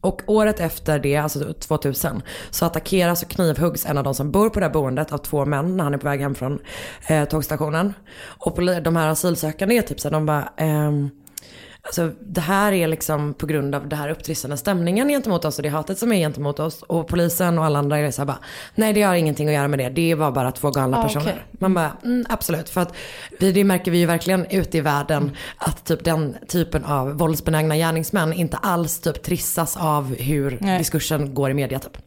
Och 0.01 0.21
året 0.27 0.59
efter 0.59 0.99
det, 0.99 1.15
alltså 1.15 1.53
2000, 1.53 2.21
så 2.49 2.65
attackeras 2.65 3.23
och 3.23 3.29
knivhuggs 3.29 3.85
en 3.85 3.97
av 3.97 4.03
de 4.03 4.15
som 4.15 4.31
bor 4.31 4.49
på 4.49 4.59
det 4.59 4.65
här 4.65 4.73
boendet 4.73 5.11
av 5.11 5.17
två 5.17 5.45
män 5.45 5.77
när 5.77 5.83
han 5.83 5.93
är 5.93 5.97
på 5.97 6.07
väg 6.07 6.21
hem 6.21 6.35
från 6.35 6.59
eh, 7.07 7.25
tågstationen. 7.25 7.93
Och 8.21 8.81
de 8.81 8.95
här 8.95 9.07
asylsökande 9.07 9.77
är 9.77 9.81
typ 9.81 9.99
så 9.99 10.07
här, 10.07 10.13
de 10.13 10.25
bara, 10.25 10.49
ehm, 10.57 11.09
Alltså 11.81 12.11
det 12.21 12.41
här 12.41 12.71
är 12.71 12.87
liksom 12.87 13.33
på 13.33 13.45
grund 13.45 13.75
av 13.75 13.89
det 13.89 13.95
här 13.95 14.09
upptrissande 14.09 14.57
stämningen 14.57 15.07
gentemot 15.09 15.45
oss 15.45 15.57
och 15.57 15.63
det 15.63 15.69
hatet 15.69 15.97
som 15.97 16.11
är 16.11 16.15
gentemot 16.17 16.59
oss. 16.59 16.83
Och 16.83 17.07
polisen 17.07 17.59
och 17.59 17.65
alla 17.65 17.79
andra 17.79 17.97
är 17.97 18.11
så 18.11 18.21
här 18.21 18.25
bara, 18.27 18.39
nej 18.75 18.93
det 18.93 19.01
har 19.01 19.15
ingenting 19.15 19.47
att 19.47 19.53
göra 19.53 19.67
med 19.67 19.79
det. 19.79 19.89
Det 19.89 20.15
var 20.15 20.31
bara 20.31 20.51
två 20.51 20.71
galna 20.71 20.97
Ah, 20.99 21.03
personer. 21.03 21.25
okej. 21.25 21.43
Man 21.51 21.73
bara, 21.73 21.91
mm, 22.03 22.25
absolut. 22.29 22.69
För 22.69 22.81
att 22.81 22.93
vi, 23.39 23.51
det 23.51 23.63
märker 23.63 23.91
vi 23.91 23.97
ju 23.97 24.05
verkligen 24.05 24.45
ute 24.45 24.77
i 24.77 24.81
världen 24.81 25.31
att 25.57 25.85
typ 25.85 26.03
den 26.03 26.35
typen 26.47 26.85
av 26.85 27.17
våldsbenägna 27.17 27.75
gärningsmän 27.77 28.33
inte 28.33 28.57
alls 28.57 28.99
typ 29.01 29.23
trissas 29.23 29.77
av 29.77 30.15
hur 30.15 30.57
Nej. 30.61 30.77
diskursen 30.77 31.33
går 31.33 31.49
i 31.51 31.53
media 31.53 31.79
typ. 31.79 31.97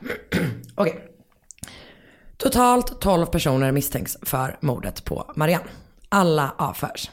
Okej. 0.74 1.08
Totalt 2.36 3.00
12 3.00 3.26
personer 3.26 3.72
misstänks 3.72 4.16
för 4.22 4.56
mordet 4.60 5.04
på 5.04 5.32
Marianne. 5.36 5.64
Alla 6.08 6.54
avförs. 6.58 7.10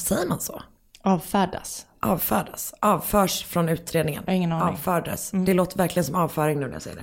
Säger 0.00 0.26
man 0.28 0.40
så? 0.40 0.62
Avfärdas. 1.02 1.86
Avfärdas. 2.00 2.74
Avförs 2.80 3.44
från 3.44 3.68
utredningen. 3.68 4.22
Jag 4.26 4.32
har 4.32 4.36
ingen 4.36 4.52
aning. 4.52 4.62
Mm. 4.62 4.74
Avfördes. 4.74 5.30
Det 5.30 5.54
låter 5.54 5.78
verkligen 5.78 6.04
som 6.04 6.14
avföring 6.14 6.60
nu 6.60 6.66
när 6.66 6.72
jag 6.72 6.82
säger 6.82 6.96
det. 6.96 7.02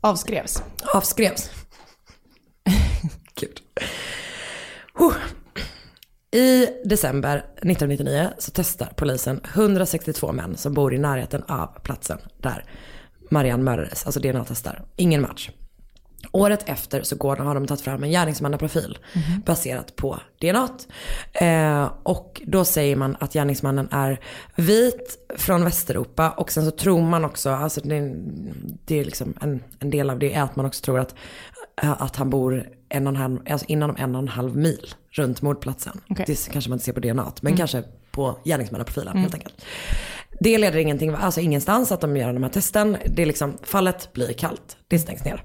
Avskrevs. 0.00 0.62
Avskrevs. 0.94 1.50
Gud. 3.34 3.60
I 6.34 6.68
december 6.84 7.36
1999 7.36 8.30
så 8.38 8.50
testar 8.54 8.92
polisen 8.96 9.40
162 9.54 10.32
män 10.32 10.56
som 10.56 10.74
bor 10.74 10.94
i 10.94 10.98
närheten 10.98 11.42
av 11.42 11.66
platsen 11.82 12.18
där 12.38 12.64
Marianne 13.30 13.62
mördades. 13.62 14.06
Alltså 14.06 14.20
DNA-testar. 14.20 14.84
Ingen 14.96 15.22
match. 15.22 15.50
Året 16.32 16.68
efter 16.68 17.02
så 17.02 17.16
går, 17.16 17.36
har 17.36 17.54
de 17.54 17.66
tagit 17.66 17.80
fram 17.80 18.02
en 18.04 18.10
gärningsmannaprofil 18.10 18.98
baserat 19.44 19.96
på 19.96 20.20
DNA. 20.40 20.68
Eh, 21.32 21.90
och 22.02 22.42
då 22.46 22.64
säger 22.64 22.96
man 22.96 23.16
att 23.20 23.32
gärningsmannen 23.32 23.88
är 23.90 24.20
vit 24.56 25.18
från 25.36 25.64
Västeuropa 25.64 26.30
och 26.30 26.52
sen 26.52 26.64
så 26.64 26.70
tror 26.70 27.02
man 27.02 27.24
också, 27.24 27.50
alltså 27.50 27.80
det, 27.80 28.14
det 28.84 29.00
är 29.00 29.04
liksom 29.04 29.34
en, 29.40 29.62
en 29.78 29.90
del 29.90 30.10
av 30.10 30.18
det 30.18 30.34
är 30.34 30.42
att 30.42 30.56
man 30.56 30.66
också 30.66 30.84
tror 30.84 30.98
att, 31.00 31.14
eh, 31.82 32.02
att 32.02 32.16
han 32.16 32.30
bor 32.30 32.68
en 32.88 33.06
och 33.06 33.10
en 33.12 33.16
halv, 33.16 33.38
alltså 33.50 33.66
inom 33.68 33.96
en 33.98 34.14
och 34.14 34.22
en 34.22 34.28
halv 34.28 34.56
mil 34.56 34.94
runt 35.10 35.42
mordplatsen. 35.42 36.00
Okej. 36.10 36.24
Det 36.28 36.48
kanske 36.52 36.70
man 36.70 36.76
inte 36.76 36.84
ser 36.84 36.92
på 36.92 37.00
DNA, 37.00 37.32
men 37.40 37.50
Mm. 37.52 37.56
kanske 37.58 37.82
på 38.10 38.38
gärningsmannaprofilen 38.44 39.08
Mm. 39.08 39.22
helt 39.22 39.34
enkelt. 39.34 39.54
Det 40.40 40.58
leder 40.58 40.78
ingenting, 40.78 41.14
alltså 41.14 41.40
ingenstans 41.40 41.92
att 41.92 42.00
de 42.00 42.16
gör 42.16 42.32
de 42.32 42.42
här 42.42 42.50
testen. 42.50 42.96
Det 43.06 43.22
är 43.22 43.26
liksom, 43.26 43.58
fallet 43.62 44.12
blir 44.12 44.32
kallt, 44.32 44.76
det 44.88 44.98
stängs 44.98 45.24
ner. 45.24 45.42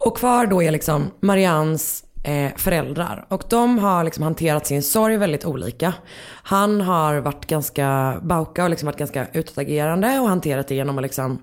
Och 0.00 0.16
kvar 0.16 0.46
då 0.46 0.62
är 0.62 0.70
liksom 0.70 1.10
Mariannes 1.20 2.04
eh, 2.22 2.50
föräldrar. 2.56 3.26
Och 3.28 3.42
de 3.48 3.78
har 3.78 4.04
liksom 4.04 4.22
hanterat 4.24 4.66
sin 4.66 4.82
sorg 4.82 5.16
väldigt 5.16 5.44
olika. 5.44 5.94
Han 6.42 6.80
har 6.80 7.18
varit 7.18 7.46
ganska 7.46 8.18
bauka 8.22 8.64
och 8.64 8.70
liksom 8.70 8.86
varit 8.86 8.98
ganska 8.98 9.26
utåtagerande 9.32 10.20
och 10.20 10.28
hanterat 10.28 10.68
det 10.68 10.74
genom 10.74 10.98
att 10.98 11.02
liksom 11.02 11.38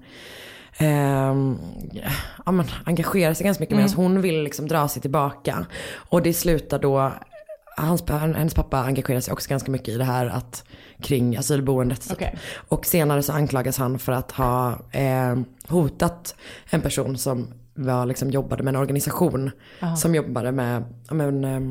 ehm, 0.78 1.58
ja, 2.46 2.52
men, 2.52 2.66
engagera 2.84 3.36
sig 3.36 3.46
ganska 3.46 3.62
mycket 3.62 3.74
Mm. 3.74 3.86
medan 3.86 3.96
hon 3.98 4.22
vill 4.22 4.44
liksom 4.44 4.68
dra 4.68 4.88
sig 4.88 5.02
tillbaka. 5.02 5.66
Och 6.10 6.22
det 6.22 6.34
slutar 6.34 6.80
då, 6.80 7.12
hans, 7.78 8.10
hennes 8.10 8.54
pappa 8.54 8.78
engagerar 8.78 9.20
sig 9.20 9.32
också 9.32 9.50
ganska 9.50 9.72
mycket 9.72 9.90
i 9.90 9.98
det 9.98 10.04
här 10.04 10.26
att 10.26 10.64
kring 11.02 11.38
asylboendet. 11.38 12.08
Okej. 12.12 12.38
Och 12.68 12.86
senare 12.86 13.24
så 13.24 13.34
anklagas 13.34 13.78
han 13.78 14.00
för 14.00 14.12
att 14.12 14.32
ha 14.32 14.80
eh, 14.92 15.36
hotat 15.68 16.36
en 16.70 16.82
person 16.82 17.18
som 17.18 17.48
var, 17.78 18.06
liksom, 18.06 18.30
jobbade 18.30 18.64
med 18.64 18.76
en 18.76 18.82
organisation 18.82 19.52
Aha. 19.82 19.96
som 19.96 20.16
jobbade 20.16 20.52
med, 20.52 20.84
men, 21.10 21.46
eh, 21.46 21.62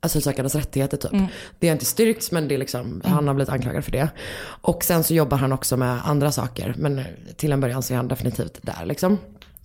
asylsökandes 0.00 0.54
rättigheter 0.54 0.96
typ. 0.96 1.12
Mm. 1.12 1.26
Det 1.58 1.68
har 1.68 1.72
inte 1.72 1.84
styrkts 1.84 2.32
men 2.32 2.48
det 2.48 2.54
är 2.54 2.58
liksom, 2.58 3.02
han 3.04 3.28
har 3.28 3.34
blivit 3.34 3.52
anklagad 3.52 3.84
för 3.84 3.92
det. 3.92 4.08
Och 4.44 4.84
sen 4.84 5.04
så 5.04 5.14
jobbar 5.14 5.36
han 5.36 5.52
också 5.52 5.76
med 5.76 6.00
andra 6.04 6.32
saker 6.32 6.74
men 6.78 7.00
till 7.36 7.52
en 7.52 7.60
början 7.60 7.82
så 7.82 7.92
är 7.92 7.96
han 7.96 8.08
definitivt 8.08 8.58
där 8.62 8.86
liksom. 8.86 9.18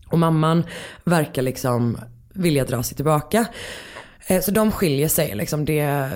Och 0.07 0.19
mamman 0.19 0.63
verkar 1.03 1.41
liksom 1.41 1.97
vilja 2.33 2.65
dra 2.65 2.83
sig 2.83 2.95
tillbaka. 2.95 3.45
Eh, 4.27 4.41
Så 4.41 4.51
de 4.51 4.71
skiljer 4.71 5.07
sig, 5.07 5.35
liksom. 5.35 5.65
det, 5.65 6.09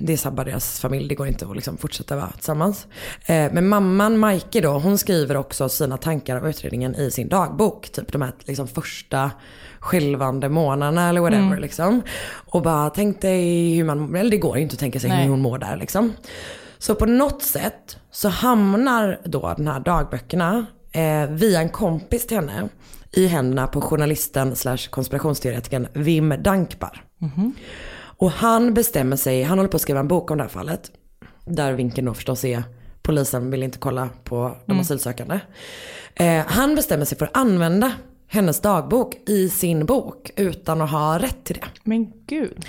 det 0.00 0.16
sabbar 0.16 0.44
deras 0.44 0.80
familj, 0.80 1.08
det 1.08 1.14
går 1.14 1.26
inte 1.26 1.46
att 1.46 1.56
liksom 1.56 1.76
fortsätta 1.76 2.16
vara 2.16 2.30
tillsammans. 2.30 2.86
Eh, 3.26 3.52
Men 3.52 3.68
mamman, 3.68 4.18
Majke 4.18 4.60
då, 4.60 4.70
hon 4.70 4.98
skriver 4.98 5.36
också 5.36 5.68
sina 5.68 5.96
tankar 5.96 6.40
om 6.40 6.46
utredningen 6.46 6.94
i 6.94 7.10
sin 7.10 7.28
dagbok. 7.28 7.88
Typ 7.92 8.12
de 8.12 8.22
här 8.22 8.32
liksom, 8.44 8.68
första 8.68 9.30
skälvande 9.80 10.48
månaderna 10.48 11.08
eller 11.08 11.20
whatever. 11.20 11.46
Mm. 11.46 11.58
Liksom. 11.58 12.02
Och 12.46 12.62
bara 12.62 12.90
tänk 12.90 13.20
dig 13.20 13.74
hur 13.74 13.84
man, 13.84 14.14
eller 14.14 14.30
det 14.30 14.36
går 14.36 14.56
ju 14.56 14.62
inte 14.62 14.72
att 14.74 14.78
tänka 14.80 15.00
sig 15.00 15.10
Nej. 15.10 15.22
hur 15.22 15.30
hon 15.30 15.40
mår 15.40 15.58
där 15.58 15.76
liksom. 15.76 16.12
Så 16.78 16.94
på 16.94 17.06
något 17.06 17.42
sätt 17.42 17.96
så 18.10 18.28
hamnar 18.28 19.20
då 19.24 19.54
den 19.56 19.68
här 19.68 19.80
dagböckerna 19.80 20.66
eh, 20.92 21.26
via 21.30 21.60
en 21.60 21.68
kompis 21.68 22.26
till 22.26 22.36
henne 22.36 22.68
i 23.12 23.26
händerna 23.26 23.66
på 23.66 23.80
journalisten 23.80 24.56
slash 24.56 24.78
konspirationsteoretikern 24.90 25.88
Wim 25.92 26.34
Dankbar. 26.42 27.04
Och 28.16 28.30
han 28.30 28.74
bestämmer 28.74 29.16
sig, 29.16 29.42
han 29.42 29.58
håller 29.58 29.70
på 29.70 29.76
att 29.76 29.82
skriva 29.82 30.00
en 30.00 30.08
bok 30.08 30.30
om 30.30 30.36
det 30.38 30.44
här 30.44 30.48
fallet. 30.48 30.90
Där 31.44 31.72
vinkeln 31.72 32.06
då 32.06 32.14
förstås 32.14 32.44
är 32.44 32.62
polisen 33.02 33.50
vill 33.50 33.62
inte 33.62 33.78
kolla 33.78 34.08
på 34.24 34.56
de 34.66 34.72
Mm. 34.72 34.80
asylsökande. 34.80 35.40
Eh, 36.14 36.42
han 36.46 36.74
bestämmer 36.74 37.04
sig 37.04 37.18
för 37.18 37.26
att 37.26 37.36
använda 37.36 37.92
hennes 38.26 38.60
dagbok 38.60 39.14
i 39.26 39.48
sin 39.48 39.86
bok 39.86 40.30
utan 40.36 40.80
att 40.80 40.90
ha 40.90 41.18
rätt 41.18 41.44
till 41.44 41.56
det. 41.56 41.66
Men 41.82 42.12
gud. 42.26 42.64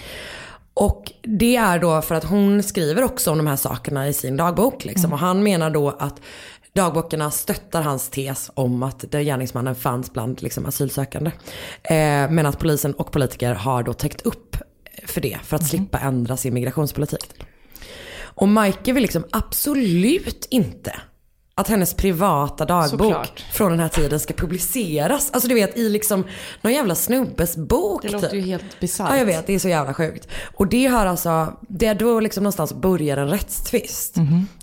Och 0.74 1.12
det 1.22 1.56
är 1.56 1.80
då 1.80 2.02
för 2.02 2.16
att 2.16 2.24
hon 2.24 2.64
skriver 2.64 3.04
också 3.04 3.32
om 3.32 3.38
de 3.38 3.48
här 3.48 3.56
sakerna 3.56 4.08
i 4.08 4.14
sin 4.14 4.38
dagbok. 4.38 4.86
Liksom. 4.86 5.14
Och 5.14 5.20
han 5.20 5.44
menar 5.44 5.70
då 5.70 5.90
att 5.90 6.22
dagböckerna 6.76 7.32
stöttar 7.32 7.82
hans 7.82 8.10
tes 8.10 8.52
om 8.54 8.84
att 8.84 9.02
gärningsmannen 9.02 9.76
fanns 9.76 10.14
bland 10.14 10.42
liksom, 10.42 10.66
asylsökande. 10.66 11.32
Eh, 11.84 12.30
men 12.30 12.46
att 12.46 12.60
polisen 12.60 12.94
och 12.94 13.12
politiker 13.12 13.54
har 13.54 13.84
då 13.84 13.94
täckt 13.94 14.22
upp 14.22 14.58
för 15.06 15.22
det 15.22 15.38
för 15.44 15.56
att 15.56 15.68
slippa 15.68 16.00
ändra 16.00 16.38
sin 16.38 16.54
migrationspolitik. 16.54 17.34
Och 18.18 18.48
Majke 18.48 18.94
vill 18.94 19.02
liksom 19.02 19.24
absolut 19.32 20.48
inte 20.50 20.96
att 21.58 21.68
hennes 21.68 21.94
privata 21.94 22.66
dagbok 22.66 23.02
Såklart. 23.02 23.46
från 23.54 23.72
den 23.72 23.80
här 23.80 23.90
tiden 23.90 24.20
ska 24.20 24.34
publiceras. 24.34 25.32
Alltså 25.32 25.50
du 25.50 25.56
vet 25.56 25.78
i 25.78 25.90
liksom 25.90 26.24
någon 26.62 26.74
jävla 26.74 26.96
snubbes 26.96 27.58
bok. 27.58 28.02
Det 28.02 28.10
låter 28.10 28.28
typ. 28.30 28.46
ju 28.46 28.52
helt 28.52 28.80
bisarrt. 28.80 29.10
Ja 29.10 29.18
jag 29.18 29.26
vet, 29.26 29.48
det 29.48 29.54
är 29.54 29.60
så 29.60 29.70
jävla 29.70 29.94
sjukt. 29.94 30.28
Och 30.54 30.68
det 30.68 30.86
har 30.86 31.06
alltså, 31.06 31.54
det 31.62 31.86
är 31.86 31.96
då 31.96 32.20
liksom 32.20 32.44
någonstans 32.44 32.74
börjar 32.74 33.18
en 33.18 33.28
rättstvist. 33.28 34.16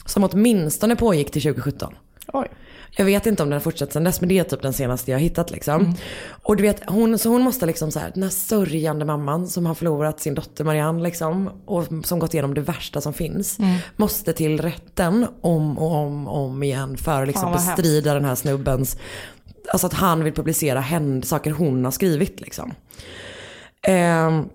Som 0.06 0.24
åtminstone 0.24 0.96
pågick 0.96 1.30
till 1.30 1.42
2017. 1.42 1.94
Oj. 2.32 2.48
Jag 2.96 3.04
vet 3.04 3.26
inte 3.26 3.42
om 3.42 3.48
den 3.48 3.52
har 3.52 3.60
fortsatt 3.60 3.92
sen 3.92 4.04
dess 4.04 4.20
men 4.20 4.28
det 4.28 4.38
är 4.38 4.44
typ 4.44 4.62
den 4.62 4.72
senaste 4.72 5.10
jag 5.10 5.18
har 5.18 5.22
hittat 5.22 5.50
liksom. 5.50 5.94
Och 6.42 6.56
du 6.56 6.62
vet, 6.62 6.82
hon, 6.90 7.18
så 7.18 7.28
hon 7.28 7.42
måste 7.42 7.66
liksom 7.66 7.90
så 7.90 7.98
här, 7.98 8.10
den 8.14 8.22
här 8.22 8.30
sörjande 8.30 9.04
mamman 9.04 9.48
som 9.48 9.66
har 9.66 9.74
förlorat 9.74 10.20
sin 10.20 10.34
dotter 10.34 10.64
Marianne 10.64 11.02
liksom. 11.02 11.50
Och 11.64 11.86
som 12.04 12.18
gått 12.18 12.34
igenom 12.34 12.54
det 12.54 12.60
värsta 12.60 13.00
som 13.00 13.12
finns. 13.12 13.58
Mm. 13.58 13.78
Måste 13.96 14.32
till 14.32 14.60
rätten 14.60 15.26
om 15.40 15.78
och 15.78 15.92
om 15.92 16.28
om 16.28 16.62
igen 16.62 16.96
för 16.96 17.22
att 17.22 17.28
liksom 17.28 17.50
vad 17.50 17.52
bestrida 17.52 18.14
den 18.14 18.24
här 18.24 18.34
snubbens, 18.34 18.96
alltså 19.72 19.86
att 19.86 19.94
han 19.94 20.24
vill 20.24 20.32
publicera 20.32 20.80
händ, 20.80 21.24
saker 21.24 21.50
hon 21.50 21.84
har 21.84 21.92
skrivit 21.92 22.40
liksom. 22.40 22.74
Ehm, 23.82 24.48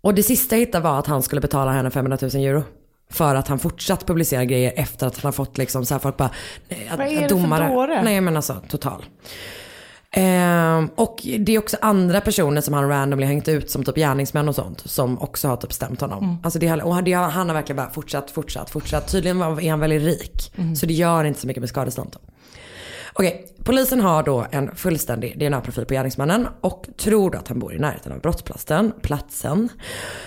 och 0.00 0.14
det 0.14 0.22
sista 0.22 0.56
jag 0.56 0.60
hittade 0.60 0.84
var 0.84 0.98
att 0.98 1.06
han 1.06 1.22
skulle 1.22 1.40
betala 1.40 1.72
henne 1.72 1.90
500 1.90 2.18
000 2.22 2.30
euro. 2.34 2.62
För 3.10 3.34
att 3.34 3.48
han 3.48 3.58
fortsatt 3.58 4.06
publicera 4.06 4.44
grejer 4.44 4.72
efter 4.76 5.06
att 5.06 5.16
han 5.16 5.28
har 5.28 5.32
fått 5.32 5.58
liksom 5.58 5.86
så 5.86 5.94
här 5.94 5.98
folk 5.98 6.16
bara, 6.16 6.30
nej, 6.68 6.90
Vad 6.98 7.06
är 7.06 7.10
det 7.10 7.20
för 7.20 7.28
domare, 7.28 7.68
dåre? 7.68 8.02
nej 8.02 8.20
men 8.20 8.36
alltså 8.36 8.62
total. 8.68 9.04
Ehm, 10.12 10.90
och 10.94 11.20
det 11.38 11.54
är 11.54 11.58
också 11.58 11.76
andra 11.80 12.20
personer 12.20 12.60
som 12.60 12.74
han 12.74 12.88
randomly 12.88 13.26
hängt 13.26 13.48
ut 13.48 13.70
som 13.70 13.84
typ 13.84 13.94
gärningsmän 13.96 14.48
och 14.48 14.54
sånt. 14.54 14.82
Som 14.84 15.18
också 15.18 15.48
har 15.48 15.56
typ 15.56 15.72
stämt 15.72 16.00
honom. 16.00 16.24
Mm. 16.24 16.36
Alltså 16.42 16.58
det, 16.58 16.82
och 16.82 17.04
det, 17.04 17.12
han 17.12 17.48
har 17.48 17.54
verkligen 17.54 17.76
bara 17.76 17.90
fortsatt, 17.90 18.30
fortsatt, 18.30 18.70
fortsatt. 18.70 19.12
Tydligen 19.12 19.40
är 19.40 19.70
han 19.70 19.80
väldigt 19.80 20.02
rik. 20.02 20.52
Mm. 20.56 20.76
Så 20.76 20.86
det 20.86 20.94
gör 20.94 21.24
inte 21.24 21.40
så 21.40 21.46
mycket 21.46 21.60
med 21.60 21.68
skadestånd. 21.68 22.16
Okej, 23.12 23.46
polisen 23.64 24.00
har 24.00 24.22
då 24.22 24.46
en 24.50 24.74
fullständig 24.76 25.38
DNA-profil 25.38 25.84
på 25.84 25.94
gärningsmannen 25.94 26.48
och 26.60 26.86
tror 26.98 27.30
då 27.30 27.38
att 27.38 27.48
han 27.48 27.58
bor 27.58 27.74
i 27.74 27.78
närheten 27.78 28.12
av 28.12 28.20
brottsplatsen, 28.20 28.92
platsen. 29.02 29.68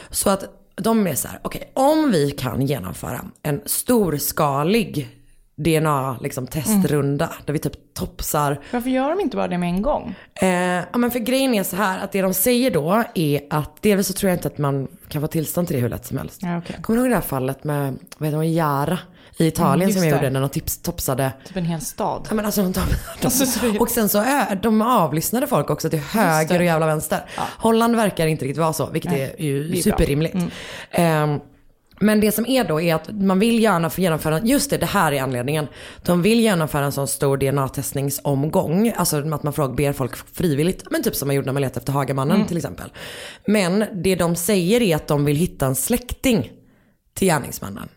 Så 0.10 0.30
att 0.30 0.44
de 0.76 1.08
är 1.08 1.16
så 1.16 1.28
här, 1.28 1.40
okej, 1.44 1.72
om 1.74 2.12
vi 2.12 2.32
kan 2.32 2.66
genomföra 2.66 3.26
en 3.44 3.62
storskalig 3.66 5.10
DNA 5.56 6.18
liksom, 6.22 6.48
testrunda 6.48 7.34
där 7.46 7.54
vi 7.54 7.60
typ 7.60 7.94
topsar 7.94 8.60
Varför 8.72 8.90
gör 8.90 9.10
de 9.10 9.20
inte 9.20 9.38
bara 9.38 9.48
det 9.48 9.58
med 9.58 9.70
en 9.70 9.82
gång? 9.82 10.16
Eh, 10.42 10.50
ja 10.92 10.98
men 10.98 11.12
för 11.12 11.20
grejen 11.20 11.54
är 11.54 11.64
så 11.64 11.76
här 11.76 12.04
att 12.04 12.12
det 12.12 12.22
de 12.22 12.34
säger 12.34 12.72
då 12.72 13.04
är 13.16 13.42
att 13.50 13.82
delvis 13.82 14.08
så 14.08 14.14
tror 14.14 14.30
jag 14.30 14.38
inte 14.38 14.48
att 14.48 14.58
man 14.58 14.88
kan 15.08 15.22
få 15.22 15.28
tillstånd 15.28 15.68
till 15.68 15.76
det 15.76 15.82
hur 15.82 15.90
lätt 15.90 16.06
som 16.06 16.18
helst. 16.18 16.40
Ja, 16.42 16.58
okej. 16.58 16.76
Kommer 16.82 16.98
du 16.98 17.04
ihåg 17.04 17.12
det 17.12 17.16
här 17.16 17.22
fallet 17.22 17.64
med, 17.64 17.98
vad 18.18 18.28
heter 18.28 18.38
hon, 18.38 18.54
Jara 18.54 19.00
i 19.38 19.48
Italien 19.48 19.90
Mm, 19.90 19.94
som 20.02 20.08
jag 20.10 20.14
det. 20.14 20.18
gjorde 20.18 20.30
när 20.30 20.40
de 20.42 20.50
tips, 20.50 20.78
topsade 20.82 21.32
Typ 21.48 21.58
en 21.58 21.66
hel 21.66 21.82
stad. 21.82 22.26
Ja, 22.30 22.36
men 22.36 22.46
alltså, 22.46 22.62
de, 22.64 22.72
de, 22.72 22.80
Alltså, 23.26 23.46
så 23.46 23.66
är- 23.66 23.82
och 23.82 23.90
sen 23.90 24.10
så 24.10 24.18
är, 24.20 24.56
de 24.56 24.82
avlyssnade 24.82 25.48
folk 25.48 25.70
också 25.70 25.90
till 25.90 26.00
höger 26.00 26.60
och 26.60 26.66
jävla 26.66 26.86
vänster. 26.86 27.26
Holland 27.58 27.96
verkar 27.96 28.28
inte 28.28 28.46
riktigt 28.46 28.58
vara 28.62 28.74
så, 28.74 28.90
vilket 28.90 29.12
Nej, 29.12 29.36
är 29.38 29.44
ju 29.44 29.78
är 29.78 29.82
superrimligt. 29.82 30.36
Ehm, 30.92 31.40
men 32.00 32.20
det 32.20 32.32
som 32.32 32.46
är 32.46 32.64
då 32.64 32.82
är 32.82 32.96
att 32.96 33.10
man 33.12 33.40
vill 33.40 33.60
gärna 33.60 33.92
genomföra, 33.98 34.42
just 34.42 34.70
det, 34.70 34.78
det 34.78 34.86
här 34.86 35.12
är 35.12 35.22
anledningen. 35.22 35.68
De 36.06 36.22
vill 36.22 36.40
genomföra 36.40 36.86
en 36.86 36.92
sån 36.92 37.08
stor 37.08 37.38
DNA-testningsomgång. 37.38 38.94
Alltså 38.96 39.34
att 39.34 39.44
man 39.44 39.54
frågar, 39.54 39.76
ber 39.76 39.94
folk 39.94 40.16
frivilligt. 40.16 40.84
Men 40.92 41.04
typ 41.04 41.16
som 41.16 41.28
man 41.28 41.36
gjorde 41.36 41.46
när 41.46 41.54
man 41.54 41.62
letade 41.62 41.80
efter 41.80 41.94
Hagamannen 41.94 42.36
Mm. 42.36 42.48
till 42.48 42.58
exempel. 42.58 42.90
Men 43.48 43.86
det 44.04 44.16
de 44.16 44.36
säger 44.36 44.82
är 44.82 44.96
att 44.96 45.08
de 45.08 45.26
vill 45.26 45.38
hitta 45.38 45.66
en 45.66 45.76
släkting 45.76 46.52
till 47.14 47.28
gärningsmannen. 47.28 47.90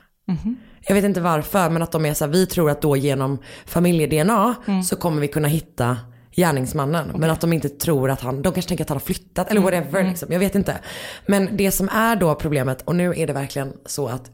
Jag 0.89 0.95
vet 0.95 1.05
inte 1.05 1.21
varför, 1.21 1.71
men 1.71 1.83
att 1.83 1.93
de 1.93 2.07
är 2.07 2.15
så 2.15 2.25
här, 2.25 2.33
vi 2.33 2.47
tror 2.47 2.71
att 2.71 2.83
då 2.83 2.97
genom 2.97 3.39
familje-DNA 3.67 4.55
så 4.85 4.97
kommer 4.97 5.21
vi 5.21 5.29
kunna 5.29 5.49
hitta 5.49 5.97
gärningsmannen. 6.37 7.13
Men 7.19 7.31
att 7.31 7.41
de 7.41 7.53
inte 7.53 7.69
tror 7.69 8.11
att 8.11 8.21
han, 8.21 8.43
de 8.43 8.53
kanske 8.53 8.69
tänker 8.69 8.85
att 8.85 8.89
han 8.89 8.97
har 8.97 9.01
flyttat 9.01 9.51
eller 9.51 9.61
whatever 9.61 10.05
liksom. 10.05 10.33
Jag 10.33 10.39
vet 10.39 10.55
inte. 10.55 10.79
Men 11.27 11.57
det 11.57 11.71
som 11.71 11.89
är 11.89 12.17
då 12.17 12.35
problemet, 12.35 12.83
och 12.83 12.97
nu 12.97 13.15
är 13.17 13.27
det 13.27 13.33
verkligen 13.33 13.73
så 13.87 14.09
att 14.09 14.31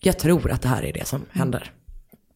jag 0.00 0.18
tror 0.18 0.50
att 0.50 0.62
det 0.62 0.68
här 0.68 0.84
är 0.84 0.92
det 0.92 1.06
som 1.06 1.24
händer. 1.30 1.72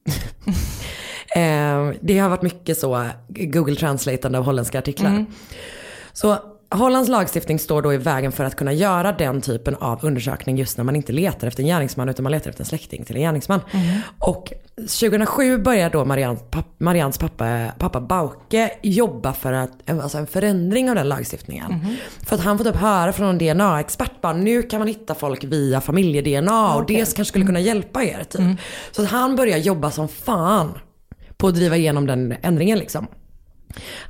eh, 1.36 1.92
det 2.00 2.18
har 2.18 2.28
varit 2.28 2.42
mycket 2.42 2.78
så 2.78 3.06
Google 3.28 3.76
Translate 3.76 4.28
av 4.28 4.44
holländska 4.44 4.78
artiklar. 4.78 5.26
Så 6.12 6.38
Hollands 6.74 7.08
lagstiftning 7.08 7.58
står 7.58 7.82
då 7.82 7.94
i 7.94 7.96
vägen 7.96 8.32
för 8.32 8.44
att 8.44 8.56
kunna 8.56 8.72
göra 8.72 9.12
den 9.12 9.40
typen 9.40 9.74
av 9.74 9.98
undersökning 10.04 10.56
just 10.58 10.76
när 10.76 10.84
man 10.84 10.96
inte 10.96 11.12
letar 11.12 11.48
efter 11.48 11.62
en 11.62 11.66
gärningsman 11.68 12.08
utan 12.08 12.22
man 12.22 12.32
letar 12.32 12.50
efter 12.50 12.62
en 12.62 12.66
släkting 12.66 13.04
till 13.04 13.16
en 13.16 13.22
gärningsman. 13.22 13.60
Och 14.18 14.52
2007 14.76 15.58
började 15.58 15.98
då 15.98 16.04
Marians, 16.04 16.40
papp, 16.50 16.66
Marians 16.78 17.18
pappa, 17.18 17.66
pappa 17.78 18.00
Bauke 18.00 18.70
jobba 18.82 19.32
för 19.32 19.52
att, 19.52 19.90
alltså 19.90 20.18
en 20.18 20.26
förändring 20.26 20.88
av 20.90 20.94
den 20.94 21.08
lagstiftningen. 21.08 21.86
För 22.22 22.36
att 22.36 22.42
han 22.42 22.58
fått 22.58 22.66
upp 22.66 22.76
höra 22.76 23.12
från 23.12 23.28
en 23.28 23.38
DNA-expert 23.38 24.20
bara 24.20 24.32
nu 24.32 24.62
kan 24.62 24.78
man 24.78 24.88
hitta 24.88 25.14
folk 25.14 25.44
via 25.44 25.80
familje-DNA 25.80 26.74
och 26.74 26.86
det 26.86 26.94
kanske 26.94 27.24
skulle 27.24 27.46
kunna 27.46 27.60
hjälpa 27.60 28.04
er. 28.04 28.24
Typ. 28.24 28.40
Så 28.90 29.02
att 29.02 29.10
han 29.10 29.36
börjar 29.36 29.58
jobba 29.58 29.90
som 29.90 30.08
fan 30.08 30.78
på 31.36 31.48
att 31.48 31.54
driva 31.54 31.76
igenom 31.76 32.06
den 32.06 32.34
ändringen 32.42 32.78
liksom. 32.78 33.06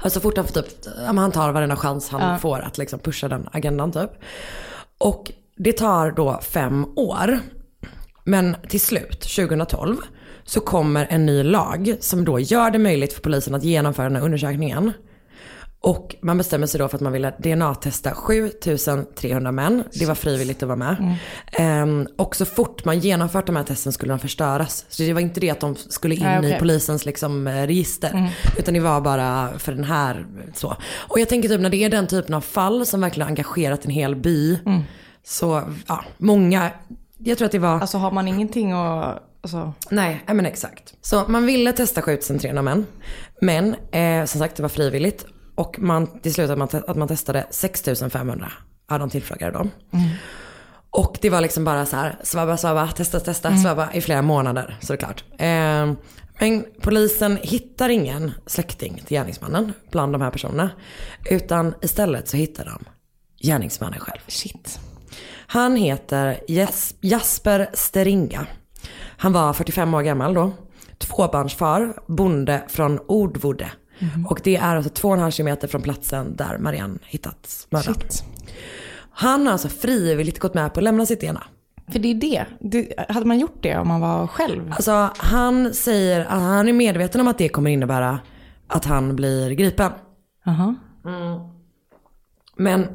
Alltså 0.03 0.21
så 0.21 0.23
fort 0.23 0.37
han 0.37 0.47
får 0.47 0.55
typ, 0.63 0.67
han 1.07 1.33
tar 1.33 1.53
varenda 1.53 1.77
chans 1.77 2.09
han 2.09 2.21
Ja. 2.33 2.39
får 2.39 2.61
att 2.61 2.79
liksom 2.79 2.99
pusha 2.99 3.29
den 3.29 3.49
agendan 3.53 3.93
typ. 3.93 4.11
Och 4.99 5.33
det 5.57 5.73
tar 5.73 6.11
då 6.11 6.41
fem 6.43 6.87
år. 6.97 7.39
Men 8.25 8.57
till 8.69 8.81
slut, 8.81 9.21
2012, 9.21 9.97
så 10.45 10.61
kommer 10.61 11.07
en 11.11 11.27
ny 11.27 11.43
lag 11.43 11.97
som 12.01 12.25
då 12.25 12.39
gör 12.41 12.71
det 12.71 12.79
möjligt 12.79 13.13
för 13.13 13.21
polisen 13.23 13.55
att 13.55 13.65
genomföra 13.65 14.07
den 14.07 14.17
här 14.17 14.23
undersökningen. 14.25 14.93
Och 15.83 16.17
man 16.21 16.39
bestämmer 16.39 16.67
sig 16.67 16.79
då 16.79 16.89
för 16.89 16.97
att 16.97 17.01
man 17.01 17.13
ville 17.13 17.31
DNA-testa 17.31 18.15
7300 18.15 19.53
män. 19.53 19.85
Det 19.93 20.07
var 20.07 20.15
frivilligt 20.15 20.63
att 20.63 20.69
vara 20.69 20.77
med. 20.77 21.17
Ehm, 21.53 22.09
och 22.17 22.37
så 22.37 22.45
fort 22.45 22.85
man 22.85 22.99
genomfört 22.99 23.47
de 23.47 23.57
här 23.57 23.63
testen 23.65 23.93
skulle 23.93 24.13
de 24.13 24.19
förstöras. 24.19 24.87
Så 24.89 25.03
det 25.03 25.13
var 25.13 25.21
inte 25.21 25.41
det 25.41 25.51
att 25.51 25.61
de 25.61 25.77
skulle 25.77 26.15
in 26.15 26.23
Nej, 26.23 26.39
okej. 26.39 26.57
i 26.57 26.59
polisens 26.59 27.07
liksom, 27.07 27.47
eh, 27.47 27.67
register. 27.67 28.31
Utan 28.59 28.75
det 28.75 28.81
var 28.81 29.01
bara 29.01 29.59
för 29.59 29.73
den 29.73 29.85
här 29.85 30.27
så. 30.55 30.77
Och 30.97 31.21
jag 31.21 31.29
tänker 31.29 31.49
typ 31.49 31.61
när 31.61 31.71
det 31.71 31.85
är 31.85 31.91
den 31.91 32.07
typen 32.07 32.35
av 32.35 32.41
fall 32.41 32.87
som 32.87 33.01
verkligen 33.01 33.25
har 33.25 33.31
engagerat 33.31 33.85
en 33.85 33.91
hel 33.91 34.17
by. 34.17 34.59
Så 35.25 35.63
ja, 35.87 36.05
många, 36.19 36.71
jag 37.19 37.39
tror 37.39 37.47
att 37.47 37.53
det 37.53 37.59
var 37.59 37.81
Alltså 37.81 37.99
har 37.99 38.11
man 38.11 38.29
ingenting 38.29 38.73
att... 38.73 39.23
Alltså, 39.43 39.73
Nej, 39.91 40.21
men 40.27 40.47
exakt. 40.47 40.95
Så 41.01 41.25
man 41.29 41.47
ville 41.47 41.73
testa 41.73 42.03
7300 42.03 42.63
män. 42.63 42.87
Men 43.41 43.75
eh, 43.93 44.25
som 44.25 44.41
sagt 44.41 44.57
det 44.57 44.63
var 44.63 44.69
frivilligt. 44.69 45.27
Och 45.55 45.79
man, 45.79 46.21
till 46.21 46.35
slut 46.35 46.51
att 46.51 46.59
man, 46.59 46.69
att 46.87 46.97
man 46.97 47.09
testade 47.09 47.47
6500 47.51 48.53
av 48.91 48.99
de 48.99 49.11
tillfrågade 49.11 49.53
då. 49.59 49.67
Och 50.91 51.19
det 51.21 51.31
var 51.31 51.41
liksom 51.41 51.65
bara 51.65 51.87
så 51.87 51.97
här, 51.97 52.17
svabba, 52.23 52.57
svabba, 52.57 52.89
testa, 52.89 53.21
testa, 53.21 53.57
svabba 53.57 53.93
i 53.93 54.01
flera 54.01 54.23
månader 54.23 54.79
såklart. 54.81 55.25
Eh, 55.39 55.93
men 56.41 56.65
polisen 56.81 57.39
hittar 57.43 57.89
ingen 57.89 58.33
släkting 58.47 58.95
till 58.95 59.17
gärningsmannen 59.17 59.73
bland 59.91 60.13
de 60.13 60.21
här 60.23 60.31
personerna. 60.31 60.71
Utan 61.31 61.75
istället 61.83 62.29
så 62.29 62.37
hittar 62.37 62.65
de 62.65 62.85
gärningsmannen 63.49 64.01
själv. 64.01 64.21
shit. 64.29 64.81
Han 65.47 65.77
heter 65.77 66.41
Jes- 66.49 66.95
Jasper 67.01 67.71
Steringa. 67.75 68.47
Han 69.17 69.33
var 69.33 69.53
45 69.53 69.95
år 69.95 70.03
gammal 70.03 70.35
då. 70.35 70.53
Tvåbarnsfar, 70.99 71.95
bonde 72.07 72.63
från 72.69 72.99
Ordvode. 72.99 73.71
Och 74.29 74.41
det 74.45 74.57
är 74.57 74.77
alltså 74.77 74.93
två 74.93 75.09
och 75.09 75.15
en 75.15 75.21
halv 75.21 75.31
kilometer 75.31 75.69
från 75.69 75.83
platsen 75.83 76.37
där 76.37 76.59
Marianne 76.59 76.99
hittats 77.07 77.67
mördad. 77.71 78.05
Han 79.11 79.47
har 79.47 79.53
alltså 79.53 79.69
frivilligt 79.69 80.39
gått 80.39 80.55
med 80.55 80.75
på 80.75 80.81
att 80.81 80.85
lämna 80.85 81.07
sitt 81.07 81.21
DNA. 81.21 81.43
För 81.89 81.99
det 81.99 82.09
är 82.09 82.15
det. 82.15 82.47
det. 82.61 82.95
Hade 83.09 83.27
man 83.27 83.39
gjort 83.39 83.63
det 83.63 83.77
om 83.77 83.89
man 83.89 84.01
var 84.01 84.27
själv? 84.27 84.73
Alltså 84.73 85.11
han 85.17 85.75
säger 85.75 86.21
att 86.21 86.41
han 86.41 86.69
är 86.69 86.73
medveten 86.73 87.21
om 87.21 87.29
att 87.29 87.39
det 87.39 87.49
kommer 87.49 87.71
innebära 87.71 88.21
att 88.67 88.85
han 88.85 89.17
blir 89.17 89.51
gripen. 89.51 89.93
Aha. 90.47 90.75
Men 92.57 92.87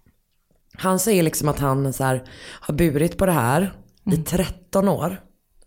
han 0.78 0.98
säger 0.98 1.22
liksom 1.22 1.48
att 1.48 1.58
han 1.58 1.92
så 1.92 2.04
här, 2.04 2.24
har 2.60 2.74
burit 2.74 3.18
på 3.18 3.26
det 3.26 3.32
här 3.32 3.72
i 4.12 4.16
13 4.16 4.88
år. 4.88 5.20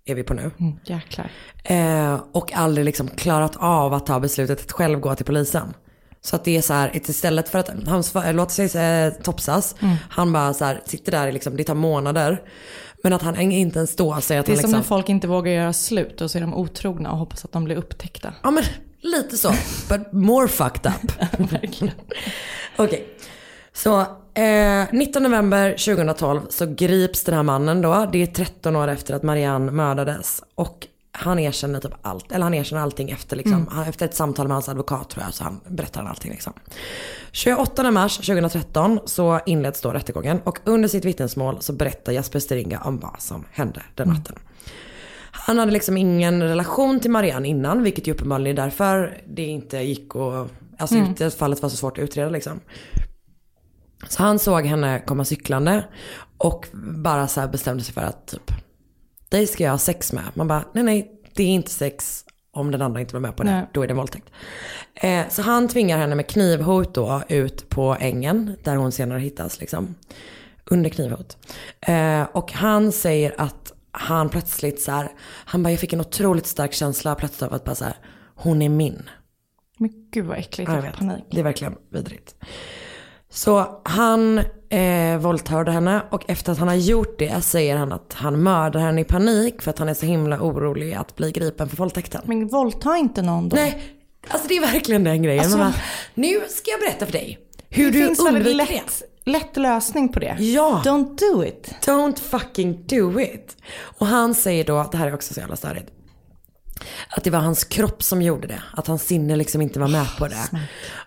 Är 0.08 0.16
vi 0.16 0.24
på 0.24 0.34
nu. 0.34 0.52
Mm, 0.60 0.80
jäklar. 0.86 1.32
Eh, 1.64 2.22
och 2.32 2.54
aldrig 2.54 2.86
liksom 2.86 3.08
klarat 3.08 3.56
av 3.60 3.94
att 3.94 4.06
ta 4.06 4.20
beslutet 4.20 4.62
att 4.62 4.72
själv 4.72 5.00
gå 5.00 5.16
till 5.16 5.26
polisen. 5.26 5.74
Så 6.22 6.36
att 6.36 6.44
det 6.44 6.58
är 6.58 6.62
så 6.62 6.74
här, 6.74 6.92
istället 6.96 7.50
för 7.50 7.60
att 7.60 7.70
han 7.88 8.02
sva- 8.02 8.34
låter 8.34 8.68
sig 8.68 9.06
eh, 9.06 9.14
topsas, 9.24 9.76
Mm. 9.82 9.96
han 10.10 10.34
bara 10.34 10.54
så 10.54 10.66
här, 10.66 10.82
sitter 10.86 11.12
där, 11.12 11.28
i 11.28 11.32
liksom, 11.32 11.58
det 11.58 11.64
tar 11.64 11.76
månader. 11.76 12.42
Men 13.04 13.14
att 13.14 13.22
han 13.22 13.52
inte 13.52 13.80
ens 13.80 13.96
då 13.96 14.22
säger 14.22 14.40
att 14.40 14.46
Det 14.46 14.52
är 14.52 14.56
han 14.56 14.62
som 14.62 14.70
liksom, 14.70 14.80
när 14.80 14.84
folk 14.84 15.10
inte 15.10 15.28
vågar 15.28 15.52
göra 15.52 15.74
slut 15.74 16.22
och 16.22 16.32
så 16.32 16.38
är 16.38 16.42
de 16.42 16.54
otrogna 16.54 17.12
och 17.12 17.18
hoppas 17.18 17.46
att 17.46 17.52
de 17.52 17.64
blir 17.64 17.76
upptäckta. 17.76 18.34
Ja 18.44 18.52
men 18.52 18.64
lite 19.02 19.38
så, 19.38 19.52
but 19.90 20.12
more 20.14 20.48
fucked 20.48 20.92
up. 21.04 21.12
Okej, 22.78 23.08
så 23.78 24.00
eh, 24.34 24.86
19 24.92 25.24
november 25.24 25.72
2012 25.72 26.42
så 26.50 26.66
grips 26.66 27.24
den 27.24 27.36
här 27.36 27.44
mannen 27.44 27.82
då. 27.82 28.10
Det 28.12 28.22
är 28.22 28.28
13 28.28 28.76
år 28.76 28.88
efter 28.88 29.14
att 29.14 29.24
Marianne 29.24 29.72
mördades. 29.72 30.44
Och 30.56 30.88
han 31.12 31.40
erkänner 31.40 31.80
typ 31.80 31.92
allt, 32.02 32.32
eller 32.32 32.44
han 32.44 32.54
erkänner 32.54 32.82
allting 32.84 33.10
efter 33.10 33.36
liksom. 33.36 33.68
Mm. 33.72 33.90
Efter 33.90 34.06
ett 34.06 34.16
samtal 34.16 34.48
med 34.48 34.56
hans 34.56 34.70
advokat 34.70 35.10
tror 35.10 35.24
jag 35.26 35.34
så 35.34 35.44
han 35.44 35.60
berättar 35.68 36.02
han 36.02 36.10
allting 36.10 36.32
liksom. 36.32 36.54
28 37.32 37.92
mars 37.92 38.18
2013 38.18 39.00
så 39.06 39.40
inleds 39.46 39.82
då 39.82 39.92
rättegången 39.92 40.40
och 40.44 40.60
under 40.64 40.90
sitt 40.90 41.06
vittnesmål 41.06 41.58
så 41.60 41.74
berättar 41.74 42.14
Jasper 42.14 42.40
Steringa 42.40 42.82
om 42.82 43.00
vad 43.00 43.22
som 43.22 43.46
hände 43.52 43.82
den 43.96 44.08
natten. 44.08 44.36
Han 45.32 45.58
hade 45.60 45.72
liksom 45.72 45.98
ingen 45.98 46.44
relation 46.44 47.00
till 47.00 47.12
Marianne 47.12 47.48
innan, 47.48 47.84
vilket 47.84 48.08
ju 48.08 48.12
uppenbarligen 48.12 48.58
är 48.58 48.62
därför 48.64 49.22
det 49.28 49.44
inte 49.44 49.78
gick 49.78 50.16
att, 50.16 50.48
alltså 50.78 50.96
Mm. 50.96 51.08
inte 51.08 51.32
fallet 51.32 51.62
var 51.62 51.70
så 51.70 51.78
svårt 51.78 51.98
att 51.98 52.04
utreda 52.04 52.30
liksom. 52.30 52.60
Så 54.10 54.24
han 54.24 54.40
såg 54.40 54.66
henne 54.66 55.00
komma 55.06 55.26
cyklande 55.26 55.84
och 56.38 56.68
bara 57.04 57.28
så 57.28 57.42
här 57.42 57.48
bestämde 57.48 57.84
sig 57.84 57.94
för 57.94 58.02
att 58.02 58.28
typ, 58.28 58.52
dig 59.30 59.48
ska 59.48 59.64
jag 59.64 59.72
ha 59.72 59.78
sex 59.78 60.14
med. 60.14 60.24
Man 60.34 60.48
bara, 60.48 60.64
nej 60.74 60.84
nej, 60.84 61.12
det 61.36 61.44
är 61.44 61.48
inte 61.48 61.72
sex 61.72 62.24
om 62.52 62.72
den 62.72 62.82
andra 62.82 63.02
inte 63.02 63.14
var 63.14 63.22
med 63.22 63.36
på 63.36 63.44
det. 63.44 63.52
Nej. 63.52 63.66
Då 63.74 63.82
är 63.84 63.88
det 63.88 63.94
våldtäkt. 63.94 64.30
Eh, 64.94 65.28
så 65.30 65.42
han 65.42 65.68
tvingar 65.68 65.98
henne 65.98 66.16
med 66.16 66.28
knivhot 66.28 66.94
då 66.94 67.22
ut 67.28 67.70
på 67.70 67.98
ängen 68.00 68.56
där 68.64 68.76
hon 68.76 68.92
senare 68.92 69.20
hittas 69.20 69.60
liksom. 69.60 69.96
Under 70.66 70.90
knivhot. 70.90 71.38
Eh, 71.82 72.22
och 72.24 72.52
han 72.52 72.92
säger 72.92 73.36
att 73.38 73.74
han 73.92 74.30
plötsligt 74.30 74.82
så 74.82 74.92
här, 74.92 75.12
han 75.46 75.64
bara 75.64 75.70
jag 75.70 75.80
fick 75.80 75.94
en 75.94 76.02
otroligt 76.02 76.48
stark 76.48 76.74
känsla 76.74 77.16
plötsligt 77.16 77.44
av 77.44 77.54
att 77.54 77.64
bara 77.64 77.76
så 77.76 77.84
här, 77.86 77.96
hon 78.36 78.62
är 78.62 78.70
min. 78.70 79.10
Men 79.78 80.10
gud 80.12 80.26
vad 80.26 80.38
äckligt. 80.38 80.70
Ja, 80.70 80.76
Jag 80.76 80.86
jag 80.86 80.92
vet. 80.92 81.00
panik. 81.00 81.24
Det 81.32 81.40
är 81.40 81.44
verkligen 81.44 81.76
vidrigt. 81.90 82.36
Så 83.30 83.82
han 83.84 84.42
eh, 84.70 85.18
våldtörde 85.20 85.72
henne 85.72 86.02
och 86.12 86.30
efter 86.30 86.52
att 86.52 86.58
han 86.58 86.68
har 86.68 86.76
gjort 86.76 87.20
det 87.20 87.42
säger 87.44 87.78
han 87.78 87.92
att 87.92 88.14
han 88.14 88.44
mördar 88.44 88.80
henne 88.80 89.02
i 89.02 89.04
panik 89.04 89.62
för 89.62 89.70
att 89.72 89.80
han 89.80 89.90
är 89.90 89.94
så 89.94 90.06
himla 90.06 90.42
orolig 90.42 90.94
att 90.94 91.16
bli 91.16 91.32
gripen 91.32 91.70
för 91.70 91.78
våldtäkten. 91.78 92.22
Men 92.26 92.48
våldta 92.48 92.98
inte 92.98 93.22
någon 93.22 93.50
då. 93.50 93.56
Nej, 93.56 93.82
alltså 94.28 94.48
det 94.48 94.58
är 94.58 94.62
verkligen 94.62 95.04
den 95.04 95.24
grejen. 95.24 95.44
Alltså- 95.44 95.58
bara, 95.58 95.74
nu 96.14 96.42
ska 96.50 96.72
jag 96.72 96.80
berätta 96.80 97.06
för 97.06 97.14
dig 97.14 97.40
hur 97.70 97.92
det 97.92 98.00
du 98.00 98.06
finns 98.06 98.20
undviker 98.20 98.50
det. 98.50 98.54
lätt, 98.56 99.04
lätt 99.26 99.58
lösning 99.58 100.10
på 100.10 100.20
det. 100.20 100.36
Ja. 100.40 100.82
Don't 100.86 101.18
do 101.18 101.44
it. 101.46 101.76
Don't 101.86 102.20
fucking 102.20 102.86
do 102.88 103.20
it. 103.20 103.58
Och 103.80 104.08
han 104.08 104.34
säger 104.36 104.64
då, 104.64 104.90
det 104.92 104.98
här 104.98 105.08
är 105.08 105.14
också 105.14 105.34
så 105.34 105.40
jävla 105.40 105.56
störigt. 105.56 105.92
Att 107.10 107.24
det 107.24 107.30
var 107.30 107.40
hans 107.40 107.64
kropp 107.64 108.04
som 108.04 108.22
gjorde 108.22 108.48
det. 108.48 108.62
Att 108.74 108.88
hans 108.88 109.04
sinne 109.04 109.36
liksom 109.36 109.62
inte 109.62 109.80
var 109.80 109.88
med 109.88 110.08
på 110.18 110.28
det. 110.28 110.50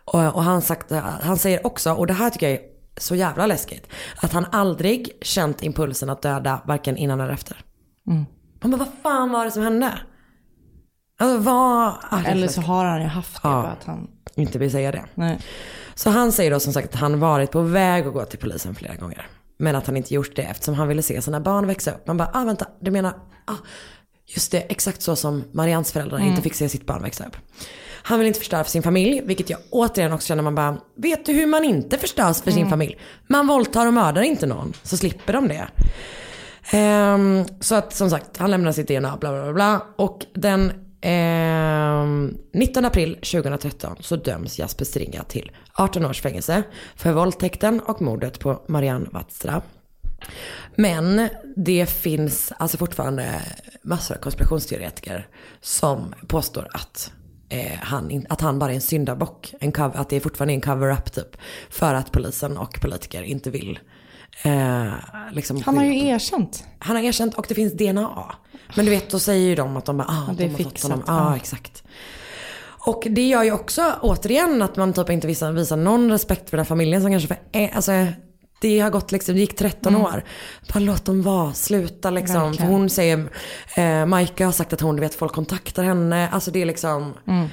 Och, 0.04 0.34
och 0.34 0.42
han, 0.44 0.62
sagt, 0.62 0.92
han 1.22 1.36
säger 1.38 1.66
också, 1.66 1.92
och 1.92 2.06
det 2.06 2.12
här 2.12 2.30
tycker 2.30 2.48
jag 2.48 2.60
är 2.60 2.62
så 2.96 3.14
jävla 3.14 3.46
läskigt. 3.46 3.86
Att 4.22 4.32
han 4.32 4.46
aldrig 4.52 5.10
känt 5.22 5.62
impulsen 5.62 6.10
att 6.10 6.22
döda 6.22 6.62
varken 6.64 6.96
innan 6.96 7.20
eller 7.20 7.32
efter. 7.32 7.64
Mm. 8.06 8.26
Bara, 8.60 8.76
vad 8.76 8.88
fan 9.02 9.30
var 9.30 9.44
det 9.44 9.50
som 9.50 9.62
hände? 9.62 9.98
Alltså 11.18 11.38
vad... 11.38 11.94
Eller 12.26 12.48
så 12.48 12.60
har 12.60 12.84
han 12.84 13.00
ju 13.00 13.06
haft 13.06 13.42
det. 13.42 13.48
Ja. 13.48 13.66
Att 13.66 13.84
han... 13.84 14.08
Inte 14.34 14.58
vill 14.58 14.70
säga 14.70 14.92
det. 14.92 15.04
Nej. 15.14 15.40
Så 15.94 16.10
han 16.10 16.32
säger 16.32 16.50
då 16.50 16.60
som 16.60 16.72
sagt 16.72 16.94
att 16.94 17.00
han 17.00 17.20
varit 17.20 17.50
på 17.50 17.60
väg 17.60 18.06
att 18.06 18.12
gå 18.12 18.24
till 18.24 18.38
polisen 18.38 18.74
flera 18.74 18.94
gånger. 18.94 19.26
Men 19.58 19.76
att 19.76 19.86
han 19.86 19.96
inte 19.96 20.14
gjort 20.14 20.36
det 20.36 20.42
eftersom 20.42 20.74
han 20.74 20.88
ville 20.88 21.02
se 21.02 21.22
sina 21.22 21.40
barn 21.40 21.66
växa 21.66 21.90
upp. 21.90 22.06
Man 22.06 22.16
bara, 22.16 22.30
ah 22.32 22.44
vänta, 22.44 22.66
du 22.80 22.90
menar, 22.90 23.12
ah, 23.44 23.54
just 24.34 24.52
det, 24.52 24.58
exakt 24.60 25.02
så 25.02 25.16
som 25.16 25.44
Marians 25.52 25.92
föräldrar 25.92 26.18
Mm. 26.18 26.30
inte 26.30 26.42
fick 26.42 26.54
se 26.54 26.68
sitt 26.68 26.86
barn 26.86 27.02
växa 27.02 27.24
upp. 27.26 27.36
Han 28.02 28.18
vill 28.18 28.28
inte 28.28 28.38
förstöra 28.38 28.64
för 28.64 28.70
sin 28.70 28.82
familj, 28.82 29.22
vilket 29.24 29.50
jag 29.50 29.58
återigen 29.70 30.12
också 30.12 30.26
känner 30.28 30.42
man 30.42 30.54
bara, 30.54 30.76
vet 30.96 31.26
du 31.26 31.32
hur 31.32 31.46
man 31.46 31.64
inte 31.64 31.98
förstörs 31.98 32.42
för 32.42 32.50
sin 32.50 32.58
Mm. 32.60 32.70
familj? 32.70 32.98
Man 33.28 33.46
våldtar 33.46 33.86
och 33.86 33.94
mördar 33.94 34.22
inte 34.22 34.46
någon, 34.46 34.72
så 34.82 34.96
slipper 34.96 35.32
de 35.32 35.48
det. 35.48 35.68
Ehm, 36.70 37.44
så 37.60 37.74
att 37.74 37.94
som 37.94 38.10
sagt, 38.10 38.36
han 38.36 38.50
lämnar 38.50 38.72
sitt 38.72 38.88
DNA, 38.88 39.16
bla 39.16 39.32
bla 39.32 39.42
bla. 39.42 39.52
bla. 39.52 39.86
Och 39.96 40.26
den 40.34 40.72
ehm, 41.00 42.36
19 42.54 42.84
april 42.84 43.14
2013 43.14 43.96
så 44.00 44.16
döms 44.16 44.58
Jasper 44.58 44.84
Stringa 44.84 45.22
till 45.24 45.50
18 45.74 46.06
års 46.06 46.20
fängelse 46.20 46.62
för 46.96 47.12
våldtäkten 47.12 47.80
och 47.80 48.02
mordet 48.02 48.38
på 48.38 48.62
Marianne 48.68 49.06
Watstra. 49.12 49.62
Men 50.76 51.28
det 51.56 51.86
finns 51.90 52.52
alltså 52.58 52.76
fortfarande 52.78 53.42
massor 53.82 54.14
av 54.16 54.20
konspirationsteoretiker 54.20 55.28
som 55.60 56.14
påstår 56.26 56.68
att, 56.72 57.12
eh, 57.48 57.78
han, 57.80 58.26
att 58.28 58.40
han 58.40 58.58
bara 58.58 58.70
är 58.70 58.74
en 58.74 58.80
syndabock. 58.80 59.54
En 59.60 59.72
cover, 59.72 60.00
att 60.00 60.08
det 60.08 60.20
fortfarande 60.20 60.52
är 60.52 60.54
en 60.54 60.60
cover-up 60.60 61.12
typ. 61.12 61.36
För 61.70 61.94
att 61.94 62.12
polisen 62.12 62.56
och 62.56 62.80
politiker 62.80 63.22
inte 63.22 63.50
vill 63.50 63.78
eh, 64.42 64.86
liksom 65.32 65.62
Han 65.62 65.76
har 65.76 65.84
ju 65.84 66.06
erkänt. 66.08 66.64
han 66.78 66.96
har 66.96 67.02
erkänt 67.02 67.34
och 67.34 67.44
det 67.48 67.54
finns 67.54 67.72
DNA. 67.72 68.34
Men 68.76 68.84
du 68.84 68.90
vet, 68.90 69.10
då 69.10 69.18
säger 69.18 69.48
ju 69.48 69.54
de 69.54 69.76
att 69.76 69.84
de 69.84 69.96
bara, 69.96 70.08
ah, 70.08 70.24
Ja, 70.28 70.34
det 70.38 70.44
är 70.44 70.48
de 70.48 70.54
har 70.54 70.58
fått 70.62 70.72
fixat, 70.72 70.90
honom. 70.90 71.04
ja. 71.06 71.30
Ja, 71.30 71.36
exakt. 71.36 71.82
Och 72.86 73.06
det 73.10 73.28
gör 73.28 73.42
ju 73.42 73.52
också 73.52 73.94
återigen 74.00 74.62
att 74.62 74.76
man 74.76 74.92
typ 74.92 75.10
inte 75.10 75.26
visar, 75.26 75.52
visar 75.52 75.76
någon 75.76 76.10
respekt 76.10 76.50
för 76.50 76.56
den 76.56 76.64
här 76.64 76.68
familjen 76.68 77.02
som 77.02 77.10
kanske 77.10 77.28
för, 77.28 77.36
eh, 77.52 77.76
alltså 77.76 77.92
det 78.60 78.80
har 78.80 78.90
gått 78.90 79.12
liksom, 79.12 79.34
det 79.34 79.40
gick 79.40 79.56
13 79.56 79.94
Mm. 79.94 80.06
år. 80.06 80.24
Bara 80.72 80.78
låt 80.80 81.04
dem 81.04 81.22
vara, 81.22 81.52
sluta 81.52 82.10
liksom. 82.10 82.54
För 82.54 82.64
hon 82.64 82.90
säger, 82.90 83.28
eh, 83.76 84.06
Majka 84.06 84.44
har 84.44 84.52
sagt 84.52 84.72
att 84.72 84.80
hon, 84.80 84.96
du 84.96 85.00
vet 85.00 85.14
folk 85.14 85.32
kontaktar 85.32 85.82
henne. 85.82 86.28
Alltså 86.28 86.50
det 86.50 86.62
är 86.62 86.66
liksom, 86.66 87.14
Mm. 87.26 87.48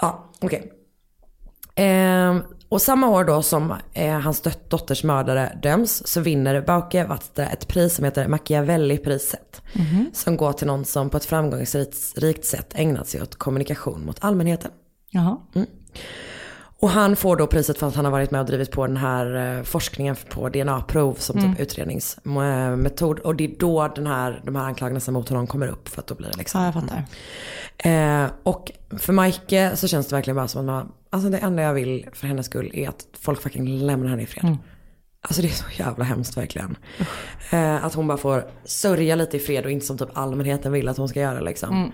ja 0.00 0.32
okej. 0.40 0.72
Ehm, 1.76 2.42
och 2.68 2.82
samma 2.82 3.08
år 3.08 3.24
då 3.24 3.42
som 3.42 3.74
eh, 3.92 4.18
hans 4.20 4.42
dot- 4.42 4.70
dotters 4.70 5.04
mördare 5.04 5.58
döms 5.62 6.06
så 6.06 6.20
vinner 6.20 6.60
Bauke 6.60 7.04
Watstra 7.04 7.46
ett 7.46 7.68
pris 7.68 7.94
som 7.94 8.04
heter 8.04 8.28
Machiavelli-priset. 8.28 9.62
Mhm. 9.72 10.10
Som 10.12 10.36
går 10.36 10.52
till 10.52 10.66
någon 10.66 10.84
som 10.84 11.10
på 11.10 11.16
ett 11.16 11.24
framgångsrikt 11.24 11.96
rikt 12.18 12.44
sätt 12.44 12.72
ägnat 12.74 13.08
sig 13.08 13.22
åt 13.22 13.36
kommunikation 13.36 14.04
mot 14.06 14.24
allmänheten. 14.24 14.70
Jaha. 15.10 15.36
Och 16.84 16.90
han 16.90 17.16
får 17.16 17.36
då 17.36 17.46
priset 17.46 17.78
för 17.78 17.86
att 17.88 17.94
han 17.94 18.04
har 18.04 18.12
varit 18.12 18.30
med 18.30 18.40
och 18.40 18.46
drivit 18.46 18.70
på 18.70 18.86
den 18.86 18.96
här 18.96 19.56
eh, 19.58 19.62
forskningen 19.62 20.16
på 20.30 20.48
DNA-prov 20.48 21.14
som 21.14 21.38
Mm. 21.38 21.50
typ 21.52 21.60
utredningsmetod. 21.60 23.18
Och 23.18 23.36
det 23.36 23.44
är 23.44 23.58
då 23.58 23.88
den 23.88 24.06
här, 24.06 24.40
de 24.44 24.56
här 24.56 24.64
anklagelserna 24.64 25.18
mot 25.18 25.28
honom 25.28 25.46
kommer 25.46 25.68
upp 25.68 25.88
för 25.88 26.00
att 26.00 26.06
då 26.06 26.14
blir 26.14 26.28
det 26.28 26.36
liksom. 26.38 26.60
Ja, 26.60 26.66
jag 26.66 26.74
fattar. 26.74 27.04
Eh, 28.24 28.30
och 28.42 28.72
för 28.98 29.12
Maike 29.12 29.76
så 29.76 29.88
känns 29.88 30.06
det 30.08 30.16
verkligen 30.16 30.36
bara 30.36 30.48
som 30.48 30.60
att 30.60 30.66
man, 30.66 30.92
alltså 31.10 31.28
det 31.30 31.38
enda 31.38 31.62
jag 31.62 31.74
vill 31.74 32.08
för 32.12 32.26
hennes 32.26 32.46
skull 32.46 32.70
är 32.74 32.88
att 32.88 33.06
folk 33.20 33.42
fucking 33.42 33.78
lämnar 33.78 34.08
henne 34.10 34.22
i 34.22 34.26
fred. 34.26 34.44
Mm. 34.44 34.58
Alltså 35.20 35.42
det 35.42 35.48
är 35.48 35.52
så 35.52 35.64
jävla 35.78 36.04
hemskt 36.04 36.36
verkligen. 36.36 36.76
Eh, 37.50 37.84
att 37.84 37.94
hon 37.94 38.06
bara 38.06 38.18
får 38.18 38.44
sörja 38.64 39.16
lite 39.16 39.36
i 39.36 39.40
fred 39.40 39.64
och 39.64 39.70
inte 39.70 39.86
som 39.86 39.98
typ 39.98 40.08
allmänheten 40.12 40.72
vill 40.72 40.88
att 40.88 40.96
hon 40.96 41.08
ska 41.08 41.20
göra 41.20 41.40
liksom. 41.40 41.76
Mm. 41.76 41.90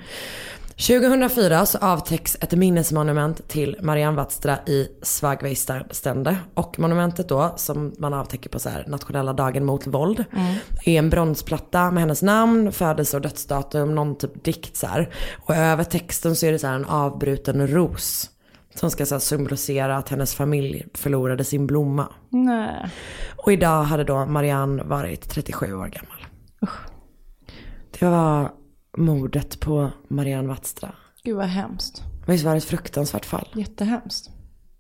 2004 0.81 1.67
så 1.67 1.79
avtäcks 1.79 2.37
ett 2.41 2.53
minnesmonument 2.53 3.49
till 3.49 3.77
Marianne 3.83 4.17
Watstra 4.17 4.59
i 4.67 4.89
Svagveistande. 5.03 6.37
Och 6.55 6.79
monumentet 6.79 7.29
då, 7.29 7.55
som 7.57 7.95
man 7.99 8.15
avtäcker 8.15 8.51
på 8.51 8.59
så 8.59 8.69
här 8.69 8.85
nationella 8.89 9.33
dagen 9.33 9.65
mot 9.65 9.87
våld, 9.87 10.25
Mm. 10.33 10.55
är 10.85 10.99
en 10.99 11.11
bronsplatta 11.11 11.91
med 11.91 12.01
hennes 12.01 12.23
namn, 12.23 12.73
födelse 12.73 13.17
och 13.17 13.23
dödsdatum, 13.23 13.95
någon 13.95 14.19
typ 14.19 14.45
dikt 14.45 14.77
så 14.77 14.87
här. 14.87 15.15
Och 15.47 15.57
över 15.57 15.85
texten 15.85 16.37
så 16.37 16.47
är 16.47 16.53
det 16.53 16.59
så 16.59 16.67
en 16.67 16.85
avbruten 16.85 17.69
ros. 17.69 18.31
Som 18.75 18.91
ska 18.91 19.07
så 19.07 19.15
här, 19.15 19.21
symbolisera 19.21 19.97
att 19.97 20.09
hennes 20.09 20.35
familj 20.35 20.87
förlorade 20.95 21.45
sin 21.45 21.67
blomma. 21.67 22.09
Nej. 22.29 22.91
Och 23.37 23.53
idag 23.53 23.83
hade 23.83 24.05
då 24.05 24.27
Marianne 24.27 24.83
varit 24.83 25.29
37 25.31 25.75
år 25.75 25.87
gammal. 25.87 26.27
Det 27.99 28.07
var 28.07 28.51
mordet 28.97 29.61
på 29.61 29.91
Marianne 30.09 30.49
Wattstra. 30.49 30.93
Gud 31.25 31.37
vad 31.37 31.47
hemskt. 31.47 32.03
Visst 32.27 32.45
var 32.45 32.53
det 32.53 32.59
ett 32.59 32.65
fruktansvärt 32.65 33.25
fall? 33.25 33.49
Jättehemskt. 33.55 34.31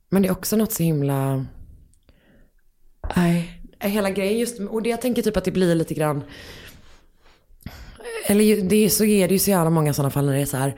Men 0.08 0.22
det 0.22 0.28
är 0.28 0.32
också 0.32 0.56
något 0.56 0.72
så 0.72 0.82
himla... 0.82 1.46
Nej, 3.16 3.62
hela 3.80 4.11
grejen 4.11 4.38
just... 4.38 4.61
Och 4.61 4.82
det 4.82 4.90
jag 4.90 5.00
tänker 5.00 5.22
typ 5.22 5.36
att 5.36 5.44
det 5.44 5.50
blir 5.50 5.74
lite 5.74 5.94
grann... 5.94 6.22
Eller 8.26 8.44
ju- 8.44 8.61
det 8.68 8.76
är, 8.76 8.88
så 8.88 9.04
är 9.04 9.28
det 9.28 9.34
ju 9.34 9.38
så 9.38 9.50
jävla 9.50 9.70
många 9.70 9.94
sådana 9.94 10.11
fall 10.11 10.26
när 10.26 10.32
det 10.32 10.40
är 10.40 10.46
så 10.46 10.56
här. 10.56 10.76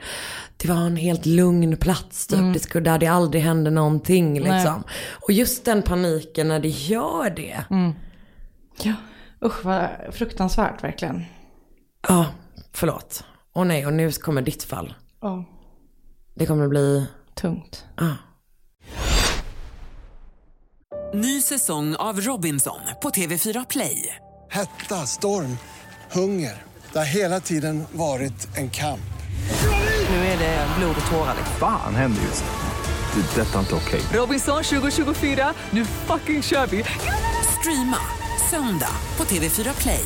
Det 0.57 0.67
var 0.67 0.75
en 0.75 0.97
helt 0.97 1.25
lugn 1.25 1.77
plats 1.77 2.27
typ. 2.27 2.39
Mm. 2.39 2.53
Det 2.53 2.59
skulle, 2.59 2.83
där 2.83 2.97
det 2.99 3.07
aldrig 3.07 3.43
hände 3.43 3.69
någonting 3.71 4.33
Nej. 4.33 4.41
liksom. 4.41 4.83
Och 5.27 5.31
just 5.31 5.65
den 5.65 5.81
paniken 5.81 6.47
när 6.47 6.59
det 6.59 6.69
gör 6.69 7.29
det. 7.29 7.63
Mm. 7.69 7.93
Ja, 8.81 8.93
usch 9.45 9.65
vad 9.65 9.87
fruktansvärt 10.11 10.83
verkligen. 10.83 11.23
Ja, 12.07 12.25
förlåt. 12.73 13.23
Och 13.53 13.67
nej, 13.67 13.85
och 13.85 13.93
nu 13.93 14.11
kommer 14.11 14.41
ditt 14.41 14.63
fall. 14.63 14.93
Ja. 15.21 15.45
Det 16.35 16.45
kommer 16.45 16.67
bli... 16.67 17.05
Tungt. 17.35 17.85
Ja. 17.97 18.15
Ny 21.13 21.41
säsong 21.41 21.95
av 21.95 22.21
Robinson 22.21 22.79
på 23.01 23.09
TV4 23.09 23.65
Play. 23.69 24.15
Hetta, 24.49 24.95
storm, 24.95 25.57
hunger. 26.11 26.63
Det 26.91 26.97
har 26.97 27.05
hela 27.05 27.39
tiden 27.39 27.83
varit 27.91 28.57
en 28.57 28.69
kamp. 28.69 28.99
Nu 30.09 30.15
är 30.15 30.37
det 30.37 30.67
blod 30.77 30.95
och 31.05 31.11
tårar. 31.11 31.33
liksom. 31.37 31.55
Fan 31.59 31.95
händer 31.95 32.21
just 32.21 32.43
nu. 32.43 33.21
Det. 33.21 33.41
är 33.41 33.45
Detta 33.45 33.55
är 33.55 33.59
inte 33.59 33.75
okej. 33.75 34.01
Robinson 34.13 34.63
2024, 34.63 35.53
nu 35.71 35.85
fucking 35.85 36.41
kör 36.43 36.67
vi! 36.67 36.83
Streama 37.59 37.97
söndag 38.49 38.91
på 39.17 39.23
TV4 39.23 39.81
Play. 39.81 40.05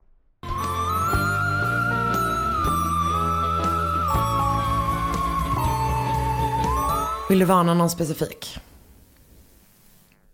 Vill 7.31 7.39
du 7.39 7.45
varna 7.45 7.73
någon 7.73 7.89
specifik? 7.89 8.59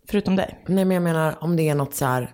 Förutom 0.10 0.36
dig? 0.36 0.64
Nej 0.68 0.86
men 0.86 0.96
jag 0.96 1.04
menar 1.04 1.44
om 1.44 1.56
det 1.56 1.70
är 1.70 1.76
något 1.76 1.94
så 1.94 2.06
här. 2.06 2.34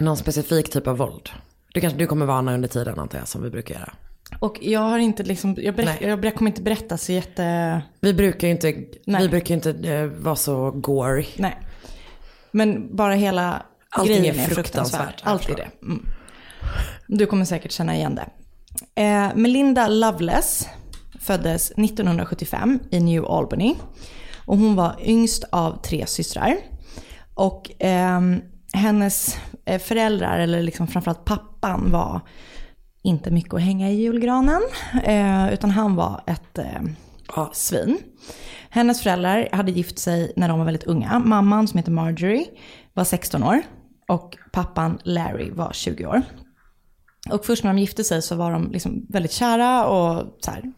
Någon 0.00 0.16
specifik 0.16 0.72
typ 0.72 0.86
av 0.86 0.96
våld. 0.96 1.30
Du 1.74 1.80
kanske 1.80 1.98
du 1.98 2.06
kommer 2.06 2.26
varna 2.26 2.54
under 2.54 2.68
tiden 2.68 2.98
antar 2.98 3.18
jag 3.18 3.28
som 3.28 3.42
vi 3.42 3.50
brukar 3.50 3.74
göra. 3.74 3.92
Och 4.40 4.58
jag 4.62 4.80
har 4.80 4.98
inte 4.98 5.22
liksom, 5.22 5.56
jag, 5.58 5.74
berätt, 5.74 6.00
jag, 6.00 6.34
kommer 6.34 6.50
inte 6.50 6.62
berätta 6.62 6.98
så 6.98 7.12
jätte... 7.12 7.82
Vi 8.00 8.14
brukar 8.14 8.48
ju 8.48 8.52
inte, 8.52 8.84
Nej. 9.06 9.22
vi 9.22 9.28
brukar 9.28 9.54
inte 9.54 9.70
eh, 9.70 10.06
vara 10.06 10.36
så 10.36 10.70
gory. 10.70 11.26
Nej. 11.36 11.58
Men 12.50 12.96
bara 12.96 13.14
hela 13.14 13.62
Allting 13.90 14.16
grejen 14.16 14.36
är 14.36 14.44
är 14.44 14.48
fruktansvärt, 14.48 15.20
Allt 15.22 15.48
är 15.48 15.56
det. 15.56 15.70
Mm. 15.82 16.06
Du 17.06 17.26
kommer 17.26 17.44
säkert 17.44 17.72
känna 17.72 17.96
igen 17.96 18.14
det. 18.14 18.28
Eh, 19.02 19.34
Melinda 19.34 19.88
Loveless 19.88 20.68
föddes 21.20 21.70
1975 21.70 22.78
i 22.90 23.00
New 23.00 23.24
Albany. 23.24 23.74
Och 24.44 24.58
hon 24.58 24.74
var 24.74 24.96
yngst 25.02 25.44
av 25.52 25.82
tre 25.82 26.06
systrar. 26.06 26.56
Och 27.34 27.70
ehm, 27.78 28.40
hennes 28.72 29.36
eh, 29.64 29.80
föräldrar, 29.80 30.38
eller 30.38 30.62
liksom 30.62 30.86
framförallt 30.86 31.24
pappan, 31.24 31.90
var 31.92 32.20
inte 33.02 33.30
mycket 33.30 33.54
att 33.54 33.62
hänga 33.62 33.90
i 33.90 33.94
julgranen. 33.94 34.62
Eh, 35.04 35.52
utan 35.52 35.70
han 35.70 35.96
var 35.96 36.20
ett 36.26 36.58
eh, 36.58 37.46
svin. 37.52 37.98
Hennes 38.70 39.02
föräldrar 39.02 39.48
hade 39.52 39.72
gift 39.72 39.98
sig 39.98 40.32
när 40.36 40.48
de 40.48 40.58
var 40.58 40.64
väldigt 40.64 40.84
unga. 40.84 41.18
Mamman 41.18 41.68
som 41.68 41.78
heter 41.78 41.92
Marjorie 41.92 42.46
var 42.94 43.04
16 43.04 43.42
år 43.42 43.62
och 44.08 44.36
pappan 44.52 44.98
Larry 45.04 45.50
var 45.50 45.72
20 45.72 46.06
år. 46.06 46.22
Och 47.30 47.44
först 47.44 47.64
när 47.64 47.72
de 47.72 47.80
gifte 47.80 48.04
sig 48.04 48.22
så 48.22 48.34
var 48.34 48.52
de 48.52 48.70
liksom 48.70 49.06
väldigt 49.08 49.32
kära 49.32 49.86
och 49.86 50.38
så 50.40 50.50
här. 50.50 50.72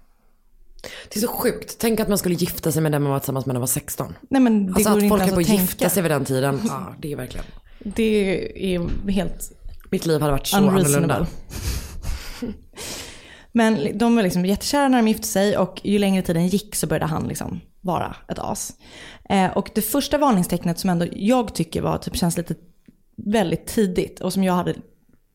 Det 1.09 1.16
är 1.16 1.20
så 1.20 1.28
sjukt. 1.28 1.76
Tänk 1.78 2.01
att 2.01 2.09
man 2.09 2.18
skulle 2.18 2.35
gifta 2.35 2.72
sig 2.72 2.83
med 2.83 2.93
den 2.93 3.03
man 3.03 3.12
var 3.12 3.18
tillsammans 3.18 3.47
med 3.47 3.55
när 3.55 3.59
man 3.59 3.61
var 3.61 3.66
16. 3.66 4.14
Nej 4.30 4.41
men 4.41 4.66
det 4.66 4.72
alltså 4.72 4.95
går 4.95 5.03
att 5.03 5.09
folk 5.09 5.22
ens 5.22 5.35
på 5.35 5.41
att 5.41 5.49
gifta 5.49 5.89
sig 5.89 6.03
vid 6.03 6.11
den 6.11 6.24
tiden. 6.24 6.61
Ja, 6.68 6.95
det 6.99 7.12
är 7.12 7.16
verkligen. 7.16 7.47
Det 7.78 8.74
är 8.74 9.11
helt 9.11 9.53
Mitt 9.91 10.07
liv 10.07 10.20
hade 10.20 10.33
varit 10.33 10.47
så 10.47 10.57
annorlunda. 10.57 11.26
Men 13.53 13.99
de 13.99 14.16
var 14.16 14.22
liksom 14.22 14.45
jättekära 14.45 14.89
när 14.89 14.99
de 14.99 15.09
gifte 15.09 15.26
sig 15.26 15.57
och 15.57 15.80
ju 15.85 15.99
längre 15.99 16.22
tiden 16.22 16.47
gick 16.47 16.74
så 16.74 16.87
började 16.87 17.07
han 17.07 17.28
liksom 17.28 17.61
vara 17.80 18.16
ett 18.28 18.39
as. 18.39 18.72
Eh, 19.28 19.51
och 19.51 19.70
det 19.74 19.83
första 19.83 20.18
varningstecknet 20.18 20.78
som 20.78 20.91
ändå 20.91 21.07
jag 21.12 21.55
tycker 21.55 21.83
var, 21.83 21.99
typ 21.99 22.16
känns 22.16 22.37
lite 22.37 22.55
väldigt 23.16 23.66
tidigt 23.66 24.20
och 24.20 24.33
som 24.33 24.45
jag 24.45 24.53
hade 24.53 24.74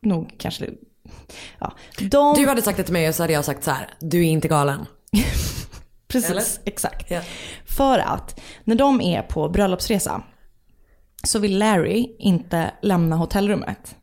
nog 0.02 0.36
kanske, 0.38 0.70
ja. 1.60 1.74
De, 2.00 2.36
Du 2.36 2.48
hade 2.48 2.62
sagt 2.62 2.78
det 2.78 2.84
till 2.84 2.94
mig 2.94 3.10
och 3.10 3.16
så 3.16 3.24
hade 3.24 3.34
jag 3.34 3.46
sagt 3.46 3.64
så 3.64 3.72
här, 3.72 3.90
du 4.00 4.20
är 4.20 4.30
inte 4.30 4.48
galen. 4.48 4.86
Precis, 6.08 6.30
Eller? 6.32 6.44
exakt. 6.66 7.12
För 7.66 8.00
att 8.00 8.40
när 8.64 8.76
de 8.76 9.02
är 9.02 9.22
på 9.22 9.50
bröllopsresa 9.50 10.22
så 11.24 11.40
vill 11.40 11.58
Larry 11.60 12.16
inte 12.20 12.72
lämna 12.82 13.16
hotellrummet. 13.16 13.96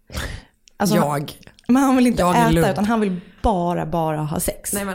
Alltså, 0.77 0.97
Jag. 0.97 1.33
Men 1.69 1.83
han 1.83 1.97
vill 1.97 2.07
inte 2.07 2.23
Jag 2.23 2.37
äta 2.37 2.51
lugn. 2.51 2.69
utan 2.71 2.85
han 2.85 3.01
vill 3.01 3.21
bara, 3.43 3.87
bara 3.87 4.19
ha 4.19 4.41
sex. 4.41 4.73
Nej, 4.73 4.85
men. 4.85 4.95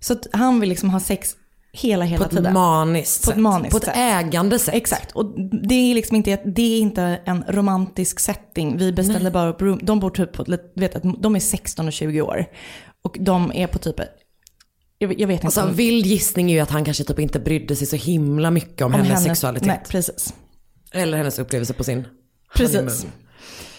Så 0.00 0.16
han 0.32 0.60
vill 0.60 0.68
liksom 0.68 0.90
ha 0.90 1.00
sex 1.00 1.36
hela, 1.72 2.04
hela 2.04 2.18
På 2.18 2.30
ett 2.30 2.36
tiden. 2.36 2.52
maniskt 2.52 3.24
På 3.24 3.30
ett 3.30 3.34
sätt. 3.34 3.42
maniskt 3.42 3.70
På 3.70 3.76
ett 3.76 3.84
sätt. 3.84 3.94
ägande 3.96 4.58
sätt. 4.58 4.74
Exakt. 4.74 5.12
Och 5.12 5.24
det 5.68 5.74
är 5.74 5.94
liksom 5.94 6.16
inte, 6.16 6.36
det 6.44 6.62
är 6.62 6.80
inte 6.80 7.02
en 7.24 7.44
romantisk 7.48 8.20
setting. 8.20 8.76
Vi 8.78 8.92
beställde 8.92 9.30
bara 9.30 9.48
upp 9.48 9.62
rum. 9.62 9.78
De 9.82 10.00
bor 10.00 10.10
typ 10.10 10.32
på, 10.32 10.44
vet 10.74 10.96
att 10.96 11.02
de 11.22 11.36
är 11.36 11.40
16 11.40 11.86
och 11.86 11.92
20 11.92 12.20
år. 12.22 12.46
Och 13.02 13.16
de 13.20 13.52
är 13.54 13.66
på 13.66 13.78
typ, 13.78 14.00
jag, 15.04 15.20
jag 15.20 15.28
vet 15.28 15.34
inte. 15.34 15.46
Alltså 15.46 15.60
en 15.60 15.74
vild 15.74 16.06
gissning 16.06 16.50
är 16.50 16.54
ju 16.54 16.60
att 16.60 16.70
han 16.70 16.84
kanske 16.84 17.04
typ 17.04 17.18
inte 17.18 17.38
brydde 17.38 17.76
sig 17.76 17.86
så 17.86 17.96
himla 17.96 18.50
mycket 18.50 18.80
om, 18.82 18.86
om 18.86 18.92
hennes, 18.92 19.08
hennes- 19.08 19.24
sexualitet. 19.24 19.66
Nej, 19.66 19.80
precis. 19.88 20.34
Eller 20.92 21.16
hennes 21.18 21.38
upplevelse 21.38 21.72
på 21.74 21.84
sin 21.84 22.06
Precis. 22.56 22.76
honeymoon. 22.76 23.12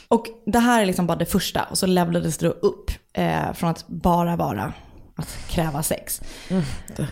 Och 0.08 0.26
det 0.46 0.60
här 0.60 0.82
är 0.82 0.86
liksom 0.86 1.08
bara 1.08 1.18
det 1.18 1.26
första. 1.26 1.64
Och 1.64 1.78
så 1.78 1.86
levlades 1.86 2.38
det 2.38 2.48
upp 2.48 2.92
eh, 3.14 3.54
från 3.54 3.70
att 3.70 3.88
bara 3.88 4.36
vara 4.36 4.74
att 5.16 5.38
kräva 5.50 5.84
sex. 5.84 6.22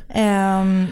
Ehm, 0.09 0.87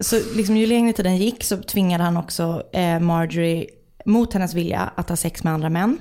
så 0.00 0.16
liksom 0.36 0.56
ju 0.56 0.66
längre 0.66 0.92
tiden 0.92 1.16
gick 1.16 1.44
så 1.44 1.56
tvingade 1.56 2.04
han 2.04 2.16
också 2.16 2.62
eh, 2.72 3.00
Marjorie 3.00 3.66
mot 4.04 4.32
hennes 4.32 4.54
vilja 4.54 4.90
att 4.96 5.08
ha 5.08 5.16
sex 5.16 5.44
med 5.44 5.52
andra 5.52 5.68
män. 5.68 5.98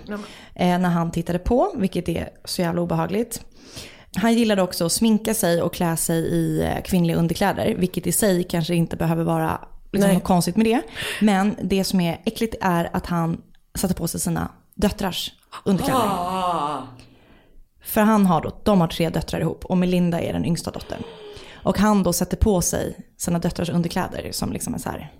Eh, 0.56 0.80
när 0.80 0.90
han 0.90 1.12
tittade 1.12 1.40
på, 1.40 1.74
vilket 1.78 2.10
är 2.10 2.30
så 2.46 2.62
jävla 2.62 2.82
obehagligt. 2.82 3.42
Han 4.16 4.34
gillade 4.34 4.62
också 4.62 4.86
att 4.86 4.92
sminka 4.92 5.34
sig 5.34 5.62
och 5.62 5.74
klä 5.74 5.98
sig 5.98 6.18
i 6.18 6.62
eh, 6.62 6.82
kvinnliga 6.82 7.18
underkläder, 7.18 7.76
vilket 7.78 8.08
i 8.08 8.12
sig 8.12 8.44
kanske 8.44 8.76
inte 8.76 8.98
behöver 8.98 9.24
vara 9.24 9.62
liksom, 9.92 10.14
något 10.14 10.24
konstigt 10.24 10.56
med 10.56 10.66
det. 10.66 10.82
Men 11.22 11.56
det 11.64 11.84
som 11.84 12.02
är 12.02 12.22
äckligt 12.26 12.56
är 12.62 12.90
att 12.94 13.06
han 13.06 13.42
satte 13.78 13.94
på 13.94 14.08
sig 14.08 14.20
sina 14.20 14.52
döttrars 14.76 15.34
underkläder. 15.66 16.02
Ah. 16.02 16.84
För 17.84 18.02
han 18.02 18.26
har 18.26 18.42
då, 18.42 18.52
de 18.64 18.82
har 18.82 18.88
tre 18.88 19.10
döttrar 19.10 19.40
ihop 19.40 19.66
och 19.66 19.78
Melinda 19.78 20.22
är 20.22 20.34
den 20.34 20.46
yngsta 20.46 20.72
dottern. 20.72 21.04
Och 21.64 21.78
han 21.78 22.04
då 22.04 22.14
sätter 22.14 22.38
på 22.38 22.62
sig 22.62 22.98
sina 23.18 23.40
döttrars 23.40 23.70
underkläder 23.70 24.32
som 24.32 24.54
liksom 24.54 24.74
en 24.74 24.80
så 24.80 24.90
här, 24.90 25.14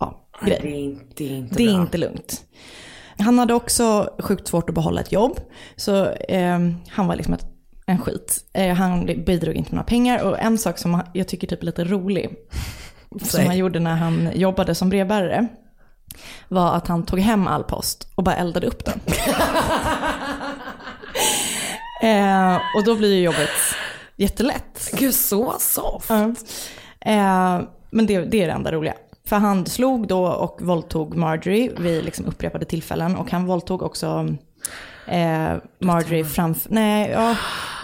ja, 0.00 0.28
Nej, 0.42 0.50
grej. 0.50 0.60
Det 0.62 0.68
är 0.68 0.80
inte, 0.80 1.04
det 1.16 1.24
är 1.24 1.36
inte 1.36 1.56
Det 1.56 1.64
är 1.64 1.74
inte 1.74 1.98
lugnt. 1.98 2.44
Han 3.18 3.38
hade 3.38 3.54
också 3.54 4.14
sjukt 4.18 4.48
svårt 4.48 4.68
att 4.68 4.74
behålla 4.74 5.00
ett 5.00 5.12
jobb. 5.12 5.40
Så 5.76 6.06
eh, 6.06 6.58
han 6.88 7.06
var 7.06 7.16
liksom 7.16 7.34
ett, 7.34 7.46
en 7.90 7.98
skit. 7.98 8.44
Eh, 8.52 8.74
han 8.74 9.06
bidrog 9.06 9.54
inte 9.54 9.70
med 9.70 9.74
några 9.76 9.84
pengar. 9.84 10.22
Och 10.22 10.38
en 10.38 10.58
sak 10.58 10.78
som 10.78 11.02
jag 11.12 11.28
tycker 11.28 11.46
typ 11.46 11.62
är 11.62 11.66
lite 11.66 11.84
rolig, 11.84 12.36
som 13.22 13.46
han 13.46 13.56
gjorde 13.56 13.80
när 13.80 13.94
han 13.94 14.30
jobbade 14.34 14.74
som 14.74 14.88
brevbärare, 14.88 15.46
var 16.48 16.74
att 16.74 16.88
han 16.88 17.06
tog 17.06 17.18
hem 17.18 17.46
all 17.46 17.64
post 17.64 18.08
och 18.14 18.24
bara 18.24 18.36
eldade 18.36 18.66
upp 18.66 18.84
den. 18.84 19.00
eh, 22.10 22.58
och 22.76 22.84
då 22.84 22.96
blir 22.96 23.14
ju 23.14 23.22
jobbet 23.22 23.50
jättelätt. 24.16 24.90
Gud 24.92 25.14
så 25.14 25.54
soft. 25.58 26.10
Ja. 26.10 26.34
Eh, 27.00 27.60
men 27.90 28.06
det, 28.06 28.18
det 28.18 28.42
är 28.42 28.46
det 28.46 28.52
enda 28.52 28.72
roliga. 28.72 28.94
För 29.26 29.36
han 29.36 29.66
slog 29.66 30.08
då 30.08 30.26
och 30.26 30.62
våldtog 30.62 31.16
Marjorie 31.16 31.72
vid 31.78 32.04
liksom 32.04 32.26
upprepade 32.26 32.64
tillfällen. 32.64 33.16
Och 33.16 33.30
han 33.30 33.46
våldtog 33.46 33.82
också 33.82 34.36
eh, 35.06 35.56
Marjorie 35.80 36.24
framför... 36.24 36.70
Nej, 36.74 37.10
ja, 37.10 37.36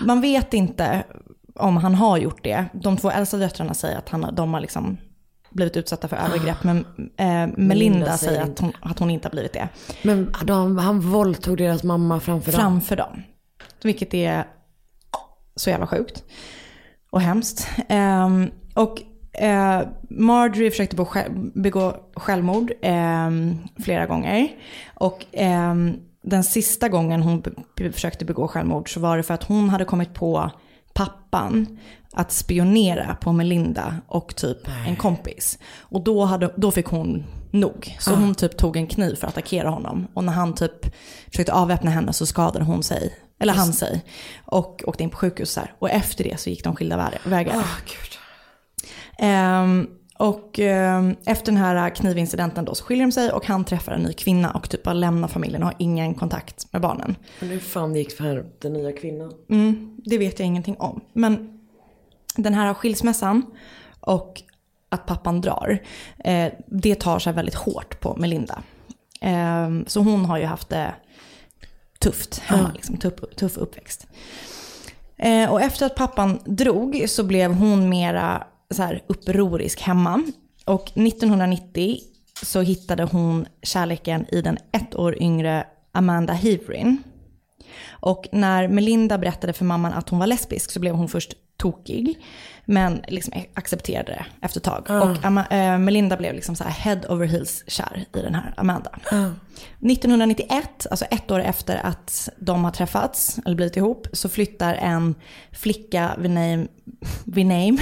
man 0.07 0.21
vet 0.21 0.55
inte 0.55 1.05
om 1.55 1.77
han 1.77 1.95
har 1.95 2.19
gjort 2.19 2.45
det. 2.45 2.65
De 2.73 2.97
två 2.97 3.11
äldsta 3.11 3.37
döttrarna 3.37 3.75
säger 3.75 3.99
att 3.99 4.09
han, 4.09 4.35
de 4.35 4.55
har 4.55 4.61
liksom 4.61 4.97
blivit 5.51 5.77
utsatta 5.77 6.09
för 6.09 6.17
övergrepp. 6.17 6.65
Men 6.65 6.85
eh, 7.17 7.57
Melinda 7.57 8.17
säger 8.17 8.43
att 8.43 8.59
hon, 8.59 8.73
att 8.81 8.99
hon 8.99 9.11
inte 9.11 9.29
har 9.29 9.31
blivit 9.33 9.53
det. 9.53 9.69
Men 10.03 10.33
de, 10.45 10.79
han 10.79 11.01
våldtog 11.01 11.57
deras 11.59 11.83
mamma 11.83 12.21
framför 12.21 12.53
dem? 12.53 12.61
Framför 12.61 12.97
dem. 12.97 13.23
Vilket 13.83 14.15
är 14.15 14.45
så 15.57 15.71
jävla 15.71 15.87
sjukt. 15.87 16.25
Och 17.11 17.21
hemskt. 17.21 17.69
Ehm, 17.89 18.51
och 18.75 19.03
eh, 19.41 19.83
Marjorie 20.11 20.71
försökte 20.71 20.97
begå, 20.97 21.05
själv- 21.07 21.53
begå 21.55 21.97
självmord 22.17 22.73
ehm, 22.83 23.59
flera 23.85 24.07
gånger. 24.07 24.49
Och 24.95 25.25
ehm, 25.33 25.97
den 26.27 26.45
sista 26.45 26.89
gången 26.89 27.23
hon 27.23 27.43
försökte 27.93 28.25
begå 28.25 28.49
självmord 28.49 28.95
så 28.95 29.01
var 29.01 29.17
det 29.17 29.23
för 29.23 29.35
att 29.35 29.45
hon 29.45 29.69
hade 29.69 29.85
kommit 29.85 30.15
på 30.15 30.51
pappan 30.95 31.79
att 32.13 32.33
spionera 32.33 33.15
på 33.21 33.33
Melinda 33.33 33.97
och 34.09 34.37
typ 34.37 34.59
en 34.87 34.97
kompis. 34.97 35.59
Och 35.79 36.05
då, 36.05 36.25
hade, 36.25 36.53
då 36.57 36.71
fick 36.71 36.87
hon 36.87 37.25
nog. 37.51 37.97
Så 38.01 38.13
Ah. 38.13 38.17
hon 38.17 38.35
typ 38.35 38.57
tog 38.57 38.77
en 38.77 38.87
kniv 38.87 39.15
för 39.15 39.27
att 39.27 39.33
attackera 39.33 39.69
honom. 39.71 40.07
Och 40.15 40.25
när 40.25 40.33
han 40.33 40.55
typ 40.55 40.95
försökte 41.31 41.53
avväpna 41.53 41.91
henne 41.91 42.13
så 42.13 42.27
skadade 42.27 42.65
hon 42.65 42.83
sig. 42.83 43.15
Eller 43.41 43.53
han 43.53 43.73
sig. 43.73 44.05
Och 44.45 44.83
åkte 44.87 45.03
in 45.03 45.11
på 45.11 45.17
sjukhus 45.17 45.55
där. 45.55 45.73
Och 45.79 45.91
efter 45.91 46.25
det 46.25 46.41
så 46.41 46.51
gick 46.51 46.65
de 46.65 46.77
skilda 46.77 46.97
vä- 46.97 47.29
vägar. 47.31 47.65
Ehm, 49.19 49.87
och 50.19 50.59
ehm, 50.59 51.17
efter 51.27 51.53
den 51.53 51.61
här 51.61 51.91
knivincidenten 51.91 52.65
då 52.65 52.75
så 52.75 52.85
skiljer 52.85 53.07
de 53.07 53.13
sig 53.13 53.33
och 53.33 53.47
han 53.47 53.65
träffar 53.65 53.93
en 53.93 54.03
ny 54.03 54.13
kvinna 54.13 54.51
och 54.51 54.71
typ 54.71 54.83
bara 54.83 54.95
lämnar 54.95 55.29
familjen 55.29 55.63
och 55.63 55.69
har 55.69 55.77
ingen 55.79 56.15
kontakt 56.15 56.73
med 56.73 56.83
barnen. 56.83 57.17
Men 57.41 57.49
hur 57.49 57.59
fan 57.59 57.93
det 57.93 57.99
gick 57.99 58.13
för 58.13 58.47
den 58.59 58.73
nya 58.73 58.93
kvinnan? 58.93 59.33
Mm, 59.51 59.97
det 60.05 60.19
vet 60.19 60.39
jag 60.39 60.47
ingenting 60.47 60.77
om. 60.77 61.01
Men 61.13 61.61
den 62.37 62.55
här 62.55 62.75
skilsmässan 62.75 63.43
och 64.01 64.43
att 64.89 65.07
pappan 65.07 65.41
drar, 65.41 65.79
eh, 66.25 66.53
det 66.67 66.95
tar 66.95 67.19
sig 67.19 67.33
väldigt 67.33 67.55
hårt 67.55 68.01
på 68.01 68.17
Melinda. 68.17 68.63
Eh, 69.21 69.71
så 69.87 70.01
hon 70.01 70.25
har 70.25 70.39
ju 70.39 70.45
haft 70.45 70.69
det 70.69 70.95
tufft 71.99 72.39
hemma, 72.39 72.71
liksom, 72.75 72.97
tuff, 72.97 73.15
tuff 73.37 73.57
uppväxt. 73.57 74.07
Eh, 75.17 75.53
och 75.53 75.63
efter 75.63 75.87
att 75.87 75.95
pappan 75.95 76.39
drog 76.45 77.05
så 77.09 77.25
blev 77.25 77.53
hon 77.53 77.89
mera 77.89 78.47
så 78.71 78.83
här, 78.83 79.03
upprorisk 79.07 79.81
hemma. 79.81 80.23
Och 80.65 80.83
1990 80.83 81.99
så 82.43 82.61
hittade 82.61 83.05
hon 83.05 83.47
kärleken 83.63 84.27
i 84.29 84.41
den 84.41 84.59
ett 84.73 84.95
år 84.95 85.23
yngre 85.23 85.67
Amanda 85.93 86.33
Heverin. 86.33 87.03
Och 87.89 88.29
när 88.33 88.69
Melinda 88.69 89.19
berättade 89.19 89.53
för 89.53 89.65
mamman 89.65 89.93
att 89.93 90.09
hon 90.09 90.19
var 90.19 90.27
lesbisk 90.27 90.71
så 90.71 90.81
blev 90.81 90.95
hon 90.95 91.09
först 91.09 91.35
tokig. 91.57 92.25
Men 92.69 93.03
liksom 93.09 93.33
accepterade 93.55 94.13
det 94.13 94.25
efter 94.47 94.61
ett 94.61 94.65
tag. 94.65 94.87
Ah. 94.89 95.01
Och 95.01 95.17
Ama- 95.17 95.73
eh, 95.75 95.79
Melinda 95.79 96.17
blev 96.17 96.35
liksom 96.35 96.57
så 96.57 96.65
här 96.65 96.71
head 96.71 97.01
over 97.09 97.27
heels 97.27 97.65
kär 97.67 98.05
i 98.15 98.21
den 98.21 98.35
här 98.35 98.55
Amanda. 98.57 98.91
1991, 99.81 100.87
alltså 100.91 101.05
ett 101.05 101.31
år 101.31 101.41
efter 101.41 101.87
att 101.87 102.29
de 102.39 102.65
har 102.65 102.71
träffats, 102.71 103.39
eller 103.47 103.57
blivit 103.57 103.77
ihop, 103.77 104.07
så 104.13 104.29
flyttar 104.29 104.75
en 104.75 105.15
flicka 105.53 106.11
vid 106.19 106.31
name, 106.31 106.67
vid 107.25 107.47
name, 107.47 107.73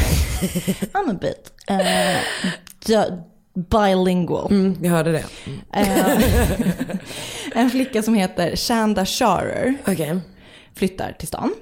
I'm 0.93 1.11
a 1.11 1.19
bit, 1.21 1.53
uh, 1.71 3.05
bilingual. 3.71 4.53
Mm, 4.53 4.77
jag 4.83 4.91
hörde 4.91 5.13
det. 5.13 5.25
Eh, 5.73 6.21
en 7.55 7.71
flicka 7.71 8.03
som 8.03 8.15
heter 8.15 8.57
Shanda 8.57 9.07
Sharer 9.07 9.75
Okej. 9.87 10.21
flyttar 10.75 11.13
till 11.19 11.29
stan. 11.29 11.55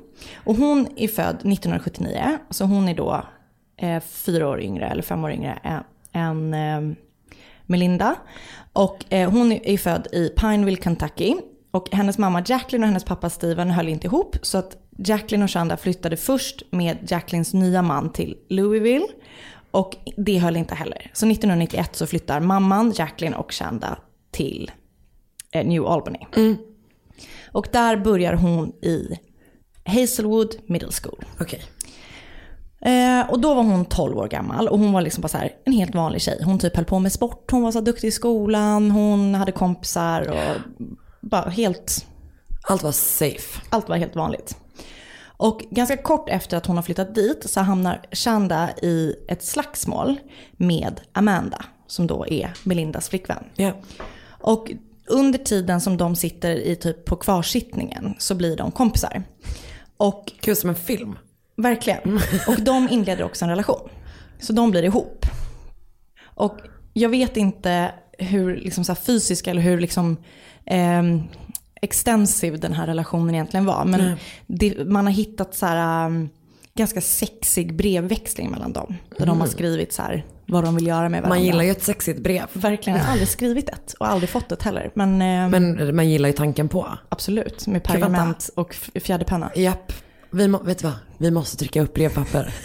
Och 0.44 0.56
hon 0.56 0.88
är 0.96 1.08
född 1.08 1.36
1979, 1.36 2.38
så 2.50 2.64
hon 2.64 2.88
är 2.88 2.94
då 2.94 3.24
eh, 3.76 4.02
fyra 4.02 4.48
år 4.48 4.60
yngre, 4.60 4.86
eller 4.86 5.02
fem 5.02 5.24
år 5.24 5.32
yngre 5.32 5.82
än, 6.12 6.54
eh, 6.54 6.96
Melinda. 7.66 8.14
Och 8.72 9.12
eh, 9.12 9.30
hon 9.30 9.52
är 9.52 9.78
född 9.78 10.06
i 10.12 10.28
Pineville, 10.28 10.82
Kentucky. 10.82 11.34
Och 11.70 11.88
hennes 11.92 12.18
mamma 12.18 12.42
Jacqueline 12.46 12.82
och 12.82 12.88
hennes 12.88 13.04
pappa 13.04 13.30
Steven 13.30 13.70
höll 13.70 13.88
inte 13.88 14.06
ihop. 14.06 14.36
Så 14.42 14.58
att 14.58 14.76
Jacqueline 14.98 15.42
och 15.42 15.50
Shanda 15.50 15.76
flyttade 15.76 16.16
först 16.16 16.62
med 16.70 16.98
Jacquelines 17.10 17.54
nya 17.54 17.82
man 17.82 18.12
till 18.12 18.36
Louisville. 18.48 19.06
Och 19.70 19.96
det 20.16 20.38
höll 20.38 20.56
inte 20.56 20.74
heller. 20.74 21.10
Så 21.12 21.26
1991 21.26 21.96
så 21.96 22.06
flyttar 22.06 22.40
mamman, 22.40 22.92
Jacqueline 22.96 23.34
och 23.34 23.52
Shanda 23.52 23.98
till 24.30 24.70
eh, 25.52 25.66
New 25.66 25.86
Albany. 25.86 26.18
Och 27.52 27.68
där 27.72 27.96
börjar 27.96 28.32
hon 28.32 28.72
i 28.82 29.18
Hazelwood 29.84 30.56
Middle 30.66 30.92
School. 31.02 31.24
Okej. 31.40 31.62
Eh, 32.84 33.30
och 33.30 33.40
då 33.40 33.54
var 33.54 33.62
hon 33.62 33.84
12 33.84 34.18
år 34.18 34.28
gammal 34.28 34.68
och 34.68 34.78
hon 34.78 34.92
var 34.92 35.02
liksom 35.02 35.22
bara 35.22 35.28
så 35.28 35.38
här, 35.38 35.52
en 35.64 35.72
helt 35.72 35.94
vanlig 35.94 36.22
tjej. 36.22 36.42
Hon 36.44 36.58
typ 36.58 36.76
höll 36.76 36.84
på 36.84 36.98
med 36.98 37.12
sport, 37.12 37.50
hon 37.50 37.62
var 37.62 37.72
så 37.72 37.80
duktig 37.80 38.08
i 38.08 38.10
skolan, 38.10 38.90
hon 38.90 39.34
hade 39.34 39.52
kompisar 39.52 40.30
och 40.30 40.60
bara 41.20 41.50
helt... 41.50 42.06
Allt 42.68 42.82
var 42.82 42.92
safe. 42.92 43.60
Allt 43.70 43.88
var 43.88 43.96
helt 43.96 44.16
vanligt. 44.16 44.56
Och 45.36 45.64
ganska 45.70 45.96
kort 45.96 46.28
efter 46.28 46.56
att 46.56 46.66
hon 46.66 46.76
har 46.76 46.82
flyttat 46.82 47.14
dit 47.14 47.50
så 47.50 47.60
hamnar 47.60 48.00
Shanda 48.12 48.70
i 48.82 49.14
ett 49.28 49.42
slagsmål 49.42 50.16
med 50.52 51.00
Amanda, 51.12 51.64
som 51.86 52.06
då 52.06 52.26
är 52.26 52.52
Melindas 52.64 53.08
flickvän. 53.08 53.44
Ja. 53.54 53.72
Och 54.26 54.70
under 55.06 55.38
tiden 55.38 55.80
som 55.80 55.96
de 55.96 56.16
sitter 56.16 56.50
i 56.50 56.76
typ 56.76 57.04
på 57.04 57.16
kvarsittningen 57.16 58.14
så 58.18 58.34
blir 58.34 58.56
de 58.56 58.70
kompisar. 58.70 59.22
Och 59.96 60.32
Kul 60.40 60.56
som 60.56 60.70
en 60.70 60.76
film. 60.76 61.18
Verkligen. 61.56 62.20
Och 62.46 62.60
de 62.62 62.88
inleder 62.88 63.24
också 63.24 63.44
en 63.44 63.50
relation. 63.50 63.88
Så 64.40 64.52
de 64.52 64.70
blir 64.70 64.82
ihop. 64.82 65.26
Och 66.24 66.58
jag 66.92 67.08
vet 67.08 67.36
inte 67.36 67.94
hur 68.18 68.56
liksom 68.56 68.84
så 68.84 68.94
fysisk 68.94 69.46
eller 69.46 69.62
hur 69.62 69.80
liksom, 69.80 70.16
ehm, 70.66 71.22
extensiv 71.82 72.60
den 72.60 72.72
här 72.72 72.86
relationen 72.86 73.34
egentligen 73.34 73.66
var. 73.66 73.84
Men 73.84 74.16
det, 74.46 74.88
man 74.88 75.06
har 75.06 75.12
hittat 75.12 75.54
så 75.54 75.66
här, 75.66 76.06
um, 76.06 76.28
ganska 76.78 77.00
sexig 77.00 77.76
brevväxling 77.76 78.50
mellan 78.50 78.72
dem. 78.72 78.94
Där 79.18 79.26
de 79.26 79.28
har 79.28 79.36
Mm. 79.36 79.48
skrivit 79.48 79.92
så 79.92 80.02
här, 80.02 80.26
vad 80.46 80.64
de 80.64 80.74
vill 80.76 80.86
göra 80.86 81.08
med 81.08 81.22
varandra. 81.22 81.28
Man 81.28 81.44
gillar 81.44 81.62
ju 81.64 81.70
ett 81.70 81.82
sexigt 81.82 82.20
brev. 82.22 82.44
Verkligen, 82.52 82.98
jag 82.98 83.04
har 83.04 83.12
aldrig 83.12 83.28
skrivit 83.38 83.68
ett 83.68 83.92
och 84.00 84.06
aldrig 84.08 84.30
fått 84.30 84.52
ett 84.52 84.62
heller. 84.62 84.90
Men, 84.94 85.22
ehm, 85.22 85.50
Men 85.50 85.96
man 85.96 86.10
gillar 86.10 86.28
ju 86.28 86.32
tanken 86.32 86.68
på. 86.68 86.88
absolut, 87.08 87.66
med 87.66 87.84
pergament 87.84 88.50
och 88.56 88.74
fjäderpenna. 88.94 89.50
Japp. 89.56 89.92
Vi 90.30 90.48
må, 90.48 90.58
vet 90.58 90.78
du 90.78 90.84
vad? 90.86 90.96
Vi 91.18 91.30
måste 91.30 91.56
trycka 91.56 91.82
upp 91.82 91.94
brevpapper. 91.94 92.54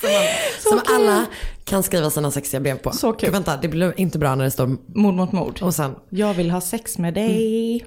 som 0.00 0.10
man, 0.10 0.80
som 0.84 0.94
alla 0.94 1.26
kan 1.64 1.82
skriva 1.82 2.10
sina 2.10 2.30
sexiga 2.30 2.60
brev 2.60 2.78
på. 2.78 2.90
Så 2.92 3.12
kul. 3.12 3.30
Vänta, 3.30 3.56
det 3.56 3.68
blir 3.68 4.00
inte 4.00 4.18
bra 4.18 4.34
när 4.34 4.44
det 4.44 4.50
står 4.50 4.76
Mord 4.98 5.14
mot 5.14 5.32
mord. 5.32 5.62
och 5.62 5.74
sen 5.74 5.94
Jag 6.10 6.34
vill 6.34 6.50
ha 6.50 6.60
sex 6.60 6.98
med 6.98 7.14
dig. 7.14 7.28
Det 7.28 7.84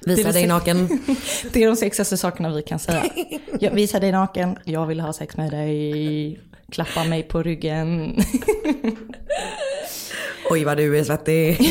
visa 0.00 0.32
dig 0.32 0.46
naken. 0.46 0.86
Det 1.52 1.62
är 1.62 1.66
de 1.66 1.76
sexigaste 1.76 2.16
sakerna 2.16 2.54
vi 2.54 2.62
kan 2.62 2.78
säga. 2.78 3.04
Jag 3.60 3.70
visar 3.70 4.00
dig 4.00 4.12
naken, 4.12 4.58
jag 4.64 4.86
vill 4.86 5.00
ha 5.00 5.12
sex 5.12 5.36
med 5.36 5.50
dig. 5.50 6.40
Klappa 6.70 7.04
mig 7.04 7.22
på 7.22 7.42
ryggen. 7.42 8.16
Oj 10.50 10.64
vad 10.64 10.76
du 10.76 10.98
är 10.98 11.04
svettig. 11.04 11.58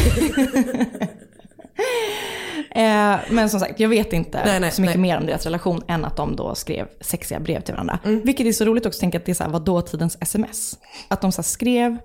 Eh, 2.76 3.16
men 3.30 3.50
som 3.50 3.60
sagt, 3.60 3.80
jag 3.80 3.90
vet 3.90 4.14
inte 4.14 4.42
Nej, 4.46 4.60
nej, 4.60 4.72
så 4.72 4.82
mycket 4.82 5.00
nej. 5.00 5.10
mer 5.10 5.18
om 5.18 5.26
deras 5.26 5.46
relation 5.46 5.84
än 5.88 6.06
att 6.06 6.18
de 6.18 6.36
då 6.36 6.56
skrev 6.56 6.88
sexiga 7.02 7.40
brev 7.40 7.62
till 7.62 7.74
varandra. 7.74 8.00
Vilket 8.04 8.48
är 8.48 8.52
så 8.52 8.66
roligt 8.66 8.86
också 8.86 8.98
att 8.98 9.00
tänka 9.00 9.18
att 9.18 9.26
det 9.26 9.32
är 9.32 9.34
så 9.34 9.44
här, 9.44 9.52
var 9.52 9.60
dåtidens 9.60 10.18
sms. 10.22 10.78
Att 11.08 11.22
de 11.22 11.32
så 11.32 11.44
skrev 11.44 11.92
med 11.92 12.00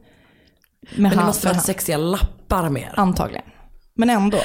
Men 0.97 1.17
det 1.19 1.25
måste 1.25 1.49
hand. 1.49 1.63
sexiga 1.63 1.97
lappar 1.97 2.71
mer. 2.71 2.93
Antagligen. 2.97 3.45
Men 3.99 4.11
ändå. 4.11 4.39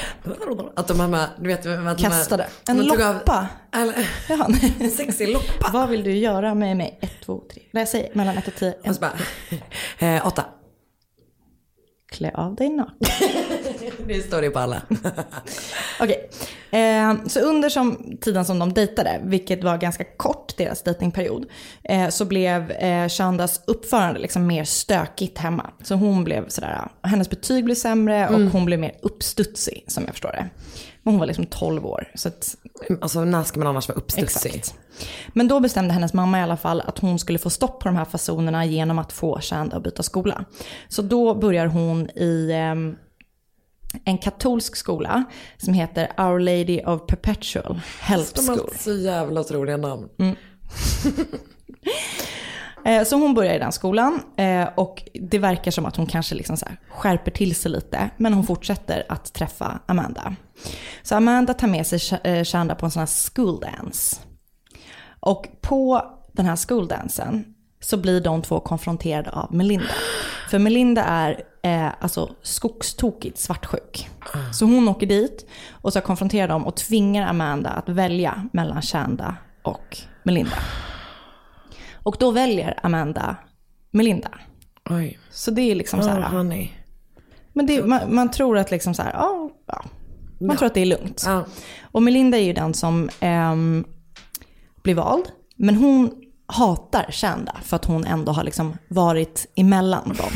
Att 0.76 0.88
de 0.88 1.00
här 1.00 1.28
du 1.40 1.48
vet, 1.48 1.58
att 1.58 1.64
de 1.64 1.76
här- 1.86 1.94
Kastade. 1.98 2.46
En 2.68 2.76
de 2.78 2.88
tog 2.88 3.02
av- 3.02 3.14
loppa. 3.14 3.46
Eller, 3.76 4.08
Ja. 4.28 4.46
en 4.80 4.90
sexig 4.96 5.28
loppa. 5.32 5.70
Vad 5.72 5.88
vill 5.88 6.02
du 6.04 6.12
göra 6.16 6.54
med 6.54 6.76
mig? 6.76 6.98
Ett, 7.02 7.12
två, 7.24 7.42
tre. 7.52 7.62
Nej, 7.70 7.86
säg 7.86 8.10
mellan 8.14 8.38
ett 8.38 8.48
och 8.48 8.54
tio. 8.54 8.74
Och 8.88 8.94
så 8.94 9.00
bara, 9.00 9.12
eh, 10.16 10.26
åtta. 10.26 10.44
Klä 12.12 12.30
av 12.34 12.54
dig 12.54 12.68
naken. 12.68 12.96
Det 14.06 14.22
står 14.22 14.42
det 14.42 14.50
på 14.50 14.58
alla. 14.58 14.82
Okej. 16.00 16.30
Eh, 16.70 17.14
så 17.26 17.40
under 17.40 17.68
som, 17.68 18.16
tiden 18.20 18.44
som 18.44 18.58
de 18.58 18.72
dejtade, 18.72 19.20
vilket 19.24 19.64
var 19.64 19.78
ganska 19.78 20.04
kort 20.04 20.56
deras 20.56 20.82
dejtingperiod, 20.82 21.46
eh, 21.84 22.08
så 22.08 22.24
blev 22.24 22.70
eh, 22.70 23.08
Shandas 23.08 23.60
uppförande 23.66 24.20
liksom 24.20 24.46
mer 24.46 24.64
stökigt 24.64 25.38
hemma. 25.38 25.70
Så 25.82 25.94
hon 25.94 26.24
blev 26.24 26.48
sådär, 26.48 26.88
hennes 27.02 27.30
betyg 27.30 27.64
blev 27.64 27.74
sämre 27.74 28.28
och 28.28 28.34
Mm. 28.34 28.50
hon 28.52 28.64
blev 28.64 28.78
mer 28.78 28.94
uppstudsig 29.02 29.84
som 29.86 30.02
jag 30.06 30.14
förstår 30.14 30.32
det. 30.32 30.48
Men 31.02 31.12
hon 31.14 31.18
var 31.18 31.26
liksom 31.26 31.46
12 31.46 31.86
år. 31.86 32.08
Så 32.14 32.28
att, 32.28 32.56
Alltså 33.00 33.24
när 33.24 33.42
ska 33.44 33.58
man 33.58 33.66
annars 33.66 33.88
vara 33.88 33.98
uppstudsig? 33.98 34.54
Exakt. 34.54 34.74
Men 35.34 35.48
då 35.48 35.60
bestämde 35.60 35.94
hennes 35.94 36.12
mamma 36.14 36.38
i 36.38 36.42
alla 36.42 36.56
fall 36.56 36.80
att 36.80 36.98
hon 36.98 37.18
skulle 37.18 37.38
få 37.38 37.50
stopp 37.50 37.80
på 37.80 37.88
de 37.88 37.96
här 37.96 38.04
fasonerna 38.04 38.64
genom 38.64 38.98
att 38.98 39.12
få 39.12 39.40
Shanda 39.40 39.76
att 39.76 39.82
byta 39.82 40.02
skola. 40.02 40.44
Så 40.88 41.02
då 41.02 41.34
börjar 41.34 41.66
hon 41.66 42.10
i 42.10 42.50
ehm, 42.52 42.96
en 44.04 44.18
katolsk 44.18 44.76
skola 44.76 45.24
som 45.56 45.74
heter 45.74 46.12
Our 46.18 46.38
Lady 46.38 46.80
of 46.86 47.06
Perpetual 47.06 47.80
Help 48.00 48.34
De 48.34 48.48
har 48.48 48.56
School. 48.56 48.70
så 48.78 48.92
jävla 48.94 49.40
otroliga 49.40 49.76
namn. 49.76 50.08
Mm. 50.18 50.36
Eh, 52.84 53.04
Så 53.04 53.16
hon 53.16 53.34
börjar 53.34 53.54
i 53.54 53.58
den 53.58 53.72
skolan 53.72 54.20
eh, 54.36 54.68
och 54.76 55.02
det 55.14 55.38
verkar 55.38 55.70
som 55.70 55.86
att 55.86 55.96
hon 55.96 56.06
kanske 56.06 56.34
liksom 56.34 56.56
skärper 56.90 57.30
till 57.30 57.54
sig 57.54 57.70
lite. 57.70 58.10
Men 58.16 58.34
hon 58.34 58.46
fortsätter 58.46 59.04
att 59.08 59.32
träffa 59.32 59.80
Amanda. 59.86 60.36
Så 61.02 61.14
Amanda 61.14 61.54
tar 61.54 61.68
med 61.68 61.86
sig 61.86 62.20
eh, 62.24 62.44
Shanda 62.44 62.74
på 62.74 62.86
en 62.86 62.90
sån 62.90 63.00
här 63.00 63.32
school 63.32 63.60
dance. 63.60 64.16
Och 65.20 65.46
på 65.60 66.04
den 66.32 66.46
här 66.46 66.56
school 66.56 66.88
dansen 66.88 67.54
så 67.80 67.96
blir 67.96 68.20
de 68.20 68.42
två 68.42 68.60
konfronterade 68.60 69.30
av 69.30 69.54
Melinda. 69.54 69.94
För 70.50 70.58
Melinda 70.58 71.04
är 71.04 71.42
eh, 71.62 71.88
alltså 72.00 72.30
skogstokigt 72.42 73.38
svartsjuk. 73.38 74.08
Så 74.52 74.64
hon 74.64 74.88
åker 74.88 75.06
dit 75.06 75.46
och 75.70 75.92
så 75.92 76.00
konfronterar 76.00 76.48
dem 76.48 76.66
och 76.66 76.76
tvingar 76.76 77.26
Amanda 77.26 77.70
att 77.70 77.88
välja 77.88 78.48
mellan 78.52 78.82
Shanda 78.82 79.36
och 79.62 79.98
Melinda. 80.22 80.58
Och 82.02 82.16
då 82.18 82.30
väljer 82.30 82.80
Amanda 82.82 83.36
Melinda. 83.90 84.30
Oj. 84.90 85.18
Så 85.30 85.50
det 85.50 85.70
är 85.70 85.74
liksom 85.74 86.02
så 86.02 86.08
här. 86.08 86.20
Oh, 86.20 86.28
honey. 86.28 86.70
Men 87.52 87.66
det, 87.66 87.86
man, 87.86 88.14
man 88.14 88.30
tror 88.30 88.58
att 88.58 88.70
liksom 88.70 88.94
så 88.94 89.02
här, 89.02 89.12
ja, 89.12 89.50
ja. 89.66 89.84
Man 90.46 90.50
Ja. 90.54 90.58
tror 90.58 90.66
att 90.66 90.74
det 90.74 90.80
är 90.80 90.86
lugnt. 90.86 91.22
Ja. 91.26 91.44
Och 91.82 92.02
Melinda 92.02 92.38
är 92.38 92.42
ju 92.42 92.52
den 92.52 92.74
som 92.74 93.10
ehm, 93.20 93.84
blir 94.82 94.94
vald. 94.94 95.24
Men 95.56 95.74
hon 95.74 96.12
hatar 96.46 97.06
Shanda 97.10 97.56
för 97.62 97.76
att 97.76 97.84
hon 97.84 98.04
ändå 98.04 98.32
har 98.32 98.44
liksom 98.44 98.76
varit 98.88 99.46
emellan 99.56 100.08
dem. 100.08 100.30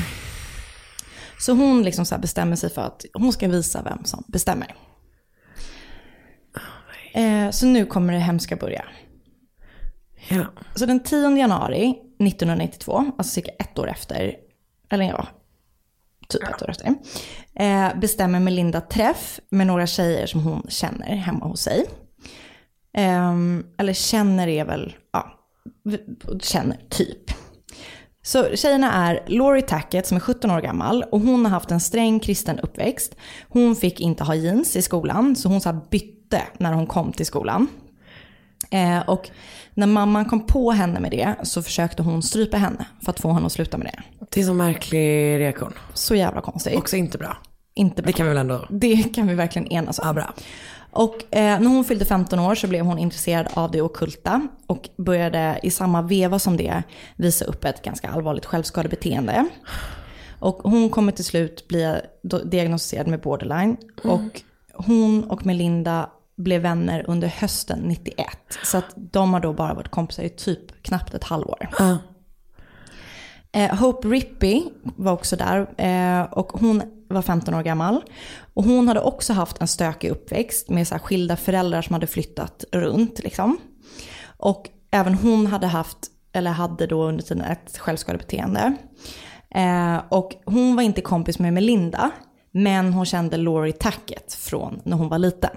Så 1.41 1.53
hon 1.53 1.83
liksom 1.83 2.07
så 2.07 2.19
bestämmer 2.19 2.57
sig 2.57 2.71
för 2.71 2.83
att 2.83 3.05
hon 3.15 3.33
ska 3.33 3.49
visa 3.49 3.83
vem 3.83 4.05
som 4.05 4.25
bestämmer. 4.29 4.75
Eh, 7.15 7.51
så 7.51 7.67
nu 7.67 7.87
kommer 7.87 8.13
det 8.13 8.19
hemska 8.19 8.57
börja. 8.57 8.85
Ja. 10.29 10.45
Så 10.75 10.87
den 10.87 11.01
10 11.03 11.37
januari 11.37 11.95
1992, 12.19 13.13
alltså 13.19 13.33
cirka 13.35 13.51
ett 13.59 13.79
år 13.79 13.89
efter, 13.91 14.35
eller 14.91 15.05
ja, 15.05 15.27
typ 16.29 16.43
ett 16.43 16.63
år 16.63 16.71
efter, 16.71 16.95
eh, 17.55 17.99
bestämmer 18.01 18.41
Melinda 18.41 18.81
träff 18.81 19.41
med 19.51 19.67
några 19.67 19.87
tjejer 19.87 20.27
som 20.27 20.41
hon 20.41 20.67
känner 20.69 21.07
hemma 21.07 21.47
hos 21.47 21.61
sig. 21.61 21.85
Eh, 22.97 23.35
eller 23.79 23.93
känner 23.93 24.49
är 24.49 24.65
väl, 24.65 24.97
ja, 25.13 25.39
känner 26.41 26.79
typ. 26.91 27.31
Så 28.23 28.57
tjejerna 28.57 28.93
är 28.93 29.25
Laurie 29.27 29.63
Tackett 29.63 30.07
som 30.07 30.17
är 30.17 30.21
17 30.21 30.51
år 30.51 30.61
gammal 30.61 31.03
och 31.03 31.21
hon 31.21 31.45
har 31.45 31.51
haft 31.51 31.71
en 31.71 31.81
sträng 31.81 32.21
kristen 32.21 32.59
uppväxt. 32.59 33.17
Hon 33.49 33.77
fick 33.77 34.01
inte 34.01 34.25
ha 34.25 34.35
jeans 34.35 34.77
i 34.77 34.83
skolan 34.83 35.37
så 35.37 35.49
hon 35.49 35.61
så 35.61 35.73
bytte 35.91 36.43
när 36.59 36.73
hon 36.73 36.87
kom 36.87 37.13
till 37.13 37.27
skolan. 37.27 37.69
Eh, 38.71 39.09
och 39.09 39.31
när 39.77 39.87
mamman 39.87 40.25
kom 40.25 40.47
på 40.47 40.71
henne 40.71 41.01
med 41.01 41.11
det 41.11 41.35
så 41.43 41.63
försökte 41.63 42.03
hon 42.03 42.23
strypa 42.23 42.57
henne 42.57 42.87
för 43.05 43.11
att 43.11 43.21
få 43.21 43.33
henne 43.33 43.47
att 43.47 43.53
sluta 43.53 43.79
med 43.79 43.87
det. 43.87 44.27
Det 44.31 44.41
är 44.41 44.45
så 44.45 44.55
märklig 44.55 45.39
reaktion. 45.39 45.73
Så 45.95 46.15
jävla 46.15 46.41
konstigt. 46.41 46.79
Också 46.79 46.97
inte 46.97 47.19
bra. 47.19 47.37
Inte 47.75 48.03
bra. 48.03 48.07
Det 48.07 48.13
kan 48.13 48.27
vi 48.27 48.29
väl 48.29 48.39
ändå... 48.39 48.67
Det 48.71 49.15
kan 49.15 49.27
vi 49.27 49.35
verkligen 49.35 49.73
enas 49.73 49.99
om. 49.99 50.07
Ja, 50.07 50.13
bra. 50.13 50.35
Och 50.91 51.35
eh, 51.35 51.61
när 51.61 51.67
hon 51.67 51.85
fyllde 51.85 52.05
15 52.05 52.39
år 52.39 52.55
så 52.55 52.67
blev 52.67 52.85
hon 52.85 52.99
intresserad 52.99 53.49
av 53.55 53.71
det 53.71 53.83
ockulta 53.83 54.49
och 54.67 54.89
började 54.97 55.61
i 55.63 55.71
samma 55.71 56.03
veva 56.03 56.39
som 56.39 56.57
det 56.57 56.83
visa 57.17 57.45
upp 57.45 57.65
ett 57.65 57.83
ganska 57.83 58.09
allvarligt 58.09 58.47
självskadebeteende. 58.47 59.47
Och 60.39 60.57
hon 60.63 60.91
kommer 60.91 61.13
till 61.13 61.25
slut 61.25 61.69
bli 61.69 61.97
diagnostiserad 62.45 63.07
med 63.07 63.21
borderline. 63.21 63.77
Och 64.05 64.43
hon 64.75 65.25
och 65.25 65.47
Melinda 65.47 66.11
blev 66.37 66.63
vänner 66.63 67.05
under 67.09 67.29
hösten 67.29 67.79
91. 67.79 68.27
Så 68.65 68.79
att 68.79 68.95
de 68.97 69.33
har 69.33 69.41
då 69.41 69.53
bara 69.53 69.75
varit 69.75 69.89
kompisar 69.89 70.23
i 70.23 70.29
typ 70.29 70.83
knappt 70.83 71.15
ett 71.15 71.25
halvår. 71.25 71.69
Eh, 73.53 73.75
Hope 73.77 74.09
Rippey 74.09 74.63
var 74.83 75.13
också 75.13 75.37
där 75.37 75.67
eh, 75.79 76.33
och 76.33 76.53
hon 76.53 76.83
var 77.09 77.23
15 77.23 77.55
år 77.55 77.63
gammal. 77.63 78.03
Och 78.55 78.65
hon 78.65 78.89
hade 78.89 79.01
också 79.01 79.33
haft 79.33 79.61
en 79.61 79.69
stökig 79.69 80.09
uppväxt 80.09 80.71
med 80.71 80.89
så 80.89 80.99
skilda 80.99 81.37
föräldrar 81.37 81.83
som 81.83 81.95
hade 81.95 82.07
flyttat 82.07 82.65
runt. 82.73 83.19
Liksom. 83.25 83.59
Och 84.37 84.69
även 84.91 85.15
hon 85.15 85.47
hade 85.47 85.67
haft, 85.67 85.99
eller 86.33 86.51
hade 86.51 86.87
då 86.87 87.05
under 87.05 87.25
tiden 87.25 87.45
ett 87.45 87.79
självskadebeteende. 87.79 88.75
Eh, 89.51 89.97
och 90.09 90.33
hon 90.45 90.77
var 90.77 90.83
inte 90.83 91.01
kompis 91.01 91.39
med 91.39 91.53
Melinda, 91.53 92.11
men 92.57 92.93
hon 92.93 93.07
kände 93.07 93.37
Laurie 93.37 93.73
Tackett 93.73 94.35
från 94.35 94.81
när 94.85 94.97
hon 94.97 95.09
var 95.09 95.19
liten. 95.19 95.57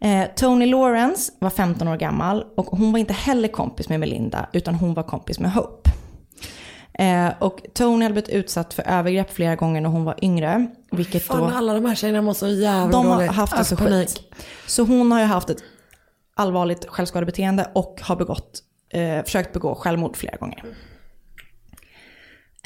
Eh, 0.00 0.26
Tony 0.36 0.66
Lawrence 0.66 1.32
var 1.38 1.50
15 1.50 1.88
år 1.88 1.96
gammal 1.96 2.44
och 2.56 2.66
hon 2.66 2.92
var 2.92 2.98
inte 2.98 3.12
heller 3.12 3.48
kompis 3.48 3.88
med 3.88 4.00
Melinda 4.00 4.48
utan 4.52 4.74
hon 4.74 4.94
var 4.94 5.02
kompis 5.02 5.40
med 5.40 5.52
Hope. 5.52 5.90
Eh, 6.92 7.28
och 7.38 7.60
Tony 7.74 8.04
hade 8.04 8.12
blivit 8.12 8.30
utsatt 8.30 8.74
för 8.74 8.82
övergrepp 8.82 9.30
flera 9.30 9.56
gånger 9.56 9.80
när 9.80 9.88
hon 9.88 10.04
var 10.04 10.14
yngre. 10.22 10.66
Vilket 10.90 11.22
Fan, 11.22 11.38
då, 11.38 11.56
alla 11.56 11.74
de 11.74 11.84
här 11.84 11.94
tjejerna 11.94 12.22
mår 12.22 12.34
så 12.34 12.48
jävla 12.48 12.92
de 12.92 13.06
har 13.06 13.26
haft 13.26 13.56
det 13.56 13.64
så 13.64 13.76
panik. 13.76 14.08
skit. 14.08 14.34
Så 14.66 14.82
hon 14.82 15.12
har 15.12 15.20
ju 15.20 15.26
haft 15.26 15.50
ett 15.50 15.62
allvarligt 16.34 16.86
självskadebeteende 16.88 17.70
och 17.74 18.00
har 18.02 18.16
begått, 18.16 18.60
eh, 18.92 19.24
försökt 19.24 19.52
begå 19.52 19.74
självmord 19.74 20.16
flera 20.16 20.36
gånger. 20.36 20.64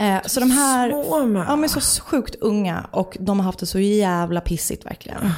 Eh, 0.01 0.21
så 0.27 0.41
de 0.41 0.51
här, 0.51 0.91
Små 0.91 1.27
med. 1.27 1.45
ja 1.49 1.57
men 1.57 1.69
så 1.69 1.81
sjukt 1.81 2.35
unga 2.35 2.87
och 2.91 3.17
de 3.21 3.39
har 3.39 3.45
haft 3.45 3.59
det 3.59 3.67
så 3.67 3.79
jävla 3.79 4.41
pissigt 4.41 4.87
verkligen. 4.87 5.31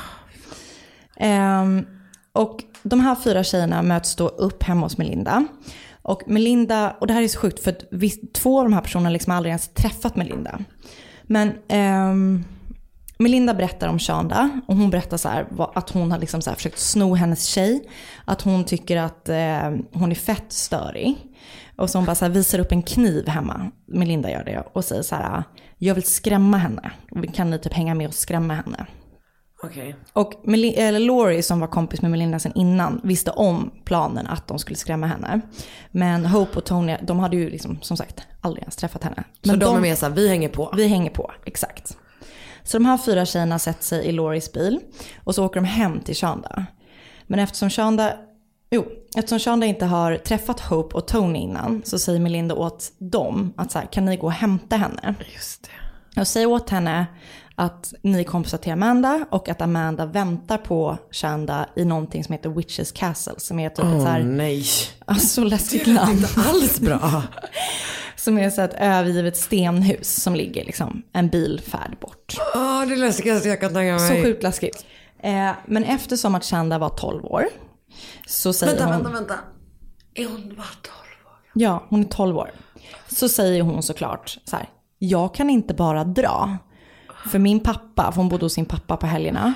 Ehm, 1.16 1.86
och 2.32 2.64
de 2.82 3.00
här 3.00 3.14
fyra 3.14 3.44
tjejerna 3.44 3.82
möts 3.82 4.16
då 4.16 4.28
upp 4.28 4.62
hemma 4.62 4.86
hos 4.86 4.98
Melinda. 4.98 5.46
Och 6.02 6.22
Melinda, 6.26 6.96
och 7.00 7.06
det 7.06 7.12
här 7.12 7.22
är 7.22 7.28
så 7.28 7.38
sjukt 7.38 7.64
för 7.64 7.70
att 7.70 7.84
vi, 7.90 8.10
två 8.10 8.58
av 8.58 8.64
de 8.64 8.72
här 8.72 8.80
personerna 8.80 9.08
har 9.08 9.12
liksom 9.12 9.32
aldrig 9.32 9.50
ens 9.50 9.68
träffat 9.68 10.16
Melinda. 10.16 10.58
Men 11.22 11.52
ehm, 11.68 12.44
Melinda 13.18 13.54
berättar 13.54 13.88
om 13.88 13.98
Shanda 13.98 14.60
och 14.66 14.76
hon 14.76 14.90
berättar 14.90 15.16
så 15.16 15.28
här, 15.28 15.46
att 15.74 15.90
hon 15.90 16.12
har 16.12 16.18
liksom 16.18 16.42
så 16.42 16.54
försökt 16.54 16.78
sno 16.78 17.14
hennes 17.14 17.44
tjej. 17.44 17.88
Att 18.24 18.42
hon 18.42 18.64
tycker 18.64 18.96
att 18.96 19.28
eh, 19.28 19.70
hon 19.92 20.10
är 20.10 20.14
fett 20.14 20.52
störig. 20.52 21.16
Och 21.83 21.91
så 21.91 21.99
hon 21.99 22.07
bara 22.07 22.14
så 22.14 22.24
här 22.24 22.33
visar 22.33 22.59
upp 22.59 22.72
en 22.72 22.83
kniv 22.83 23.28
hemma. 23.28 23.70
Melinda 23.87 24.30
gör 24.30 24.45
det 24.45 24.64
och 24.72 24.85
säger 24.85 25.03
så 25.03 25.14
här, 25.14 25.45
jag 25.78 25.95
vill 25.95 26.05
skrämma 26.05 26.57
henne. 26.57 26.91
Kan 27.35 27.51
ni 27.51 27.59
typ 27.59 27.72
hänga 27.72 27.95
med 27.95 28.09
och 28.09 28.14
skrämma 28.14 28.55
henne? 28.55 28.87
Okej. 29.62 29.97
Och 30.12 30.33
Meli- 30.45 30.74
eller 30.76 31.01
Laurie 31.01 31.43
som 31.43 31.61
var 31.61 31.66
kompis 31.66 32.03
med 32.03 32.11
Melinda 32.11 32.39
sen 32.39 32.53
innan 32.55 33.01
visste 33.05 33.30
om 33.30 33.70
planen 33.85 34.26
att 34.26 34.49
de 34.49 34.59
skulle 34.59 34.76
skrämma 34.76 35.07
henne. 35.07 35.41
Men 35.91 36.26
Hope 36.26 36.59
och 36.59 36.64
Tony, 36.64 36.97
de 37.03 37.18
hade 37.18 37.37
ju 37.37 37.51
liksom 37.51 37.78
som 37.80 37.97
sagt 37.97 38.20
aldrig 38.41 38.62
ens 38.62 38.76
träffat 38.76 39.05
henne. 39.05 39.24
Så 39.43 39.51
Men 39.51 39.59
de, 39.59 39.76
är 39.76 39.80
med 39.80 39.99
såhär, 39.99 40.12
vi 40.12 40.28
hänger 40.28 40.49
på. 40.49 40.74
Vi 40.76 40.87
hänger 40.87 41.11
på, 41.11 41.33
exakt. 41.45 41.97
Så 42.62 42.78
de 42.78 42.85
här 42.85 42.99
fyra 42.99 43.26
tjejerna 43.26 43.59
sätter 43.59 43.85
sig 43.85 44.05
i 44.05 44.12
Lauries 44.12 44.53
bil 44.53 44.80
och 45.24 45.35
så 45.35 45.45
åker 45.45 45.61
de 45.61 45.64
hem 45.66 46.01
till 46.01 46.14
Shanda. 46.14 46.66
Men 47.26 47.39
eftersom 47.41 47.70
Shanda, 47.70 48.12
jo, 48.72 48.86
eftersom 49.16 49.38
Shanda 49.38 49.66
inte 49.66 49.86
har 49.86 50.16
träffat 50.16 50.60
Hope 50.60 50.96
och 50.96 51.06
Tony 51.06 51.38
innan 51.38 51.82
så 51.84 51.98
säger 51.98 52.20
Melinda 52.20 52.54
åt 52.54 52.92
dem 52.98 53.52
att 53.56 53.72
så 53.72 53.78
här, 53.78 53.86
kan 53.86 54.04
ni 54.04 54.16
gå 54.16 54.26
och 54.26 54.32
hämta 54.32 54.76
henne? 54.76 55.14
Just 55.34 55.62
det. 55.62 56.20
Och 56.20 56.28
säger 56.28 56.46
åt 56.46 56.70
henne 56.70 57.06
att 57.54 57.94
ni 58.02 58.20
är 58.20 58.24
kompisar 58.24 58.58
till 58.58 58.72
Amanda 58.72 59.26
och 59.30 59.48
att 59.48 59.60
Amanda 59.60 60.06
väntar 60.06 60.58
på 60.58 60.98
Shanda 61.10 61.66
i 61.76 61.84
någonting 61.84 62.24
som 62.24 62.32
heter 62.32 62.50
Witches 62.50 62.92
Castle 62.92 63.34
som 63.38 63.58
är 63.58 63.68
typ 63.68 63.78
ett 63.78 64.02
så 64.02 64.06
här, 64.06 64.22
nej. 64.22 64.64
alltså 65.04 65.44
läskigt 65.44 65.86
land. 65.86 66.12
Inte 66.12 66.40
alls 66.48 66.80
bra. 66.80 67.22
Som 68.16 68.38
är 68.38 68.50
så 68.50 68.62
ett 68.62 68.74
övergivet 68.78 69.36
stenhus 69.36 70.22
som 70.22 70.34
ligger 70.34 70.64
liksom 70.64 71.02
en 71.12 71.28
bilfärd 71.28 71.96
bort. 72.00 72.36
Åh, 72.54 72.86
det 72.86 72.94
är 72.94 72.96
läskigaste 72.96 73.48
jag 73.48 73.60
kan 73.60 73.74
tänka 73.74 74.02
mig. 74.02 74.08
Så 74.08 74.22
sjukt 74.22 74.42
läskigt. 74.42 74.84
Eh, 75.22 75.50
men 75.66 75.84
eftersom 75.84 76.34
att 76.34 76.44
Shanda 76.44 76.78
var 76.78 76.88
12 76.88 77.24
år 77.24 77.44
så 78.26 78.52
säger 78.52 78.72
Vänta, 78.72 78.84
hon... 78.84 79.02
vänta, 79.02 79.18
vänta. 79.18 79.34
Är 80.14 80.26
hon 80.26 80.54
bara 80.56 80.66
12 80.82 80.96
år? 81.26 81.36
Ja, 81.52 81.82
hon 81.88 82.00
är 82.00 82.04
12 82.04 82.36
år. 82.36 82.50
Så 83.08 83.28
säger 83.28 83.62
hon 83.62 83.82
såklart 83.82 84.38
så 84.44 84.56
här, 84.56 84.68
jag 84.98 85.34
kan 85.34 85.50
inte 85.50 85.74
bara 85.74 86.04
dra. 86.04 86.56
För 87.30 87.38
min 87.38 87.60
pappa, 87.60 88.12
för 88.12 88.16
hon 88.16 88.28
bodde 88.28 88.44
hos 88.44 88.52
sin 88.52 88.66
pappa 88.66 88.96
på 88.96 89.06
helgerna, 89.06 89.54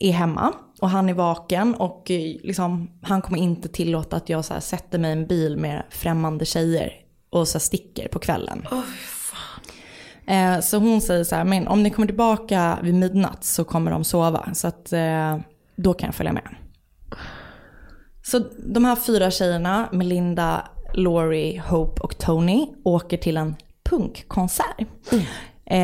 är 0.00 0.12
hemma. 0.12 0.52
Och 0.80 0.90
han 0.90 1.08
är 1.08 1.14
vaken 1.14 1.74
och 1.74 2.10
eh, 2.10 2.18
liksom, 2.42 2.90
han 3.02 3.22
kommer 3.22 3.38
inte 3.38 3.68
tillåta 3.68 4.16
att 4.16 4.28
jag 4.28 4.44
så 4.44 4.54
här, 4.54 4.60
sätter 4.60 4.98
mig 4.98 5.10
i 5.10 5.12
en 5.12 5.26
bil 5.26 5.56
med 5.56 5.82
främmande 5.90 6.44
tjejer 6.44 6.92
och 7.30 7.48
så 7.48 7.58
här, 7.58 7.60
sticker 7.60 8.08
på 8.08 8.18
kvällen. 8.18 8.66
Eh, 10.26 10.60
så 10.60 10.78
hon 10.78 11.00
säger 11.00 11.24
så 11.24 11.36
här, 11.36 11.44
men 11.44 11.68
om 11.68 11.82
ni 11.82 11.90
kommer 11.90 12.06
tillbaka 12.06 12.78
vid 12.82 12.94
midnatt 12.94 13.44
så 13.44 13.64
kommer 13.64 13.90
de 13.90 14.04
sova. 14.04 14.48
Så 14.54 14.68
att 14.68 14.92
eh, 14.92 15.38
då 15.76 15.94
kan 15.94 16.06
jag 16.06 16.14
följa 16.14 16.32
med. 16.32 16.48
Så 18.26 18.38
de 18.66 18.84
här 18.84 18.96
fyra 18.96 19.30
tjejerna, 19.30 19.88
Melinda, 19.92 20.68
Laurie, 20.94 21.62
Hope 21.68 22.00
och 22.02 22.18
Tony, 22.18 22.66
åker 22.84 23.16
till 23.16 23.36
en 23.36 23.56
punkkonsert. 23.90 24.80
Eh, 25.66 25.76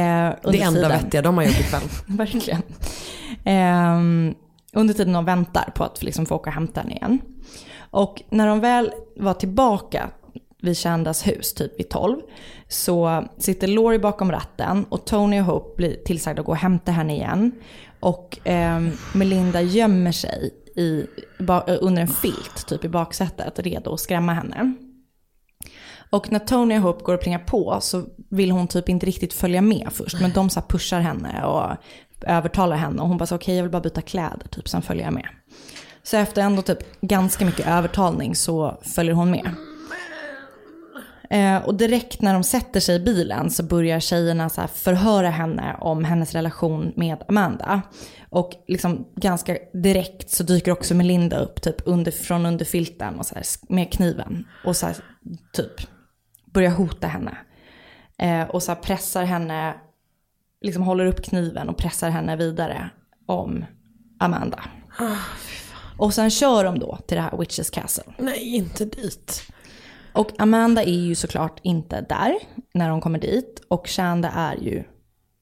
under 0.43 0.53
Det 0.53 0.61
enda 0.61 0.70
tiden- 0.80 0.91
vettiga 0.91 1.22
de 1.22 1.36
har 1.36 1.45
gjort 1.45 1.61
ikväll. 1.61 1.82
Verkligen. 2.16 2.62
Ehm, 3.45 4.34
under 4.72 4.95
tiden 4.95 5.12
de 5.12 5.24
väntar 5.24 5.72
på 5.74 5.84
att 5.84 6.03
liksom 6.03 6.26
få 6.26 6.34
åka 6.34 6.51
och 6.51 6.55
hämta 6.55 6.80
henne 6.80 6.93
igen. 6.95 7.18
Och 7.91 8.22
när 8.30 8.47
de 8.47 8.61
väl 8.61 8.91
var 9.16 9.34
tillbaka 9.34 10.11
vid 10.62 10.78
Chandas 10.78 11.26
hus, 11.26 11.55
typ 11.55 11.80
vid 11.80 11.88
12, 11.88 12.20
så 12.68 13.24
sitter 13.38 13.66
Laurie 13.68 13.99
bakom 13.99 14.32
ratten 14.32 14.84
och 14.88 15.05
Tony 15.05 15.41
och 15.41 15.45
Hope 15.47 15.76
blir 15.76 15.95
tillsagda 16.05 16.41
att 16.41 16.47
gå 16.47 16.53
och 16.53 16.59
hämta 16.59 16.93
henne 16.93 17.14
igen. 17.14 17.53
Och 18.01 18.38
ehm, 18.45 18.91
Melinda 19.14 19.61
gömmer 19.62 20.12
sig 20.12 20.51
i, 20.76 21.06
under 21.80 22.02
en 22.02 22.08
filt, 22.08 22.66
typ 22.66 22.84
i 22.84 22.88
baksätet, 22.88 23.58
redo 23.58 23.94
att 23.94 24.00
skrämma 24.00 24.34
henne. 24.34 24.74
Och 26.10 26.32
när 26.32 26.38
Tony 26.38 26.76
och 26.76 26.82
Hope 26.82 27.04
går 27.04 27.14
och 27.14 27.20
plingar 27.20 27.38
på 27.38 27.78
så 27.80 28.04
vill 28.30 28.50
hon 28.50 28.68
typ 28.68 28.88
inte 28.88 29.06
riktigt 29.06 29.32
följa 29.32 29.60
med 29.60 29.88
först. 29.90 30.20
Men 30.20 30.32
de 30.32 30.50
så 30.50 30.60
här 30.60 30.66
pushar 30.68 31.00
henne 31.00 31.44
och 31.44 31.76
övertalar 32.26 32.76
henne. 32.76 33.02
Och 33.02 33.08
hon 33.08 33.18
bara 33.18 33.26
så 33.26 33.34
okej 33.34 33.56
jag 33.56 33.62
vill 33.62 33.72
bara 33.72 33.82
byta 33.82 34.00
kläder 34.00 34.48
typ, 34.50 34.68
sen 34.68 34.82
följer 34.82 35.04
jag 35.04 35.14
med. 35.14 35.28
Så 36.02 36.16
efter 36.16 36.42
ändå 36.42 36.62
typ 36.62 37.00
ganska 37.00 37.44
mycket 37.44 37.66
övertalning 37.66 38.34
så 38.34 38.80
följer 38.82 39.14
hon 39.14 39.30
med. 39.30 39.54
Eh, 41.30 41.56
och 41.56 41.74
direkt 41.74 42.22
när 42.22 42.34
de 42.34 42.42
sätter 42.42 42.80
sig 42.80 42.96
i 42.96 43.00
bilen 43.00 43.50
så 43.50 43.62
börjar 43.62 44.00
tjejerna 44.00 44.48
så 44.48 44.66
förhöra 44.66 45.30
henne 45.30 45.76
om 45.80 46.04
hennes 46.04 46.32
relation 46.32 46.92
med 46.96 47.24
Amanda. 47.28 47.82
Och 48.30 48.52
liksom 48.68 49.08
ganska 49.16 49.56
direkt 49.72 50.30
så 50.30 50.42
dyker 50.42 50.72
också 50.72 50.94
Melinda 50.94 51.38
upp 51.38 51.62
typ 51.62 51.76
under, 51.84 52.12
från 52.12 52.46
under 52.46 52.64
filten 52.64 53.18
och 53.18 53.26
så 53.26 53.34
här, 53.34 53.44
med 53.68 53.92
kniven. 53.92 54.46
Och 54.64 54.76
så 54.76 54.86
här, 54.86 54.96
typ 55.52 55.72
börjar 56.52 56.70
hota 56.70 57.06
henne. 57.06 57.38
Eh, 58.18 58.42
och 58.42 58.62
så 58.62 58.74
pressar 58.74 59.24
henne, 59.24 59.74
liksom 60.60 60.82
håller 60.82 61.06
upp 61.06 61.24
kniven 61.24 61.68
och 61.68 61.76
pressar 61.76 62.10
henne 62.10 62.36
vidare 62.36 62.90
om 63.26 63.64
Amanda. 64.18 64.64
Och 65.98 66.14
sen 66.14 66.30
kör 66.30 66.64
de 66.64 66.78
då 66.78 66.98
till 67.06 67.16
det 67.16 67.22
här 67.22 67.38
Witches 67.38 67.70
Castle. 67.70 68.12
Nej, 68.18 68.56
inte 68.56 68.84
dit. 68.84 69.42
Och 70.12 70.30
Amanda 70.38 70.82
är 70.82 70.90
ju 71.00 71.14
såklart 71.14 71.61
inte 71.62 72.00
där 72.00 72.34
när 72.74 72.88
de 72.88 73.00
kommer 73.00 73.18
dit. 73.18 73.62
Och 73.68 73.88
Shanda 73.88 74.28
är 74.36 74.54
ju 74.56 74.84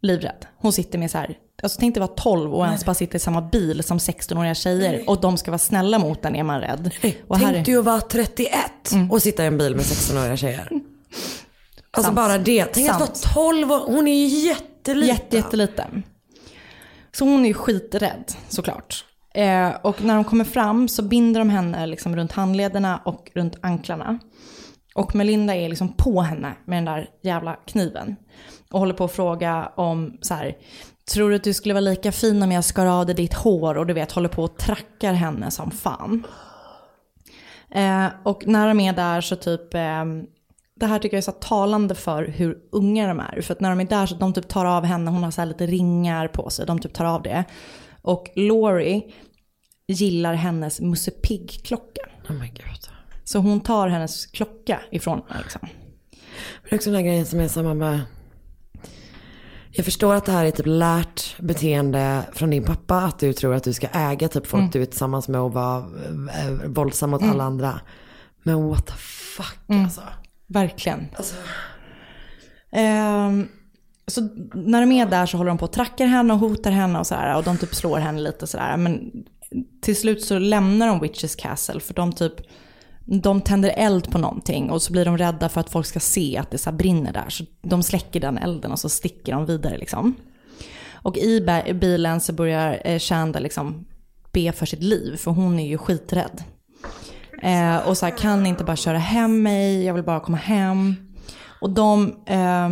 livrädd. 0.03 0.47
Hon 0.57 0.73
sitter 0.73 0.99
med 0.99 1.11
så 1.11 1.19
här, 1.19 1.39
alltså 1.63 1.81
tänk 1.81 1.95
dig 1.95 2.01
vara 2.01 2.15
12 2.17 2.55
och 2.55 2.67
ens 2.67 2.85
bara 2.85 2.95
sitta 2.95 3.17
i 3.17 3.21
samma 3.21 3.41
bil 3.43 3.83
som 3.83 3.99
16-åriga 3.99 4.55
tjejer. 4.55 5.11
Och 5.11 5.21
de 5.21 5.37
ska 5.37 5.51
vara 5.51 5.59
snälla 5.59 5.99
mot 5.99 6.25
en 6.25 6.37
är 6.37 6.43
man 6.43 6.61
rädd. 6.61 6.91
Och 7.29 7.39
här 7.39 7.53
Tänk 7.53 7.69
är- 7.69 7.73
dig 7.73 7.79
att 7.79 7.85
vara 7.85 8.01
31 8.01 8.51
och 9.11 9.23
sitta 9.23 9.45
i 9.45 9.47
en 9.47 9.59
bil 9.59 9.77
med 9.77 9.85
16-åriga 9.85 10.37
tjejer. 10.37 10.71
Alltså 11.91 12.03
Sant. 12.03 12.17
bara 12.17 12.39
det. 12.39 12.65
Tänk 12.65 12.91
att 12.91 13.01
vara 13.01 13.07
Sant. 13.15 13.35
12 13.35 13.73
år. 13.73 13.81
Hon 13.87 14.09
är 14.09 14.15
ju 14.15 14.27
jätteliten. 14.49 15.09
Jätte, 15.09 15.37
jätteliten. 15.37 16.03
Så 17.13 17.25
hon 17.25 17.45
är 17.45 17.49
ju 17.49 17.55
skiträdd 17.55 18.33
såklart. 18.49 19.05
Eh, 19.35 19.69
och 19.83 20.05
när 20.05 20.15
de 20.15 20.25
kommer 20.25 20.45
fram 20.45 20.89
så 20.89 21.03
binder 21.03 21.41
de 21.41 21.51
henne 21.51 21.87
liksom 21.87 22.17
runt 22.17 22.33
handlederna 22.33 23.01
och 23.05 23.31
runt 23.35 23.57
anklarna. 23.61 24.19
Och 24.95 25.15
Melinda 25.15 25.57
är 25.57 25.69
liksom 25.69 25.93
på 25.93 26.21
henne 26.21 26.55
med 26.65 26.77
den 26.77 26.85
där 26.85 27.11
jävla 27.23 27.55
kniven. 27.55 28.17
Och 28.71 28.81
håller 28.81 28.95
på 28.95 29.05
att 29.05 29.13
fråga 29.13 29.73
om 29.77 30.19
så 30.21 30.35
här, 30.35 30.57
tror 31.13 31.31
du 31.31 31.37
att 31.37 31.45
du 31.45 31.55
skulle 31.55 31.75
vara 31.75 31.81
lika 31.81 32.13
fin 32.13 32.43
om 32.43 32.53
jag 32.53 32.65
skar 32.65 32.87
av 32.87 33.07
dig 33.07 33.15
ditt 33.15 33.35
hår? 33.35 33.79
Och 33.79 33.87
du 33.87 33.95
vet, 33.95 34.13
håller 34.13 34.29
på 34.29 34.43
och 34.45 34.59
trackar 34.59 35.13
henne 35.13 35.51
som 35.51 35.71
fan. 35.71 36.27
Eh, 37.71 38.07
och 38.23 38.47
när 38.47 38.69
de 38.69 38.81
är 38.81 38.93
där 38.93 39.21
så 39.21 39.37
typ, 39.37 39.75
eh, 39.75 40.05
det 40.75 40.87
här 40.87 40.99
tycker 40.99 41.17
jag 41.17 41.19
är 41.19 41.23
så 41.23 41.33
talande 41.33 41.95
för 41.95 42.25
hur 42.25 42.59
unga 42.73 43.09
de 43.09 43.21
är. 43.21 43.41
För 43.41 43.55
att 43.55 43.61
när 43.61 43.71
de 43.71 43.81
är 43.81 43.85
där 43.85 44.07
så 44.07 44.15
de 44.15 44.33
typ 44.33 44.49
tar 44.49 44.65
av 44.65 44.85
henne, 44.85 45.11
hon 45.11 45.23
har 45.23 45.31
så 45.31 45.41
här 45.41 45.49
lite 45.49 45.67
ringar 45.67 46.29
på 46.29 46.51
sig, 46.51 46.67
de 46.67 46.79
typ 46.79 46.95
tar 46.95 47.05
av 47.05 47.23
det. 47.23 47.45
Och 48.03 48.31
Laurie 48.35 49.03
gillar 49.87 50.35
hennes 50.35 50.81
Musse 50.81 51.11
Pigg-klocka. 51.11 52.01
Oh 52.29 52.33
my 52.33 52.49
God. 52.49 52.98
Så 53.29 53.39
hon 53.39 53.61
tar 53.61 53.89
hennes 53.89 54.27
klocka 54.27 54.81
ifrån 54.91 55.23
henne 55.29 55.41
liksom. 55.43 55.61
Det 56.63 56.73
är 56.73 56.75
också 56.77 56.91
den 56.91 56.97
här 56.97 57.07
grejen 57.07 57.27
som 57.27 57.41
är 57.41 57.49
samma 57.49 57.75
med... 57.75 58.01
Jag 59.71 59.85
förstår 59.85 60.15
att 60.15 60.25
det 60.25 60.33
här 60.33 60.45
är 60.45 60.51
typ 60.51 60.67
lärt 60.67 61.39
beteende 61.39 62.23
från 62.33 62.51
din 62.51 62.65
pappa. 62.65 62.97
Att 62.97 63.19
du 63.19 63.33
tror 63.33 63.55
att 63.55 63.65
du 63.65 63.73
ska 63.73 63.87
äga 63.93 64.29
typ 64.29 64.47
folk 64.47 64.61
Mm. 64.61 64.71
du 64.71 64.83
är 64.83 64.87
tillsammans 64.87 65.29
med 65.29 65.41
och 65.41 65.53
vara 65.53 65.79
äh, 65.79 66.51
våldsam 66.67 67.11
mot 67.11 67.21
Mm. 67.23 67.35
alla 67.35 67.45
andra. 67.45 67.81
Men 68.43 68.69
what 68.69 68.87
the 68.87 68.93
fuck 69.37 69.59
Mm. 69.69 69.85
alltså. 69.85 70.01
Verkligen. 70.47 71.07
Alltså. 71.17 71.35
Ehm, 72.73 73.49
så 74.07 74.21
när 74.55 74.81
de 74.81 74.93
är 74.93 75.07
där 75.07 75.27
så 75.27 75.37
håller 75.37 75.49
de 75.49 75.59
på 75.59 75.65
och 75.65 75.73
trackar 75.73 76.07
henne 76.07 76.33
och 76.33 76.39
hotar 76.41 76.71
henne 76.71 76.99
och 76.99 77.07
sådär. 77.07 77.37
Och 77.37 77.45
de 77.45 77.59
typ 77.59 77.75
slår 77.75 77.99
henne 77.99 78.21
lite 78.21 78.47
sådär. 78.47 78.77
Men 78.77 79.11
till 79.83 79.97
slut 79.97 80.25
så 80.25 80.39
lämnar 80.39 80.87
de 80.87 81.01
Witches 81.01 81.37
Castle 81.37 81.81
för 81.81 81.95
de 81.95 82.13
typ 82.13 82.35
de 83.11 83.41
tänder 83.41 83.75
eld 83.77 84.11
på 84.11 84.19
någonting 84.19 84.71
och 84.71 84.83
så 84.83 84.93
blir 84.93 85.05
de 85.05 85.19
rädda 85.19 85.49
för 85.49 85.61
att 85.61 85.71
folk 85.71 85.87
ska 85.87 86.01
se 86.01 86.37
att 86.37 86.51
det 86.51 86.59
så 86.59 86.73
brinner 86.73 87.13
där. 87.13 87.29
Så 87.29 87.45
de 87.63 87.83
släcker 87.83 88.21
den 88.21 88.39
elden 88.39 88.73
och 88.73 88.79
så 88.79 88.89
sticker 88.89 89.33
de 89.33 89.47
vidare 89.47 89.79
liksom. 89.79 90.15
Och 90.93 91.17
i 91.17 91.41
bilen 91.81 92.21
så 92.21 92.33
börjar 92.33 92.81
eh, 92.85 92.99
Shanda 92.99 93.39
liksom 93.39 93.87
be 94.33 94.53
för 94.53 94.67
sitt 94.67 94.83
liv 94.83 95.17
för 95.17 95.31
hon 95.31 95.59
är 95.59 95.67
ju 95.67 95.79
skiträdd. 95.79 96.43
Eh, 97.43 97.89
och 97.89 97.99
så 97.99 98.07
här, 98.07 98.19
kan 98.19 98.43
ni 98.43 98.49
inte 98.49 98.65
bara 98.65 98.77
köra 98.77 98.99
hem 98.99 99.43
mig, 99.43 99.85
jag 99.85 99.95
vill 99.95 100.05
bara 100.05 100.21
komma 100.21 100.39
hem. 100.39 100.95
Och 101.61 101.71
de 101.71 102.23
eh, 102.27 102.69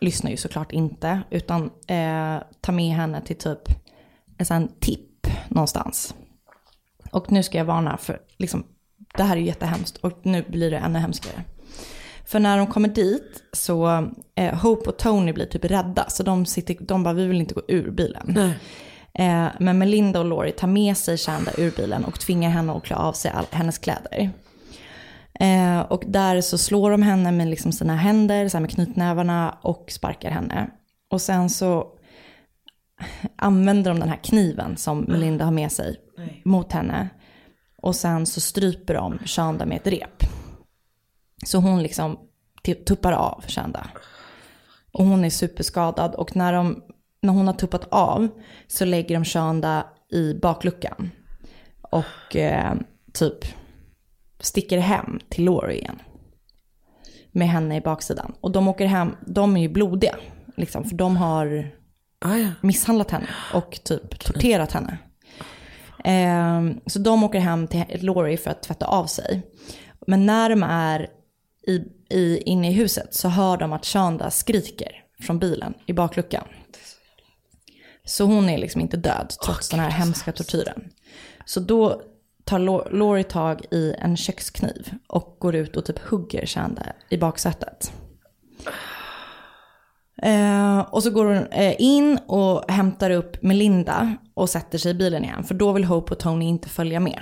lyssnar 0.00 0.30
ju 0.30 0.36
såklart 0.36 0.72
inte, 0.72 1.20
utan 1.30 1.62
eh, 1.86 2.38
tar 2.60 2.72
med 2.72 2.94
henne 2.94 3.20
till 3.20 3.36
typ 3.36 3.60
en 4.38 4.46
sån 4.46 4.68
tipp 4.80 5.26
någonstans. 5.48 6.14
Och 7.12 7.32
nu 7.32 7.42
ska 7.42 7.58
jag 7.58 7.64
varna 7.64 7.96
för, 7.96 8.18
liksom, 8.38 8.64
det 9.16 9.22
här 9.22 9.36
är 9.36 9.40
jättehemskt 9.40 9.96
och 9.96 10.20
nu 10.22 10.44
blir 10.48 10.70
det 10.70 10.78
ännu 10.78 10.98
hemskare. 10.98 11.44
För 12.24 12.40
när 12.40 12.58
de 12.58 12.66
kommer 12.66 12.88
dit 12.88 13.42
så, 13.52 14.08
eh, 14.34 14.54
Hope 14.54 14.90
och 14.90 14.98
Tony 14.98 15.32
blir 15.32 15.46
typ 15.46 15.64
rädda, 15.64 16.10
så 16.10 16.22
de, 16.22 16.46
sitter, 16.46 16.76
de 16.80 17.02
bara, 17.02 17.14
vi 17.14 17.26
vill 17.26 17.40
inte 17.40 17.54
gå 17.54 17.62
ur 17.68 17.90
bilen. 17.90 18.38
Eh, 19.14 19.46
men 19.58 19.78
Melinda 19.78 20.20
och 20.20 20.24
Laurie 20.24 20.52
tar 20.52 20.68
med 20.68 20.96
sig 20.96 21.18
Shanda 21.18 21.52
ur 21.58 21.70
bilen 21.70 22.04
och 22.04 22.20
tvingar 22.20 22.50
henne 22.50 22.72
att 22.72 22.84
klä 22.84 22.96
av 22.96 23.12
sig 23.12 23.30
all, 23.30 23.46
hennes 23.50 23.78
kläder. 23.78 24.30
Eh, 25.40 25.80
och 25.80 26.04
där 26.06 26.40
så 26.40 26.58
slår 26.58 26.90
de 26.90 27.02
henne 27.02 27.32
med 27.32 27.48
liksom 27.48 27.72
sina 27.72 27.96
händer, 27.96 28.48
så 28.48 28.60
med 28.60 28.70
knytnävarna 28.70 29.58
och 29.62 29.86
sparkar 29.88 30.30
henne. 30.30 30.70
Och 31.10 31.20
sen 31.20 31.50
så 31.50 31.86
använder 33.36 33.90
de 33.90 34.00
den 34.00 34.08
här 34.08 34.20
kniven 34.22 34.76
som 34.76 35.04
Melinda 35.08 35.44
har 35.44 35.52
med 35.52 35.72
sig 35.72 35.96
mot 36.44 36.72
henne. 36.72 37.08
Och 37.82 37.96
sen 37.96 38.26
så 38.26 38.40
stryper 38.40 38.94
de 38.94 39.18
Shanda 39.18 39.66
med 39.66 39.76
ett 39.76 39.86
rep. 39.86 40.24
Så 41.46 41.58
hon 41.58 41.82
liksom 41.82 42.18
tuppar 42.86 43.12
av 43.12 43.44
Shanda. 43.48 43.86
Och 44.92 45.04
hon 45.04 45.24
är 45.24 45.30
superskadad 45.30 46.14
och 46.14 46.36
när, 46.36 46.52
de, 46.52 46.82
när 47.20 47.32
hon 47.32 47.46
har 47.46 47.54
tuppat 47.54 47.88
av 47.90 48.28
så 48.66 48.84
lägger 48.84 49.14
de 49.14 49.24
Shanda 49.24 49.86
i 50.12 50.34
bakluckan. 50.34 51.10
Och 51.80 52.36
eh, 52.36 52.74
typ 53.12 53.44
sticker 54.40 54.78
hem 54.78 55.20
till 55.28 55.44
Laurie 55.44 55.78
igen. 55.78 55.98
Med 57.32 57.48
henne 57.48 57.76
i 57.76 57.80
baksidan. 57.80 58.32
Och 58.40 58.50
de 58.50 58.68
åker 58.68 58.86
hem, 58.86 59.16
de 59.26 59.56
är 59.56 59.60
ju 59.60 59.68
blodiga. 59.68 60.14
Liksom, 60.56 60.84
för 60.84 60.96
de 60.96 61.16
har 61.16 61.70
misshandlat 62.60 63.10
henne 63.10 63.28
och 63.54 63.80
typ 63.84 64.18
torterat 64.18 64.72
henne. 64.72 64.98
Eh, 66.04 66.62
så 66.86 66.98
de 66.98 67.24
åker 67.24 67.38
hem 67.38 67.66
till 67.66 67.84
Laurie 67.90 68.36
för 68.36 68.50
att 68.50 68.62
tvätta 68.62 68.86
av 68.86 69.06
sig. 69.06 69.42
Men 70.06 70.26
när 70.26 70.50
de 70.50 70.62
är 70.62 71.08
i, 71.66 71.82
i, 72.10 72.42
inne 72.46 72.70
i 72.70 72.72
huset 72.72 73.14
så 73.14 73.28
hör 73.28 73.56
de 73.56 73.72
att 73.72 73.86
Shanda 73.86 74.30
skriker 74.30 75.04
från 75.20 75.38
bilen 75.38 75.74
i 75.86 75.92
bakluckan. 75.92 76.44
Så 78.04 78.24
hon 78.24 78.48
är 78.48 78.58
liksom 78.58 78.80
inte 78.80 78.96
död 78.96 79.32
trots 79.44 79.68
den 79.68 79.80
här 79.80 79.90
hemska 79.90 80.32
tortyren. 80.32 80.90
Så 81.44 81.60
då 81.60 82.02
tar 82.44 82.58
Laurie 82.92 83.24
tag 83.24 83.64
i 83.70 83.94
en 83.98 84.16
kökskniv 84.16 84.94
och 85.06 85.36
går 85.38 85.54
ut 85.54 85.76
och 85.76 85.84
typ 85.84 85.98
hugger 85.98 86.46
Shanda 86.46 86.82
i 87.08 87.18
baksätet. 87.18 87.92
Eh, 90.22 90.78
och 90.80 91.02
så 91.02 91.10
går 91.10 91.24
hon 91.24 91.46
eh, 91.46 91.74
in 91.78 92.18
och 92.26 92.70
hämtar 92.70 93.10
upp 93.10 93.42
Melinda 93.42 94.16
och 94.34 94.50
sätter 94.50 94.78
sig 94.78 94.90
i 94.90 94.94
bilen 94.94 95.24
igen. 95.24 95.44
För 95.44 95.54
då 95.54 95.72
vill 95.72 95.84
Hope 95.84 96.12
och 96.12 96.18
Tony 96.18 96.44
inte 96.44 96.68
följa 96.68 97.00
med. 97.00 97.20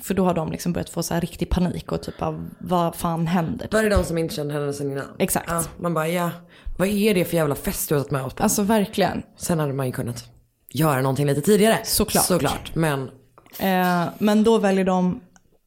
För 0.00 0.14
då 0.14 0.24
har 0.24 0.34
de 0.34 0.52
liksom 0.52 0.72
börjat 0.72 0.90
få 0.90 1.02
så 1.02 1.14
här 1.14 1.20
riktig 1.20 1.50
panik 1.50 1.92
och 1.92 2.02
typ 2.02 2.22
av 2.22 2.50
vad 2.58 2.94
fan 2.94 3.26
händer? 3.26 3.74
Är 3.76 3.82
det 3.82 3.88
de 3.88 4.04
som 4.04 4.18
inte 4.18 4.34
kände 4.34 4.54
henne 4.54 4.72
sen 4.72 4.90
innan. 4.90 5.04
Exakt. 5.18 5.50
Ja, 5.50 5.64
man 5.78 5.94
bara 5.94 6.08
ja, 6.08 6.30
vad 6.78 6.88
är 6.88 7.14
det 7.14 7.24
för 7.24 7.36
jävla 7.36 7.54
fest 7.54 7.88
du 7.88 7.94
har 7.94 8.00
tagit 8.00 8.10
med 8.10 8.24
oss 8.24 8.34
på? 8.34 8.42
Alltså 8.42 8.62
verkligen. 8.62 9.22
Sen 9.36 9.58
hade 9.58 9.72
man 9.72 9.86
ju 9.86 9.92
kunnat 9.92 10.24
göra 10.68 11.02
någonting 11.02 11.26
lite 11.26 11.40
tidigare. 11.40 11.78
Såklart. 11.84 12.24
Såklart. 12.24 12.74
Men 12.74 13.10
Eh, 13.58 14.08
men 14.18 14.44
då 14.44 14.58
väljer 14.58 14.84
de 14.84 15.20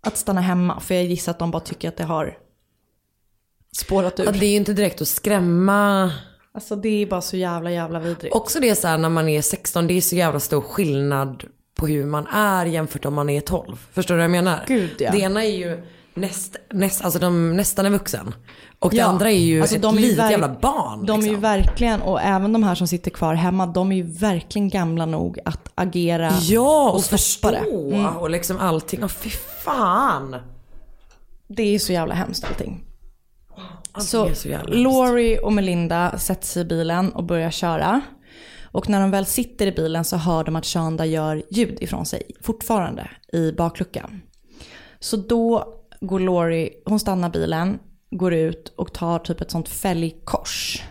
att 0.05 0.17
stanna 0.17 0.41
hemma. 0.41 0.79
För 0.79 0.95
jag 0.95 1.03
gissar 1.03 1.31
att 1.31 1.39
de 1.39 1.51
bara 1.51 1.59
tycker 1.59 1.88
att 1.88 1.97
det 1.97 2.03
har 2.03 2.38
spårat 3.77 4.19
ur. 4.19 4.25
ja, 4.25 4.31
det 4.31 4.45
är 4.45 4.49
ju 4.49 4.55
inte 4.55 4.73
direkt 4.73 5.01
att 5.01 5.07
skrämma. 5.07 6.11
Alltså 6.56 6.76
det 6.76 7.01
är 7.01 7.06
bara 7.06 7.22
så 7.22 7.38
jävla 7.38 7.72
jävla 7.72 7.99
vidrigt. 7.99 8.36
Också 8.36 8.60
det 8.60 8.76
så 8.76 8.88
här 8.88 8.97
när 8.97 9.10
man 9.10 9.30
är 9.30 9.41
16, 9.41 9.88
det 9.88 9.93
är 9.93 10.01
så 10.01 10.16
jävla 10.16 10.39
stor 10.39 10.62
skillnad 10.62 11.43
på 11.76 11.88
hur 11.88 12.06
man 12.06 12.28
är 12.28 12.66
jämfört 12.66 13.06
om 13.06 13.14
man 13.14 13.30
är 13.30 13.41
12. 13.41 13.88
Förstår 13.91 14.16
du 14.16 14.18
vad 14.18 14.24
jag 14.24 14.32
menar? 14.32 14.64
Gud, 14.68 14.95
ja. 14.99 15.12
Det 15.12 15.20
ena 15.20 15.43
är 15.45 15.49
ju 15.58 15.84
näst, 16.14 16.56
näst, 16.70 17.04
alltså 17.06 17.20
de 17.20 17.58
nästan 17.58 17.86
är 17.86 17.89
vuxen. 17.89 18.36
Och 18.80 18.91
det 18.91 18.97
Ja, 18.97 19.06
andra 19.06 19.32
är 19.32 19.38
ju 19.39 19.62
alltså 19.62 19.76
ett 19.76 19.84
ju 19.84 19.99
litet 19.99 20.32
jävla 20.32 20.49
barn. 20.62 21.06
De 21.06 21.20
är 21.20 21.24
ju 21.24 21.30
liksom. 21.30 21.41
verkligen, 21.41 22.01
och 22.01 22.22
även 22.22 22.54
de 22.54 22.64
här 22.64 22.76
som 22.76 22.88
sitter 22.88 23.12
kvar 23.12 23.34
hemma, 23.34 23.66
de 23.66 23.91
är 23.91 23.95
ju 23.95 24.04
verkligen 24.04 24.70
gamla 24.70 25.06
nog 25.06 25.39
att 25.45 25.70
agera 25.76 26.32
Ja, 26.41 26.89
och, 26.89 26.95
och 26.95 27.04
förstå. 27.04 27.51
det. 27.51 27.58
Mm. 27.58 28.18
Och 28.18 28.30
liksom 28.30 28.60
allting. 28.60 29.04
Och 29.04 29.12
fy 29.12 29.30
fan. 29.64 30.36
Det 31.47 31.76
är 31.76 31.80
så 31.80 31.93
jävla 31.93 32.14
hemskt 32.14 32.43
allting. 32.45 32.84
Så, 33.97 34.36
så. 34.36 34.58
Laurie 34.68 35.39
och 35.39 35.54
Melinda 35.54 36.18
sätter 36.18 36.47
sig 36.47 36.62
i 36.62 36.66
bilen 36.66 37.12
och 37.12 37.24
börjar 37.24 37.51
köra. 37.51 38.01
Och 38.64 38.89
när 38.89 39.01
de 39.01 39.12
väl 39.12 39.26
sitter 39.26 39.68
i 39.68 39.72
bilen 39.72 40.06
så 40.06 40.18
hör 40.18 40.43
de 40.43 40.56
att 40.56 40.66
Shanda 40.66 41.06
gör 41.06 41.43
ljud 41.49 41.78
ifrån 41.82 42.06
sig 42.06 42.22
fortfarande 42.41 43.10
i 43.34 43.51
bakluckan. 43.51 44.22
Så 44.99 45.18
då 45.18 45.74
går 46.01 46.20
Laurie, 46.20 46.70
hon 46.86 46.99
stannar 46.99 47.30
bilen, 47.30 47.80
går 48.12 48.34
ut 48.34 48.74
och 48.76 48.93
tar 48.93 49.20
typ 49.20 49.41
ett 49.41 49.51
sånt 49.51 49.70
fälgkors. 49.70 50.84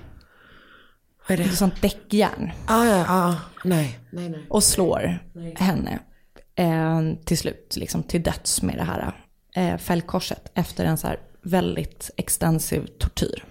Vad 1.29 1.41
är 1.41 1.45
det? 1.45 1.51
Ett 1.51 1.59
sånt 1.59 1.83
däckjärn. 1.83 2.51
Ah, 2.67 2.85
ja, 2.85 3.05
ah, 3.09 3.35
nej. 3.65 3.99
nej, 4.11 4.29
nej. 4.29 4.47
och 4.49 4.65
slår 4.65 5.19
henne 5.57 5.99
eh, 6.55 7.01
till 7.25 7.39
slut, 7.39 7.77
liksom 7.77 8.03
till 8.03 8.23
döds 8.23 8.63
med 8.63 8.77
det 8.77 8.85
här 8.85 9.13
eh, 9.55 9.77
fällkorset 9.77 10.51
efter 10.55 10.85
en 10.85 10.99
så 10.99 11.07
här 11.07 11.19
väldigt 11.43 12.11
extensiv 12.17 12.87
tortyr. 12.99 13.45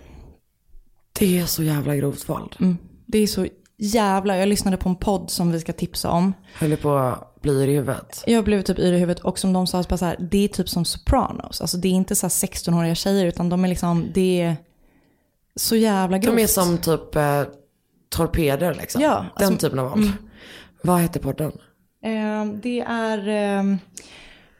Det 1.19 1.39
är 1.39 1.45
så 1.45 1.63
jävla 1.63 1.95
grovt 1.95 2.29
våld. 2.29 2.55
Mm. 2.59 2.77
Det 3.05 3.17
är 3.17 3.27
så 3.27 3.47
jävla, 3.77 4.37
jag 4.37 4.47
lyssnade 4.49 4.77
på 4.77 4.89
en 4.89 4.95
podd 4.95 5.29
som 5.29 5.51
vi 5.51 5.59
ska 5.59 5.73
tipsa 5.73 6.09
om. 6.09 6.33
Höll 6.53 6.77
på 6.77 6.95
att 6.95 7.41
bli 7.41 7.51
yr 7.63 7.67
i 7.67 7.73
huvudet. 7.75 8.23
Jag 8.27 8.43
blev 8.43 8.61
typ 8.61 8.79
yr 8.79 8.93
i 8.93 8.97
huvudet 8.97 9.23
och 9.23 9.39
som 9.39 9.53
de 9.53 9.67
sa, 9.67 9.83
så 9.83 10.05
här, 10.05 10.17
det 10.31 10.37
är 10.43 10.47
typ 10.47 10.69
som 10.69 10.85
Sopranos. 10.85 11.61
Alltså 11.61 11.77
det 11.77 11.87
är 11.87 11.91
inte 11.91 12.15
så 12.15 12.25
här 12.25 12.29
16-åriga 12.29 12.95
tjejer 12.95 13.25
utan 13.25 13.49
de 13.49 13.63
är 13.63 13.67
liksom, 13.67 14.07
det 14.13 14.41
är 14.41 14.55
så 15.55 15.75
jävla 15.75 16.17
grovt. 16.17 16.35
De 16.37 16.43
är 16.43 16.47
som 16.47 16.77
typ 16.77 17.15
eh, 17.15 17.43
torpeder 18.09 18.73
liksom. 18.73 19.01
Ja, 19.01 19.25
Den 19.37 19.47
alltså- 19.47 19.67
typen 19.67 19.79
av 19.79 19.89
våld. 19.89 20.03
mm. 20.03 20.13
Vad 20.83 21.01
heter 21.01 21.19
podden? 21.19 21.51
Eh, 22.03 22.45
det 22.63 22.79
är 22.81 23.27
eh, 23.27 23.75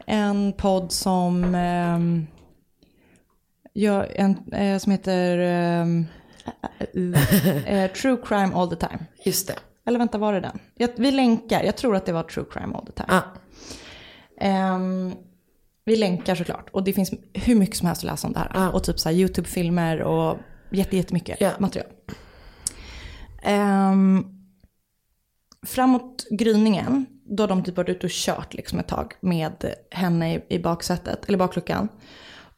en 0.05 0.53
podd 0.53 0.91
som, 0.91 1.55
gör 3.73 4.11
en, 4.15 4.53
eh, 4.53 4.77
som 4.77 4.91
heter 4.91 5.37
eh, 5.37 5.87
eh, 7.65 7.91
True 7.91 8.17
Crime 8.23 8.55
All 8.55 8.69
the 8.69 8.75
Time. 8.75 8.99
Just 9.25 9.47
det. 9.47 9.55
Eller 9.85 9.99
vänta, 9.99 10.17
var 10.17 10.33
det 10.33 10.39
den? 10.39 10.59
Jag, 10.75 10.89
vi 10.95 11.11
länkar, 11.11 11.63
jag 11.63 11.77
tror 11.77 11.95
att 11.95 12.05
det 12.05 12.13
var 12.13 12.23
True 12.23 12.45
Crime 12.51 12.75
All 12.75 12.85
the 12.85 12.91
Time. 12.91 13.07
Ah. 13.07 13.23
Ehm, 14.41 15.13
vi 15.85 15.95
länkar 15.95 16.35
såklart. 16.35 16.69
Och 16.71 16.83
det 16.83 16.93
finns 16.93 17.11
hur 17.33 17.55
mycket 17.55 17.75
som 17.75 17.87
helst 17.87 18.01
att 18.03 18.11
läsa 18.11 18.27
om 18.27 18.33
det 18.33 18.39
här. 18.39 18.75
Och 18.75 18.83
typ 18.83 18.99
så 18.99 19.09
YouTube-filmer 19.09 20.01
och 20.01 20.37
jätte, 20.71 20.97
jättemycket 20.97 21.59
material. 21.59 21.89
Um, 23.45 24.41
framåt 25.65 26.25
gryningen, 26.31 27.05
då 27.25 27.43
har 27.43 27.47
de 27.47 27.63
typ 27.63 27.77
varit 27.77 27.89
ute 27.89 28.05
och 28.05 28.11
kört 28.11 28.53
liksom 28.53 28.79
ett 28.79 28.87
tag 28.87 29.13
med 29.19 29.73
henne 29.91 30.35
i, 30.35 30.41
i 30.49 30.59
baksätet, 30.59 31.25
eller 31.25 31.37
bakluckan. 31.37 31.87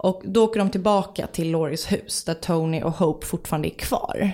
Och 0.04 0.22
då 0.26 0.44
åker 0.44 0.60
de 0.60 0.70
tillbaka 0.70 1.28
till 1.28 1.52
Loris 1.52 1.92
hus 1.92 2.24
där 2.24 2.34
Tony 2.34 2.82
och 2.82 2.92
Hope 2.92 3.26
fortfarande 3.26 3.68
är 3.68 3.78
kvar. 3.78 4.32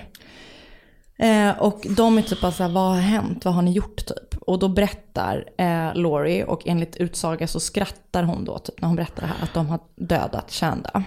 Eh, 1.18 1.58
och 1.58 1.86
de 1.96 2.18
är 2.18 2.22
typ 2.22 2.40
bara 2.40 2.52
såhär, 2.52 2.70
vad 2.70 2.90
har 2.90 3.00
hänt? 3.00 3.44
Vad 3.44 3.54
har 3.54 3.62
ni 3.62 3.72
gjort 3.72 4.06
typ? 4.06 4.36
Och 4.40 4.58
då 4.58 4.68
berättar 4.68 5.44
eh, 5.58 5.94
Laurie 5.94 6.44
och 6.44 6.66
enligt 6.66 6.96
utsaga 6.96 7.46
så 7.46 7.60
skrattar 7.60 8.22
hon 8.22 8.44
då 8.44 8.58
typ 8.58 8.80
när 8.80 8.88
hon 8.88 8.96
berättar 8.96 9.22
det 9.22 9.26
här 9.26 9.42
att 9.42 9.54
de 9.54 9.66
har 9.66 9.80
dödat 9.96 10.52
Chanda. 10.52 11.04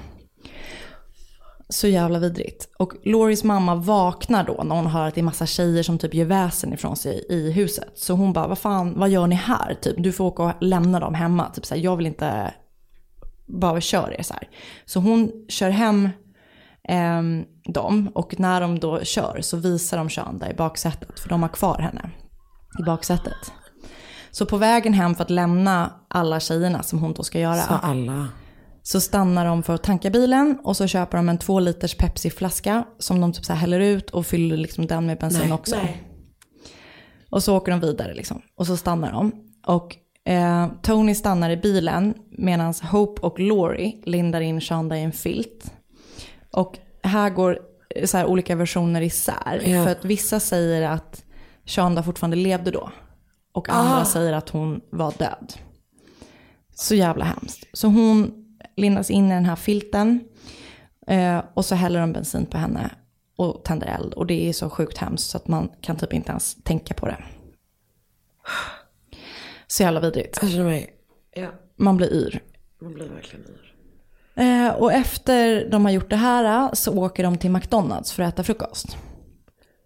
Så 1.69 1.87
jävla 1.87 2.19
vidrigt. 2.19 2.69
Och 2.77 2.93
Loris 3.03 3.43
mamma 3.43 3.75
vaknar 3.75 4.43
då 4.43 4.63
när 4.63 4.75
hon 4.75 4.87
hör 4.87 5.07
att 5.07 5.15
det 5.15 5.21
är 5.21 5.23
massa 5.23 5.45
tjejer 5.45 5.83
som 5.83 5.97
typ 5.97 6.13
gör 6.13 6.25
väsen 6.25 6.73
ifrån 6.73 6.95
sig 6.95 7.25
i 7.29 7.51
huset. 7.51 7.91
Så 7.95 8.13
hon 8.13 8.33
bara, 8.33 8.47
vad 8.47 8.57
fan, 8.57 8.99
vad 8.99 9.09
gör 9.09 9.27
ni 9.27 9.35
här? 9.35 9.77
Typ, 9.81 9.95
du 9.97 10.11
får 10.11 10.25
åka 10.25 10.43
och 10.43 10.51
lämna 10.59 10.99
dem 10.99 11.13
hemma. 11.13 11.49
Typ 11.49 11.65
så 11.65 11.75
här, 11.75 11.81
jag 11.81 11.97
vill 11.97 12.05
inte, 12.05 12.53
bara 13.47 13.81
kör 13.81 14.15
er 14.19 14.23
så 14.23 14.33
här. 14.33 14.49
Så 14.85 14.99
hon 14.99 15.31
kör 15.49 15.69
hem 15.69 16.09
eh, 16.89 17.21
dem 17.73 18.11
och 18.15 18.39
när 18.39 18.61
de 18.61 18.79
då 18.79 19.03
kör 19.03 19.41
så 19.41 19.57
visar 19.57 19.97
de 19.97 20.09
Shanda 20.09 20.51
i 20.51 20.53
baksätet. 20.53 21.19
För 21.19 21.29
de 21.29 21.41
har 21.41 21.49
kvar 21.49 21.79
henne 21.79 22.09
i 22.79 22.83
baksätet. 22.83 23.51
Så 24.31 24.45
på 24.45 24.57
vägen 24.57 24.93
hem 24.93 25.15
för 25.15 25.23
att 25.23 25.29
lämna 25.29 25.93
alla 26.07 26.39
tjejerna 26.39 26.83
som 26.83 26.99
hon 26.99 27.13
då 27.13 27.23
ska 27.23 27.39
göra. 27.39 27.61
Så 27.61 27.73
alla. 27.73 28.27
Så 28.83 29.01
stannar 29.01 29.45
de 29.45 29.63
för 29.63 29.73
att 29.73 29.83
tanka 29.83 30.09
bilen 30.09 30.59
och 30.63 30.77
så 30.77 30.87
köper 30.87 31.17
de 31.17 31.29
en 31.29 31.37
två 31.37 31.59
liters 31.59 31.97
Pepsi-flaska 31.97 32.83
som 32.99 33.21
de 33.21 33.33
typ 33.33 33.45
så 33.45 33.53
häller 33.53 33.79
ut 33.79 34.09
och 34.09 34.25
fyller 34.25 34.57
liksom 34.57 34.87
den 34.87 35.05
med 35.05 35.19
bensin 35.19 35.41
Nej, 35.43 35.53
också. 35.53 35.75
nej. 35.75 36.03
Och 37.29 37.43
så 37.43 37.57
åker 37.57 37.71
de 37.71 37.79
vidare 37.79 38.13
liksom. 38.13 38.41
Och 38.55 38.67
så 38.67 38.77
stannar 38.77 39.11
de. 39.11 39.31
Och 39.67 39.97
eh, 40.25 40.67
Tony 40.81 41.15
stannar 41.15 41.49
i 41.49 41.57
bilen 41.57 42.13
medan 42.29 42.73
Hope 42.91 43.21
och 43.21 43.39
Laurie 43.39 44.01
lindar 44.03 44.41
in 44.41 44.61
Shanda 44.61 44.97
i 44.97 45.01
en 45.03 45.11
filt. 45.11 45.73
Och 46.51 46.77
här 47.03 47.29
går 47.29 47.59
eh, 47.95 48.05
så 48.05 48.17
här 48.17 48.25
olika 48.25 48.55
versioner 48.55 49.01
isär. 49.01 49.61
Ja. 49.65 49.83
För 49.83 49.91
att 49.91 50.05
vissa 50.05 50.39
säger 50.39 50.81
att 50.89 51.23
Shanda 51.65 52.03
fortfarande 52.03 52.37
levde 52.37 52.71
då. 52.71 52.89
Och 53.51 53.69
andra 53.69 54.01
Ah. 54.01 54.05
säger 54.05 54.33
att 54.33 54.49
hon 54.49 54.81
var 54.89 55.13
död. 55.17 55.53
Så 56.75 56.95
jävla 56.95 57.25
hemskt. 57.25 57.63
Så 57.73 57.87
hon 57.87 58.33
lindas 58.75 59.09
in 59.11 59.31
i 59.31 59.33
den 59.33 59.45
här 59.45 59.55
filten. 59.55 60.19
Eh, 61.07 61.41
och 61.53 61.65
så 61.65 61.75
häller 61.75 61.99
de 61.99 62.13
bensin 62.13 62.45
på 62.45 62.57
henne 62.57 62.89
och 63.35 63.63
tänder 63.63 63.87
eld. 63.87 64.13
Och 64.13 64.27
det 64.27 64.49
är 64.49 64.53
så 64.53 64.69
sjukt 64.69 64.97
hemskt 64.97 65.29
så 65.29 65.37
att 65.37 65.47
man 65.47 65.69
kan 65.81 65.95
typ 65.95 66.13
inte 66.13 66.29
ens 66.31 66.63
tänka 66.63 66.93
på 66.93 67.05
det. 67.05 67.17
Så 69.73 69.83
jävla 69.83 69.99
vidrigt. 69.99 70.41
Mig, 70.57 70.89
ja, 71.35 71.47
Man 71.77 71.97
blir 71.97 72.13
yr. 72.13 72.41
man 72.81 72.93
blir 72.93 73.05
verkligen 73.09 73.45
yr. 73.45 73.73
Eh, 74.35 74.73
och 74.73 74.93
efter 74.93 75.69
de 75.71 75.85
har 75.85 75.91
gjort 75.91 76.09
det 76.09 76.15
här 76.15 76.63
eh, 76.65 76.73
så 76.73 76.97
åker 76.97 77.23
de 77.23 77.37
till 77.37 77.51
McDonalds 77.51 78.11
för 78.13 78.23
att 78.23 78.33
äta 78.33 78.43
frukost. 78.43 78.97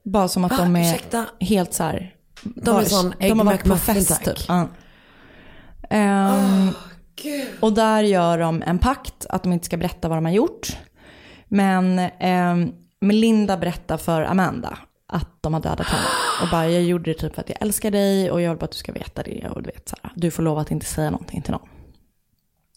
Bara 0.04 0.28
som 0.28 0.44
att 0.46 0.52
Va? 0.52 0.58
de 0.58 0.76
är 0.76 0.82
Ursäkta? 0.94 1.26
helt 1.40 1.74
så 1.74 1.84
här. 1.84 2.16
De 2.42 2.70
är 2.70 2.74
bara- 2.74 2.86
sån 2.86 3.14
de 3.20 3.40
har 3.40 3.46
varit 3.46 3.64
på 3.64 3.76
fest 3.78 4.10
tack. 4.10 4.24
typ. 4.24 4.46
Ja. 4.48 4.68
Ehm, 5.90 6.70
och 7.60 7.74
där 7.74 8.04
gör 8.04 8.38
de 8.38 8.62
en 8.66 8.80
pakt 8.80 9.26
att 9.30 9.44
de 9.44 9.54
inte 9.54 9.66
ska 9.66 9.78
berätta 9.78 10.08
vad 10.08 10.18
de 10.18 10.26
har 10.26 10.32
gjort. 10.32 10.78
Men 11.48 12.00
ehm, 12.20 12.72
Melinda 13.02 13.58
berättar 13.58 13.98
för 13.98 14.22
Amanda 14.22 14.78
att 15.08 15.28
de 15.42 15.54
har 15.54 15.62
dödat 15.62 15.88
henne. 15.88 16.06
Och 16.42 16.48
bara 16.52 16.70
jag 16.70 16.84
gjorde 16.84 17.12
det 17.12 17.20
typ 17.20 17.36
för 17.36 17.42
att 17.42 17.50
jag 17.50 17.62
älskar 17.62 17.92
dig 17.92 18.32
och 18.32 18.42
jag 18.42 18.50
vill 18.50 18.58
bara 18.58 18.66
att 18.66 18.72
du 18.72 18.78
ska 18.78 18.92
veta 18.92 19.24
det. 19.24 19.50
Och 19.50 19.64
du 19.64 19.70
vet 19.70 19.90
så 19.90 19.96
här, 20.04 20.12
du 20.16 20.32
får 20.32 20.44
lova 20.44 20.62
att 20.62 20.72
inte 20.72 20.86
säga 20.86 21.10
någonting 21.12 21.42
till 21.42 21.52
någon. 21.52 21.70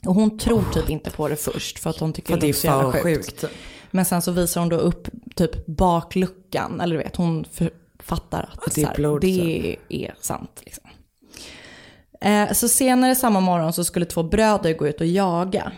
Och 0.06 0.14
hon 0.14 0.38
tror 0.38 0.64
typ 0.72 0.90
inte 0.90 1.10
på 1.10 1.28
det 1.28 1.36
först 1.36 1.78
för 1.78 1.90
att 1.90 1.98
hon 1.98 2.12
tycker 2.12 2.34
att 2.34 2.40
det 2.40 2.48
är 2.48 2.52
så 2.52 2.66
jävla 2.66 2.92
sjukt. 2.92 3.40
sjukt. 3.40 3.44
Men 3.90 4.04
sen 4.04 4.22
så 4.22 4.32
visar 4.32 4.60
hon 4.60 4.68
då 4.68 4.76
upp 4.76 5.08
typ 5.34 5.66
bakluckan, 5.66 6.80
eller 6.80 6.96
du 6.96 7.02
vet, 7.02 7.16
hon 7.16 7.44
fattar 7.98 8.50
att, 8.52 8.66
Att 8.66 8.74
det 8.74 8.82
är 8.82 8.86
här, 8.86 8.94
blod, 8.94 9.20
det 9.20 9.76
är 9.88 10.14
sant. 10.20 10.62
Liksom. 10.64 10.84
Eh, 12.20 12.52
så 12.52 12.68
senare 12.68 13.14
samma 13.14 13.40
morgon 13.40 13.72
så 13.72 13.84
skulle 13.84 14.06
två 14.06 14.22
bröder 14.22 14.74
gå 14.74 14.88
ut 14.88 15.00
och 15.00 15.06
jaga. 15.06 15.72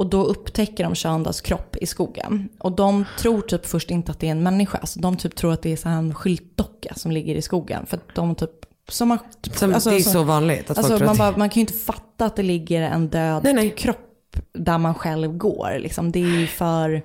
Och 0.00 0.06
då 0.06 0.24
upptäcker 0.24 0.84
de 0.84 0.94
Shandas 0.94 1.40
kropp 1.40 1.76
i 1.76 1.86
skogen. 1.86 2.48
Och 2.58 2.72
de 2.72 3.04
tror 3.18 3.40
typ 3.40 3.66
först 3.66 3.90
inte 3.90 4.12
att 4.12 4.20
det 4.20 4.26
är 4.26 4.30
en 4.30 4.42
människa. 4.42 4.86
Så 4.86 5.00
de 5.00 5.16
typ 5.16 5.34
tror 5.36 5.52
att 5.52 5.62
det 5.62 5.72
är 5.72 5.76
så 5.76 5.88
här 5.88 5.98
en 5.98 6.14
skyltdocka 6.14 6.94
som 6.94 7.10
ligger 7.10 7.34
i 7.34 7.42
skogen. 7.42 7.86
För 7.86 7.96
att 7.96 8.14
de 8.14 8.34
typ... 8.34 8.50
Som 8.88 9.08
man, 9.08 9.18
Som- 9.52 9.70
det 9.70 9.76
är 9.76 10.00
så 10.00 10.22
vanligt 10.22 10.60
att 10.60 10.66
folk 10.66 10.78
alltså, 10.78 10.96
tror 10.98 11.06
man, 11.06 11.16
bara, 11.16 11.36
man 11.36 11.48
kan 11.50 11.54
ju 11.54 11.60
inte 11.60 11.72
fatta 11.72 12.24
att 12.26 12.36
det 12.36 12.42
ligger 12.42 12.82
en 12.82 13.08
död 13.08 13.76
kropp 13.76 14.36
där 14.52 14.78
man 14.78 14.94
själv 14.94 15.36
går. 15.36 15.78
Liksom. 15.78 16.12
Det 16.12 16.20
är 16.22 16.38
ju 16.40 16.46
för... 16.46 17.02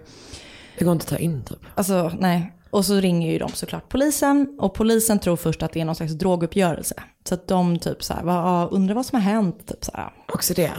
Det 0.77 0.85
går 0.85 0.91
inte 0.93 1.03
att 1.03 1.09
ta 1.09 1.17
in 1.17 1.43
typ. 1.43 1.59
Alltså 1.75 2.11
nej. 2.19 2.51
Och 2.69 2.85
så 2.85 2.95
ringer 2.95 3.31
ju 3.31 3.37
de 3.39 3.49
såklart 3.49 3.89
polisen 3.89 4.57
och 4.59 4.73
polisen 4.73 5.19
tror 5.19 5.35
först 5.35 5.63
att 5.63 5.71
det 5.73 5.81
är 5.81 5.85
någon 5.85 5.95
slags 5.95 6.13
droguppgörelse. 6.13 6.95
Så 7.27 7.33
att 7.33 7.47
de 7.47 7.79
typ 7.79 8.03
så 8.03 8.13
här, 8.13 8.23
"Va, 8.23 8.33
ja, 8.33 8.67
undrar 8.71 8.95
vad 8.95 9.05
som 9.05 9.15
har 9.21 9.31
hänt, 9.31 9.67
typ 9.67 9.85
så 9.85 9.91
här. 9.93 10.09
Också 10.33 10.53
det. 10.53 10.71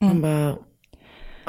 Man 0.00 0.20
bara, 0.20 0.56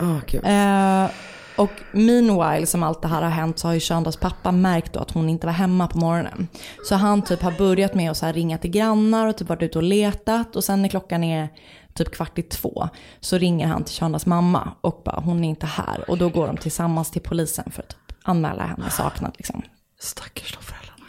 åh 0.02 0.20
gud. 0.28 0.42
Eh, 0.46 1.10
och 1.58 1.72
meanwhile 1.92 2.66
som 2.66 2.84
allt 2.84 3.02
det 3.02 3.08
här 3.08 3.22
har 3.22 3.30
hänt 3.30 3.60
så 3.60 3.68
har 3.68 3.74
ju 3.74 3.80
Shandas 3.80 4.18
pappa 4.18 4.52
märkt 4.52 4.94
då 4.94 5.00
att 5.00 5.12
hon 5.12 5.30
inte 5.30 5.48
var 5.48 5.54
hemma 5.54 5.88
på 5.88 5.98
morgonen. 5.98 6.48
Så 6.86 6.96
han 6.96 7.22
typ 7.22 7.42
har 7.42 7.52
börjat 7.52 7.94
med 7.96 8.12
att 8.12 8.18
så 8.18 8.32
ringa 8.32 8.58
till 8.58 8.72
grannar 8.72 9.28
och 9.28 9.38
typ 9.38 9.50
varit 9.50 9.62
ute 9.64 9.78
och 9.78 9.84
letat. 9.84 10.56
Och 10.56 10.64
sen 10.64 10.82
när 10.82 10.90
klockan 10.90 11.24
är 11.24 11.50
typ 11.94 12.16
kvart 12.16 12.38
i 12.40 12.44
två 12.44 12.90
så 13.20 13.38
ringer 13.38 13.68
han 13.68 13.84
till 13.84 13.96
Shandas 13.96 14.26
mamma 14.26 14.72
och 14.82 15.02
bara 15.06 15.20
hon 15.20 15.44
är 15.44 15.50
inte 15.50 15.66
här. 15.66 16.10
Och 16.10 16.18
då 16.18 16.30
går 16.30 16.48
de 16.48 16.58
tillsammans 16.58 17.12
till 17.12 17.22
polisen 17.22 17.72
för 17.72 17.82
att 17.84 17.90
typ 17.90 18.18
anmäla 18.24 18.66
henne 18.66 18.90
saknad 18.90 19.34
liksom. 19.38 19.62
Stackars 20.00 20.58
de 20.58 20.64
föräldrarna. 20.64 21.00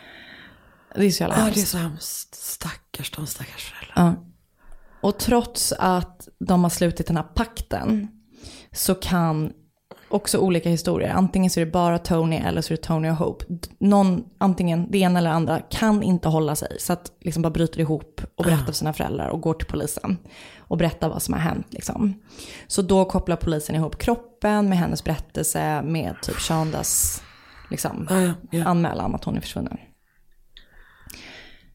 Det 0.95 1.05
är 1.07 1.11
så 1.11 1.23
jävla 1.23 1.37
Ja, 1.37 1.43
hemskt. 1.43 1.55
det 1.55 1.61
är 1.61 1.67
så 1.67 1.79
hemskt. 1.79 2.35
Stackars 2.35 3.11
de 3.11 3.27
stackars 3.27 3.73
föräldrarna. 3.73 4.17
Ja. 4.21 4.31
Och 5.09 5.19
trots 5.19 5.73
att 5.79 6.29
de 6.39 6.63
har 6.63 6.71
slutit 6.71 7.07
den 7.07 7.17
här 7.17 7.25
pakten 7.25 8.09
så 8.75 8.95
kan 8.95 9.53
också 10.09 10.39
olika 10.39 10.69
historier, 10.71 11.11
antingen 11.11 11.51
så 11.51 11.61
är 11.61 11.65
det 11.65 11.71
bara 11.71 11.99
Tony 11.99 12.37
eller 12.37 12.63
så 12.63 12.73
är 12.73 12.77
det 12.77 12.83
Tony 12.83 13.11
och 13.11 13.17
Hope. 13.17 13.45
Någon, 13.79 14.25
antingen 14.39 14.91
det 14.91 14.99
ena 14.99 15.19
eller 15.19 15.31
andra 15.31 15.61
kan 15.61 16.03
inte 16.03 16.29
hålla 16.29 16.57
sig 16.57 16.77
så 16.81 16.93
att 16.93 17.13
liksom 17.21 17.43
bara 17.43 17.51
bryter 17.51 17.81
ihop 17.81 18.21
och 18.37 18.45
berättar 18.45 18.65
för 18.65 18.73
sina 18.73 18.93
föräldrar 18.93 19.29
och 19.29 19.41
går 19.41 19.55
till 19.55 19.67
polisen 19.67 20.19
och 20.59 20.77
berättar 20.77 21.09
vad 21.09 21.23
som 21.23 21.35
har 21.35 21.41
hänt. 21.41 21.67
Liksom. 21.71 22.23
Så 22.67 22.83
då 22.83 23.05
kopplar 23.05 23.37
polisen 23.37 23.75
ihop 23.77 23.99
kroppen 23.99 24.69
med 24.69 24.79
hennes 24.79 25.05
berättelse 25.05 25.83
med 25.83 26.17
typ 26.23 26.37
Shandas 26.37 27.23
liksom, 27.71 28.07
Ja, 28.11 28.21
ja, 28.21 28.33
ja. 28.51 28.65
anmälan 28.65 29.15
att 29.15 29.25
hon 29.25 29.37
är 29.37 29.41
försvunnen. 29.41 29.79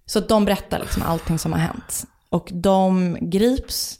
Så 0.06 0.20
de 0.20 0.46
berättar 0.46 0.80
liksom 0.80 1.04
allting 1.04 1.40
som 1.40 1.54
har 1.54 1.60
hänt. 1.60 2.04
Och 2.30 2.50
de 2.54 3.18
grips. 3.22 3.99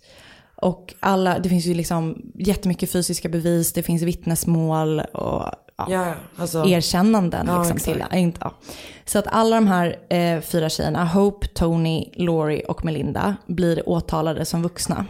Och 0.62 0.94
alla, 1.00 1.40
det 1.40 1.50
finns 1.50 1.66
ju 1.66 1.74
liksom 1.74 2.22
jättemycket 2.36 2.92
fysiska 2.92 3.30
bevis, 3.30 3.74
det 3.74 3.84
finns 3.84 4.02
vittnesmål 4.02 5.00
och 5.00 5.46
ja, 5.78 5.88
Ja, 5.90 6.14
alltså- 6.38 6.66
erkännanden 6.66 7.48
Ja, 7.50 7.60
liksom 7.64 7.78
till. 7.78 8.04
Inte, 8.14 8.40
ja. 8.44 8.54
Så 9.06 9.20
att 9.20 9.28
alla 9.28 9.56
de 9.56 9.68
här 9.68 9.96
eh, 10.10 10.42
fyra 10.42 10.70
tjejerna, 10.70 11.06
Hope, 11.06 11.48
Tony, 11.48 12.06
Laurie 12.14 12.64
och 12.66 12.86
Melinda, 12.86 13.36
blir 13.48 13.90
åtalade 13.90 14.46
som 14.46 14.62
vuxna. 14.64 15.06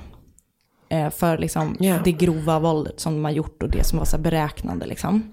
Eh, 0.89 1.09
för 1.09 1.37
liksom 1.37 1.75
Ja. 1.79 1.95
det 2.03 2.11
grova 2.11 2.59
våldet 2.59 2.99
som 2.99 3.13
de 3.13 3.23
har 3.25 3.31
gjort 3.31 3.63
och 3.63 3.69
det 3.69 3.83
som 3.83 3.99
var 3.99 4.05
så 4.05 4.17
beräknande 4.17 4.85
liksom. 4.85 5.23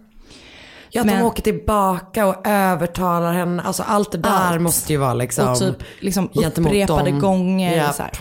Ja, 0.90 1.00
att 1.00 1.06
Men- 1.06 1.18
de 1.18 1.24
åker 1.24 1.42
tillbaka 1.42 2.26
och 2.26 2.46
övertalar 2.46 3.32
henne. 3.32 3.62
Alltså 3.62 3.82
allt 3.82 4.12
det 4.12 4.18
där 4.18 4.30
Allt. 4.30 4.60
måste 4.62 4.92
ju 4.92 4.98
vara 4.98 5.14
liksom. 5.14 5.48
och 5.48 5.58
typ 5.58 5.76
liksom 6.00 6.28
upprepade 6.34 7.10
dem. 7.10 7.20
gånger. 7.20 7.76
Japp. 7.76 7.94
Så 7.94 8.02
här. 8.02 8.12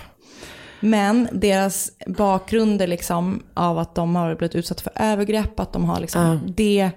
Men 0.79 1.27
deras 1.31 1.91
bakgrunder 2.07 2.87
liksom 2.87 3.43
av 3.53 3.77
att 3.79 3.95
de 3.95 4.15
har 4.15 4.35
blivit 4.35 4.55
utsatta 4.55 4.81
för 4.83 4.91
övergrepp, 4.95 5.59
att 5.59 5.73
de 5.73 5.85
har 5.85 5.99
liksom, 5.99 6.21
Ja. 6.21 6.39
det 6.55 6.91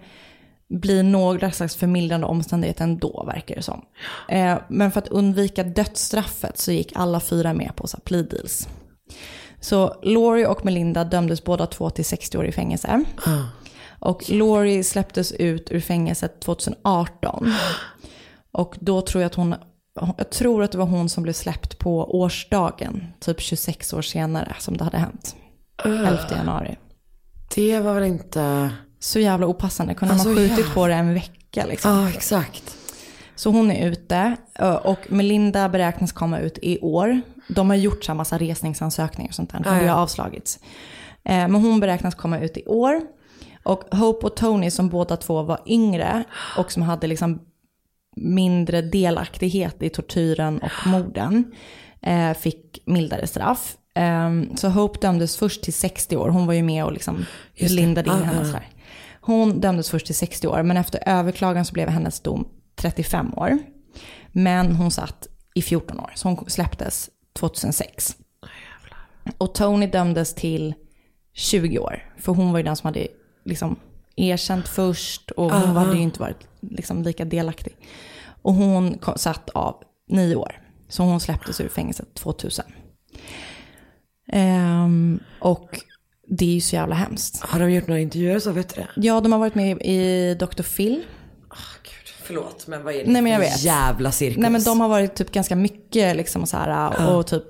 blir 0.71 1.03
några 1.03 1.51
slags 1.51 1.77
förmildrande 1.77 2.27
omständigheter 2.27 2.85
ändå 2.85 3.25
verkar 3.27 3.55
det 3.57 3.63
som. 3.63 3.85
Eh, 4.29 4.59
men 4.69 4.91
för 4.91 4.99
att 5.01 5.09
undvika 5.09 5.63
dödsstraffet 5.65 6.59
så 6.59 6.73
gick 6.73 6.93
alla 6.95 7.21
fyra 7.21 7.53
med 7.55 7.77
på 7.77 7.87
så 7.87 7.99
plea 8.01 8.23
deals. 8.23 8.69
Så 9.61 9.95
Laurie 10.03 10.47
och 10.47 10.65
Melinda 10.65 11.05
dömdes 11.05 11.45
båda 11.45 11.67
två 11.67 11.91
till 11.91 12.05
60 12.05 12.39
år 12.39 12.47
i 12.47 12.53
fängelse. 12.53 13.05
Och 14.01 14.31
Laurie 14.31 14.85
släpptes 14.85 15.33
ut 15.33 15.71
ur 15.71 15.81
fängelset 15.81 16.41
2018. 16.41 17.55
Och 18.53 18.77
då 18.81 19.01
tror 19.01 19.23
jag 19.23 19.27
att 19.27 19.35
hon, 19.35 19.55
jag 20.17 20.31
tror 20.31 20.63
att 20.63 20.73
det 20.73 20.79
var 20.79 20.87
hon 20.87 21.09
som 21.09 21.23
blev 21.23 21.33
släppt 21.33 21.79
på 21.79 22.19
årsdagen, 22.21 23.07
typ 23.21 23.41
26 23.41 23.93
år 23.93 24.03
senare 24.03 24.55
som 24.59 24.77
det 24.77 24.85
hade 24.85 24.99
hänt. 24.99 25.37
11 25.85 26.19
januari. 26.31 26.77
Det 27.55 27.81
var 27.81 27.95
väl 27.95 28.05
inte... 28.05 28.71
Så 29.01 29.19
jävla 29.19 29.47
opassande, 29.47 29.95
kunde 29.95 30.15
Alltså, 30.15 30.29
man 30.29 30.37
skjutit 30.37 30.59
ja. 30.69 30.75
på 30.75 30.87
det 30.87 30.95
en 30.95 31.15
vecka 31.15 31.67
liksom. 31.67 31.91
Ja, 31.91 32.09
exakt. 32.09 32.77
Så 33.35 33.51
hon 33.51 33.71
är 33.71 33.89
ute 33.89 34.37
och 34.85 34.99
Melinda 35.09 35.69
beräknas 35.69 36.13
komma 36.13 36.39
ut 36.39 36.59
i 36.63 36.79
år. 36.81 37.21
De 37.49 37.71
har 37.71 37.77
gjort 37.77 38.05
så 38.05 38.15
massa 38.15 38.39
resningsansökningar 38.39 39.29
och 39.31 39.35
sånt 39.35 39.51
där. 39.51 39.63
Ja, 39.65 39.73
Det 39.73 39.89
har 39.89 40.03
avslagits. 40.03 40.59
Eh, 41.25 41.35
Men 41.49 41.55
hon 41.55 41.81
beräknas 41.81 42.15
komma 42.15 42.39
ut 42.39 42.57
i 42.57 42.65
år. 42.67 43.01
Och 43.63 43.85
Hope 43.97 44.27
och 44.27 44.37
Tony 44.37 44.71
som 44.71 44.89
båda 44.89 45.17
två 45.17 45.43
var 45.43 45.61
yngre 45.67 46.25
och 46.57 46.73
som 46.73 46.83
hade 46.83 47.07
liksom 47.07 47.41
mindre 48.21 48.83
delaktighet 48.83 49.83
i 49.83 49.89
tortyren 49.91 50.59
och 50.59 50.87
morden 50.87 51.53
eh, 52.03 52.33
fick 52.35 52.83
mildare 52.87 53.27
straff. 53.27 53.77
Eh, 53.95 54.31
Så 54.57 54.69
Hope 54.69 54.99
dömdes 55.01 55.37
först 55.37 55.63
till 55.63 55.73
60 55.75 56.17
år. 56.17 56.29
Hon 56.29 56.47
var 56.47 56.55
ju 56.55 56.63
med 56.63 56.85
och 56.85 56.93
liksom 56.93 57.25
lindade 57.55 58.11
in 58.11 58.17
Ah, 58.17 58.21
henne. 58.25 58.53
ah. 58.57 58.61
Hon 59.21 59.61
dömdes 59.61 59.91
först 59.91 60.07
till 60.07 60.15
60 60.15 60.49
år, 60.49 60.63
men 60.63 60.77
efter 60.77 61.03
överklagan 61.07 61.65
så 61.65 61.73
blev 61.73 61.89
hennes 61.89 62.21
dom 62.21 62.49
35 62.77 63.35
år. 63.35 63.59
Men 64.33 64.73
hon 64.77 64.91
satt 64.91 65.27
i 65.55 65.63
14 65.63 66.01
år, 66.01 66.13
så 66.15 66.29
hon 66.29 66.51
släpptes 66.51 67.11
2006. 67.39 68.17
Och 69.39 69.55
Tony 69.55 69.87
dömdes 69.87 70.35
till 70.35 70.75
20 71.35 71.79
år, 71.79 72.13
för 72.19 72.33
hon 72.33 72.53
var 72.53 72.59
ju 72.59 72.63
den 72.65 72.77
som 72.77 72.87
hade 72.87 73.07
liksom 73.45 73.77
erkänt 74.17 74.69
först 74.69 75.31
och 75.31 75.45
hon 75.45 75.53
Aha. 75.63 75.81
hade 75.81 75.97
ju 75.97 76.03
inte 76.03 76.21
varit 76.21 76.49
liksom 76.61 77.03
lika 77.03 77.25
delaktig. 77.25 77.77
Och 78.49 78.55
hon 78.55 78.99
satt 79.17 79.51
av 79.51 79.83
9 80.11 80.35
år, 80.37 80.61
så 80.89 81.03
hon 81.03 81.21
släpptes 81.21 81.61
ur 81.61 81.69
fängelset 81.69 82.15
2000. 82.15 82.65
Ehm, 84.33 85.21
och 85.41 85.81
det 86.29 86.45
är 86.45 86.55
ju 86.55 86.61
så 86.61 86.77
jävla 86.77 86.95
hemskt. 86.95 87.41
Har 87.45 87.61
de 87.61 87.73
gjort 87.73 87.87
några 87.87 88.01
intervjuer 88.01 88.39
så 88.39 88.51
vet 88.53 88.75
du 88.75 88.81
det? 88.81 88.89
Ja, 88.97 89.21
de 89.21 89.33
har 89.33 89.39
varit 89.39 89.55
med 89.55 89.83
i 89.83 90.35
Dr. 90.35 90.63
Phil. 90.63 91.05
Förlåt, 92.23 92.67
men 92.67 92.85
vad 92.85 92.95
är 92.95 93.05
det 93.05 93.11
Nej, 93.11 93.23
men 93.23 93.33
jag 93.33 93.41
vet. 93.41 93.63
jävla 93.63 94.13
cirkus? 94.13 94.39
Nej 94.39 94.51
men 94.51 94.63
de 94.65 94.81
har 94.81 94.89
varit 94.89 95.15
typ 95.15 95.33
ganska 95.33 95.57
mycket 95.57 96.17
liksom 96.17 96.47
så 96.47 96.57
här 96.57 96.69
Ja. 96.99 97.15
och 97.17 97.27
typ 97.27 97.45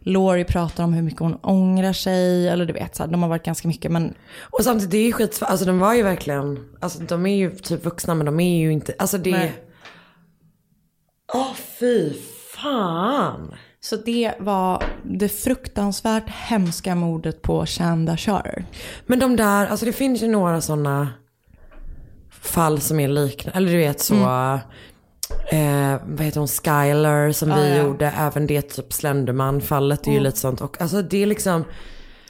Laurie 0.00 0.44
pratar 0.44 0.84
om 0.84 0.92
hur 0.92 1.02
mycket 1.02 1.20
hon 1.20 1.34
ångrar 1.34 1.92
sig 1.92 2.48
eller 2.48 2.66
du 2.66 2.72
vet 2.72 2.96
så 2.96 3.02
här, 3.02 3.10
de 3.10 3.22
har 3.22 3.28
varit 3.28 3.44
ganska 3.44 3.68
mycket 3.68 3.92
men 3.92 4.14
Och 4.40 4.64
samtidigt, 4.64 4.90
det 4.90 4.98
är 4.98 5.06
ju 5.06 5.12
skitsvårt. 5.12 5.48
Alltså 5.48 5.66
de 5.66 5.78
var 5.78 5.94
ju 5.94 6.02
verkligen, 6.02 6.68
alltså 6.80 6.98
de 7.02 7.26
är 7.26 7.36
ju 7.36 7.50
typ 7.50 7.84
vuxna 7.84 8.14
men 8.14 8.26
de 8.26 8.40
är 8.40 8.58
ju 8.60 8.72
inte, 8.72 8.94
alltså 8.98 9.18
det 9.18 9.30
Nej. 9.30 9.52
Åh 11.34 11.54
fy 11.80 12.12
fan. 12.54 13.54
Så 13.80 13.96
det 13.96 14.32
var 14.38 14.82
det 15.04 15.28
fruktansvärt 15.28 16.28
hemska 16.28 16.94
mordet 16.94 17.42
på 17.42 17.66
Shanda 17.66 18.16
Charter. 18.16 18.64
Men 19.06 19.18
de 19.18 19.36
där, 19.36 19.66
alltså 19.66 19.86
det 19.86 19.92
finns 19.92 20.22
ju 20.22 20.28
några 20.28 20.60
sådana 20.60 21.08
fall 22.40 22.80
som 22.80 23.00
är 23.00 23.08
liknande. 23.08 23.56
Eller 23.56 23.72
du 23.72 23.78
vet 23.78 24.00
så, 24.00 24.14
eh, 24.14 25.96
vad 26.06 26.20
heter 26.20 26.38
hon, 26.38 26.48
Skyler 26.48 27.32
som 27.32 27.50
Mm. 27.52 27.60
Ja, 27.64 27.70
vi 27.70 27.76
ja. 27.78 27.82
gjorde. 27.84 28.06
Även 28.18 28.46
det 28.46 28.62
typ 28.62 28.92
Slenderman-fallet 28.92 30.06
är 30.06 30.10
ju 30.10 30.16
Mm. 30.16 30.24
lite 30.24 30.38
sånt. 30.38 30.60
Och 30.60 30.80
alltså 30.80 31.02
det 31.02 31.22
är 31.22 31.26
liksom, 31.26 31.64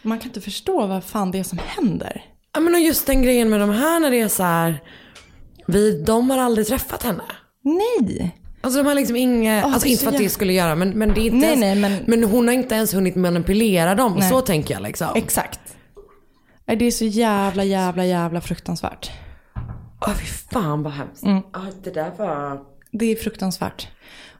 Man 0.02 0.18
kan 0.18 0.28
inte 0.28 0.40
förstå 0.40 0.86
vad 0.86 1.04
fan 1.04 1.30
det 1.30 1.38
är 1.38 1.42
som 1.44 1.58
händer. 1.66 2.24
ja 2.54 2.60
men 2.60 2.74
och 2.74 2.80
just 2.80 3.06
den 3.06 3.22
grejen 3.22 3.50
med 3.50 3.60
de 3.60 3.70
här 3.70 4.00
när 4.00 4.10
det 4.10 4.20
är 4.20 4.28
så 4.28 4.42
här, 4.42 4.82
vi, 5.66 6.02
de 6.02 6.30
har 6.30 6.38
aldrig 6.38 6.66
träffat 6.66 7.02
henne. 7.02 7.22
Nej. 7.62 8.38
Alltså 8.64 8.78
de 8.82 8.86
har 8.88 8.94
liksom 8.94 9.16
inga, 9.16 9.62
Åh, 9.66 9.72
alltså 9.74 9.88
inte 9.88 10.04
för 10.04 10.10
att 10.12 10.18
det 10.18 10.28
skulle 10.28 10.52
göra 10.52 10.74
men, 10.74 10.90
men 10.90 11.14
det 11.14 11.20
är 11.20 11.24
inte 11.24 11.36
Nej, 11.36 11.48
ens, 11.48 11.60
nej, 11.60 11.76
men- 12.06 12.20
men 12.20 12.30
hon 12.30 12.46
har 12.48 12.54
inte 12.54 12.74
ens 12.74 12.94
hunnit 12.94 13.14
manipulera 13.16 13.94
dem. 13.94 14.14
Nej. 14.18 14.28
Så 14.30 14.40
tänker 14.40 14.74
jag 14.74 14.82
liksom. 14.82 15.08
Exakt. 15.14 15.60
Det 16.66 16.84
är 16.84 16.90
så 16.90 17.04
jävla 17.04 17.64
jävla 17.64 18.04
jävla 18.04 18.40
fruktansvärt. 18.40 19.10
Åh 20.00 20.14
fy 20.14 20.26
fan 20.26 20.82
vad 20.82 20.92
hemskt. 20.92 21.22
Mm. 21.22 21.42
Ja, 21.52 21.60
det 21.84 21.90
där 21.90 22.10
var... 22.18 22.60
Det 22.92 23.06
är 23.06 23.16
fruktansvärt. 23.16 23.88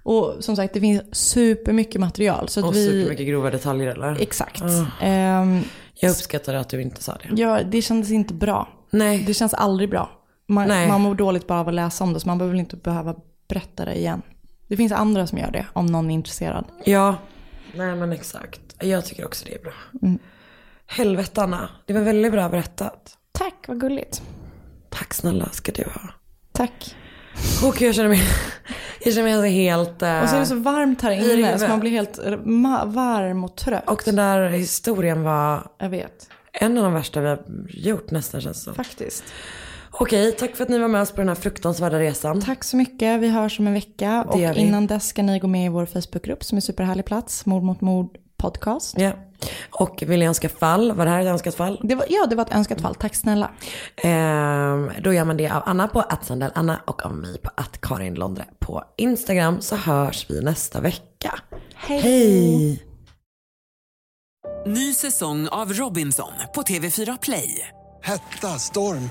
Och 0.02 0.34
som 0.40 0.56
sagt 0.56 0.74
det 0.74 0.80
finns 0.80 1.02
supermycket 1.12 2.00
material. 2.00 2.48
Så 2.48 2.66
Och 2.66 2.74
vi... 2.76 2.86
supermycket 2.86 3.26
grova 3.26 3.50
detaljer 3.50 3.86
eller? 3.86 4.20
Exakt. 4.22 4.62
Ah. 4.62 5.04
Ehm, 5.04 5.60
Jag 6.00 6.10
uppskattar 6.10 6.54
att 6.54 6.68
du 6.68 6.82
inte 6.82 7.02
sa 7.02 7.12
det. 7.12 7.40
Ja, 7.42 7.62
det 7.62 7.82
kändes 7.82 8.10
inte 8.10 8.34
bra. 8.34 8.68
Nej. 8.90 9.24
Det 9.26 9.34
känns 9.34 9.54
aldrig 9.54 9.90
bra. 9.90 10.10
Man, 10.48 10.68
Nej. 10.68 10.88
man 10.88 11.00
mår 11.00 11.14
dåligt 11.14 11.46
bara 11.46 11.60
av 11.60 11.68
att 11.68 11.74
läsa 11.74 12.04
om 12.04 12.12
det, 12.12 12.20
så 12.20 12.28
man 12.28 12.38
behöver 12.38 12.58
inte 12.58 12.76
behöva 12.76 13.14
berätta 13.48 13.84
det 13.84 13.94
igen. 13.98 14.22
Det 14.68 14.76
finns 14.76 14.92
andra 14.92 15.26
som 15.26 15.38
gör 15.38 15.50
det, 15.50 15.66
om 15.72 15.86
någon 15.86 16.10
är 16.10 16.14
intresserad. 16.14 16.64
Ja. 16.84 17.16
Nej 17.74 17.94
men 17.96 18.12
exakt. 18.12 18.60
Jag 18.80 19.04
tycker 19.06 19.24
också 19.26 19.44
det 19.44 19.54
är 19.54 19.62
bra. 19.62 19.72
Mm. 20.02 20.18
Helvete 20.86 21.42
Anna. 21.42 21.68
Det 21.86 21.92
var 21.92 22.00
väldigt 22.00 22.32
bra 22.32 22.48
berättat. 22.48 23.16
Tack, 23.32 23.54
vad 23.68 23.80
gulligt. 23.80 24.22
Tack 24.90 25.14
snälla 25.14 25.48
ska 25.48 25.72
du 25.72 25.82
ha. 25.84 26.00
Tack. 26.52 26.96
Och 27.64 27.80
jag 27.80 27.94
känner 27.94 28.08
mig, 28.08 28.22
jag 29.04 29.14
känner 29.14 29.24
mig 29.24 29.32
alltså 29.32 29.46
helt... 29.48 30.02
eh, 30.02 30.22
Och 30.22 30.28
så 30.28 30.36
är 30.36 30.40
det 30.40 30.46
så 30.46 30.54
varmt 30.56 31.02
här 31.02 31.10
inne, 31.10 31.58
så 31.58 31.68
man 31.68 31.80
blir 31.80 31.90
helt 31.90 32.18
varm 32.86 33.44
och 33.44 33.56
trött. 33.56 33.88
Och 33.90 34.02
den 34.04 34.16
där 34.16 34.48
historien 34.48 35.22
var 35.22 35.66
Jag 35.78 35.88
vet. 35.88 36.28
en 36.52 36.78
av 36.78 36.84
de 36.84 36.92
värsta 36.92 37.20
vi 37.20 37.28
har 37.28 37.44
gjort 37.68 38.10
nästan 38.10 38.40
känns 38.40 38.56
det 38.58 38.64
som. 38.64 38.74
Faktiskt. 38.74 39.24
Okej, 39.92 40.32
tack 40.32 40.56
för 40.56 40.64
att 40.64 40.70
ni 40.70 40.78
var 40.78 40.88
med 40.88 41.02
oss 41.02 41.10
på 41.10 41.16
den 41.16 41.28
här 41.28 41.34
fruktansvärda 41.34 41.98
resan. 41.98 42.40
Tack 42.40 42.64
så 42.64 42.76
mycket. 42.76 43.20
Vi 43.20 43.28
hörs 43.28 43.60
om 43.60 43.66
en 43.66 43.74
vecka. 43.74 44.26
Det 44.32 44.50
Och 44.50 44.56
innan 44.56 44.86
dess 44.86 45.08
ska 45.08 45.22
ni 45.22 45.38
gå 45.38 45.46
med 45.46 45.66
i 45.66 45.68
vår 45.68 45.86
Facebookgrupp 45.86 46.44
som 46.44 46.56
är 46.56 46.60
superhärlig 46.60 47.04
plats. 47.04 47.46
Mord 47.46 47.62
mot 47.62 47.80
mord 47.80 48.18
podcast. 48.36 48.98
Ja. 48.98 49.12
Och 49.70 50.02
vill 50.06 50.20
ni 50.20 50.26
önska 50.26 50.48
fall? 50.48 50.92
Var 50.92 51.04
det 51.04 51.10
här 51.10 51.20
ett 51.20 51.26
önskat 51.26 51.54
fall? 51.54 51.80
Det 51.82 51.94
var, 51.94 52.06
ja, 52.08 52.26
det 52.26 52.36
var 52.36 52.44
ett 52.44 52.54
önskat 52.54 52.80
fall. 52.80 52.94
Tack 52.94 53.14
snälla. 53.14 53.50
Ehm, 53.96 54.90
då 55.04 55.12
gör 55.12 55.24
man 55.24 55.36
det 55.36 55.50
av 55.50 55.62
Anna 55.66 55.88
på 55.88 56.00
att 56.00 56.30
Anna 56.54 56.80
och 56.86 57.06
av 57.06 57.16
mig 57.16 57.38
på 57.38 57.50
att 57.56 57.80
Karin 57.80 58.14
Londre 58.14 58.44
på 58.58 58.84
Instagram. 58.96 59.60
Så 59.60 59.76
hörs 59.76 60.26
vi 60.30 60.40
nästa 60.40 60.80
vecka. 60.80 61.38
Hej. 61.74 62.00
Hej. 62.00 62.82
Ny 64.66 64.94
säsong 64.94 65.48
av 65.48 65.72
Robinson 65.72 66.32
på 66.54 66.62
TV4 66.62 67.18
Play. 67.22 67.68
Hetta, 68.02 68.58
storm, 68.58 69.10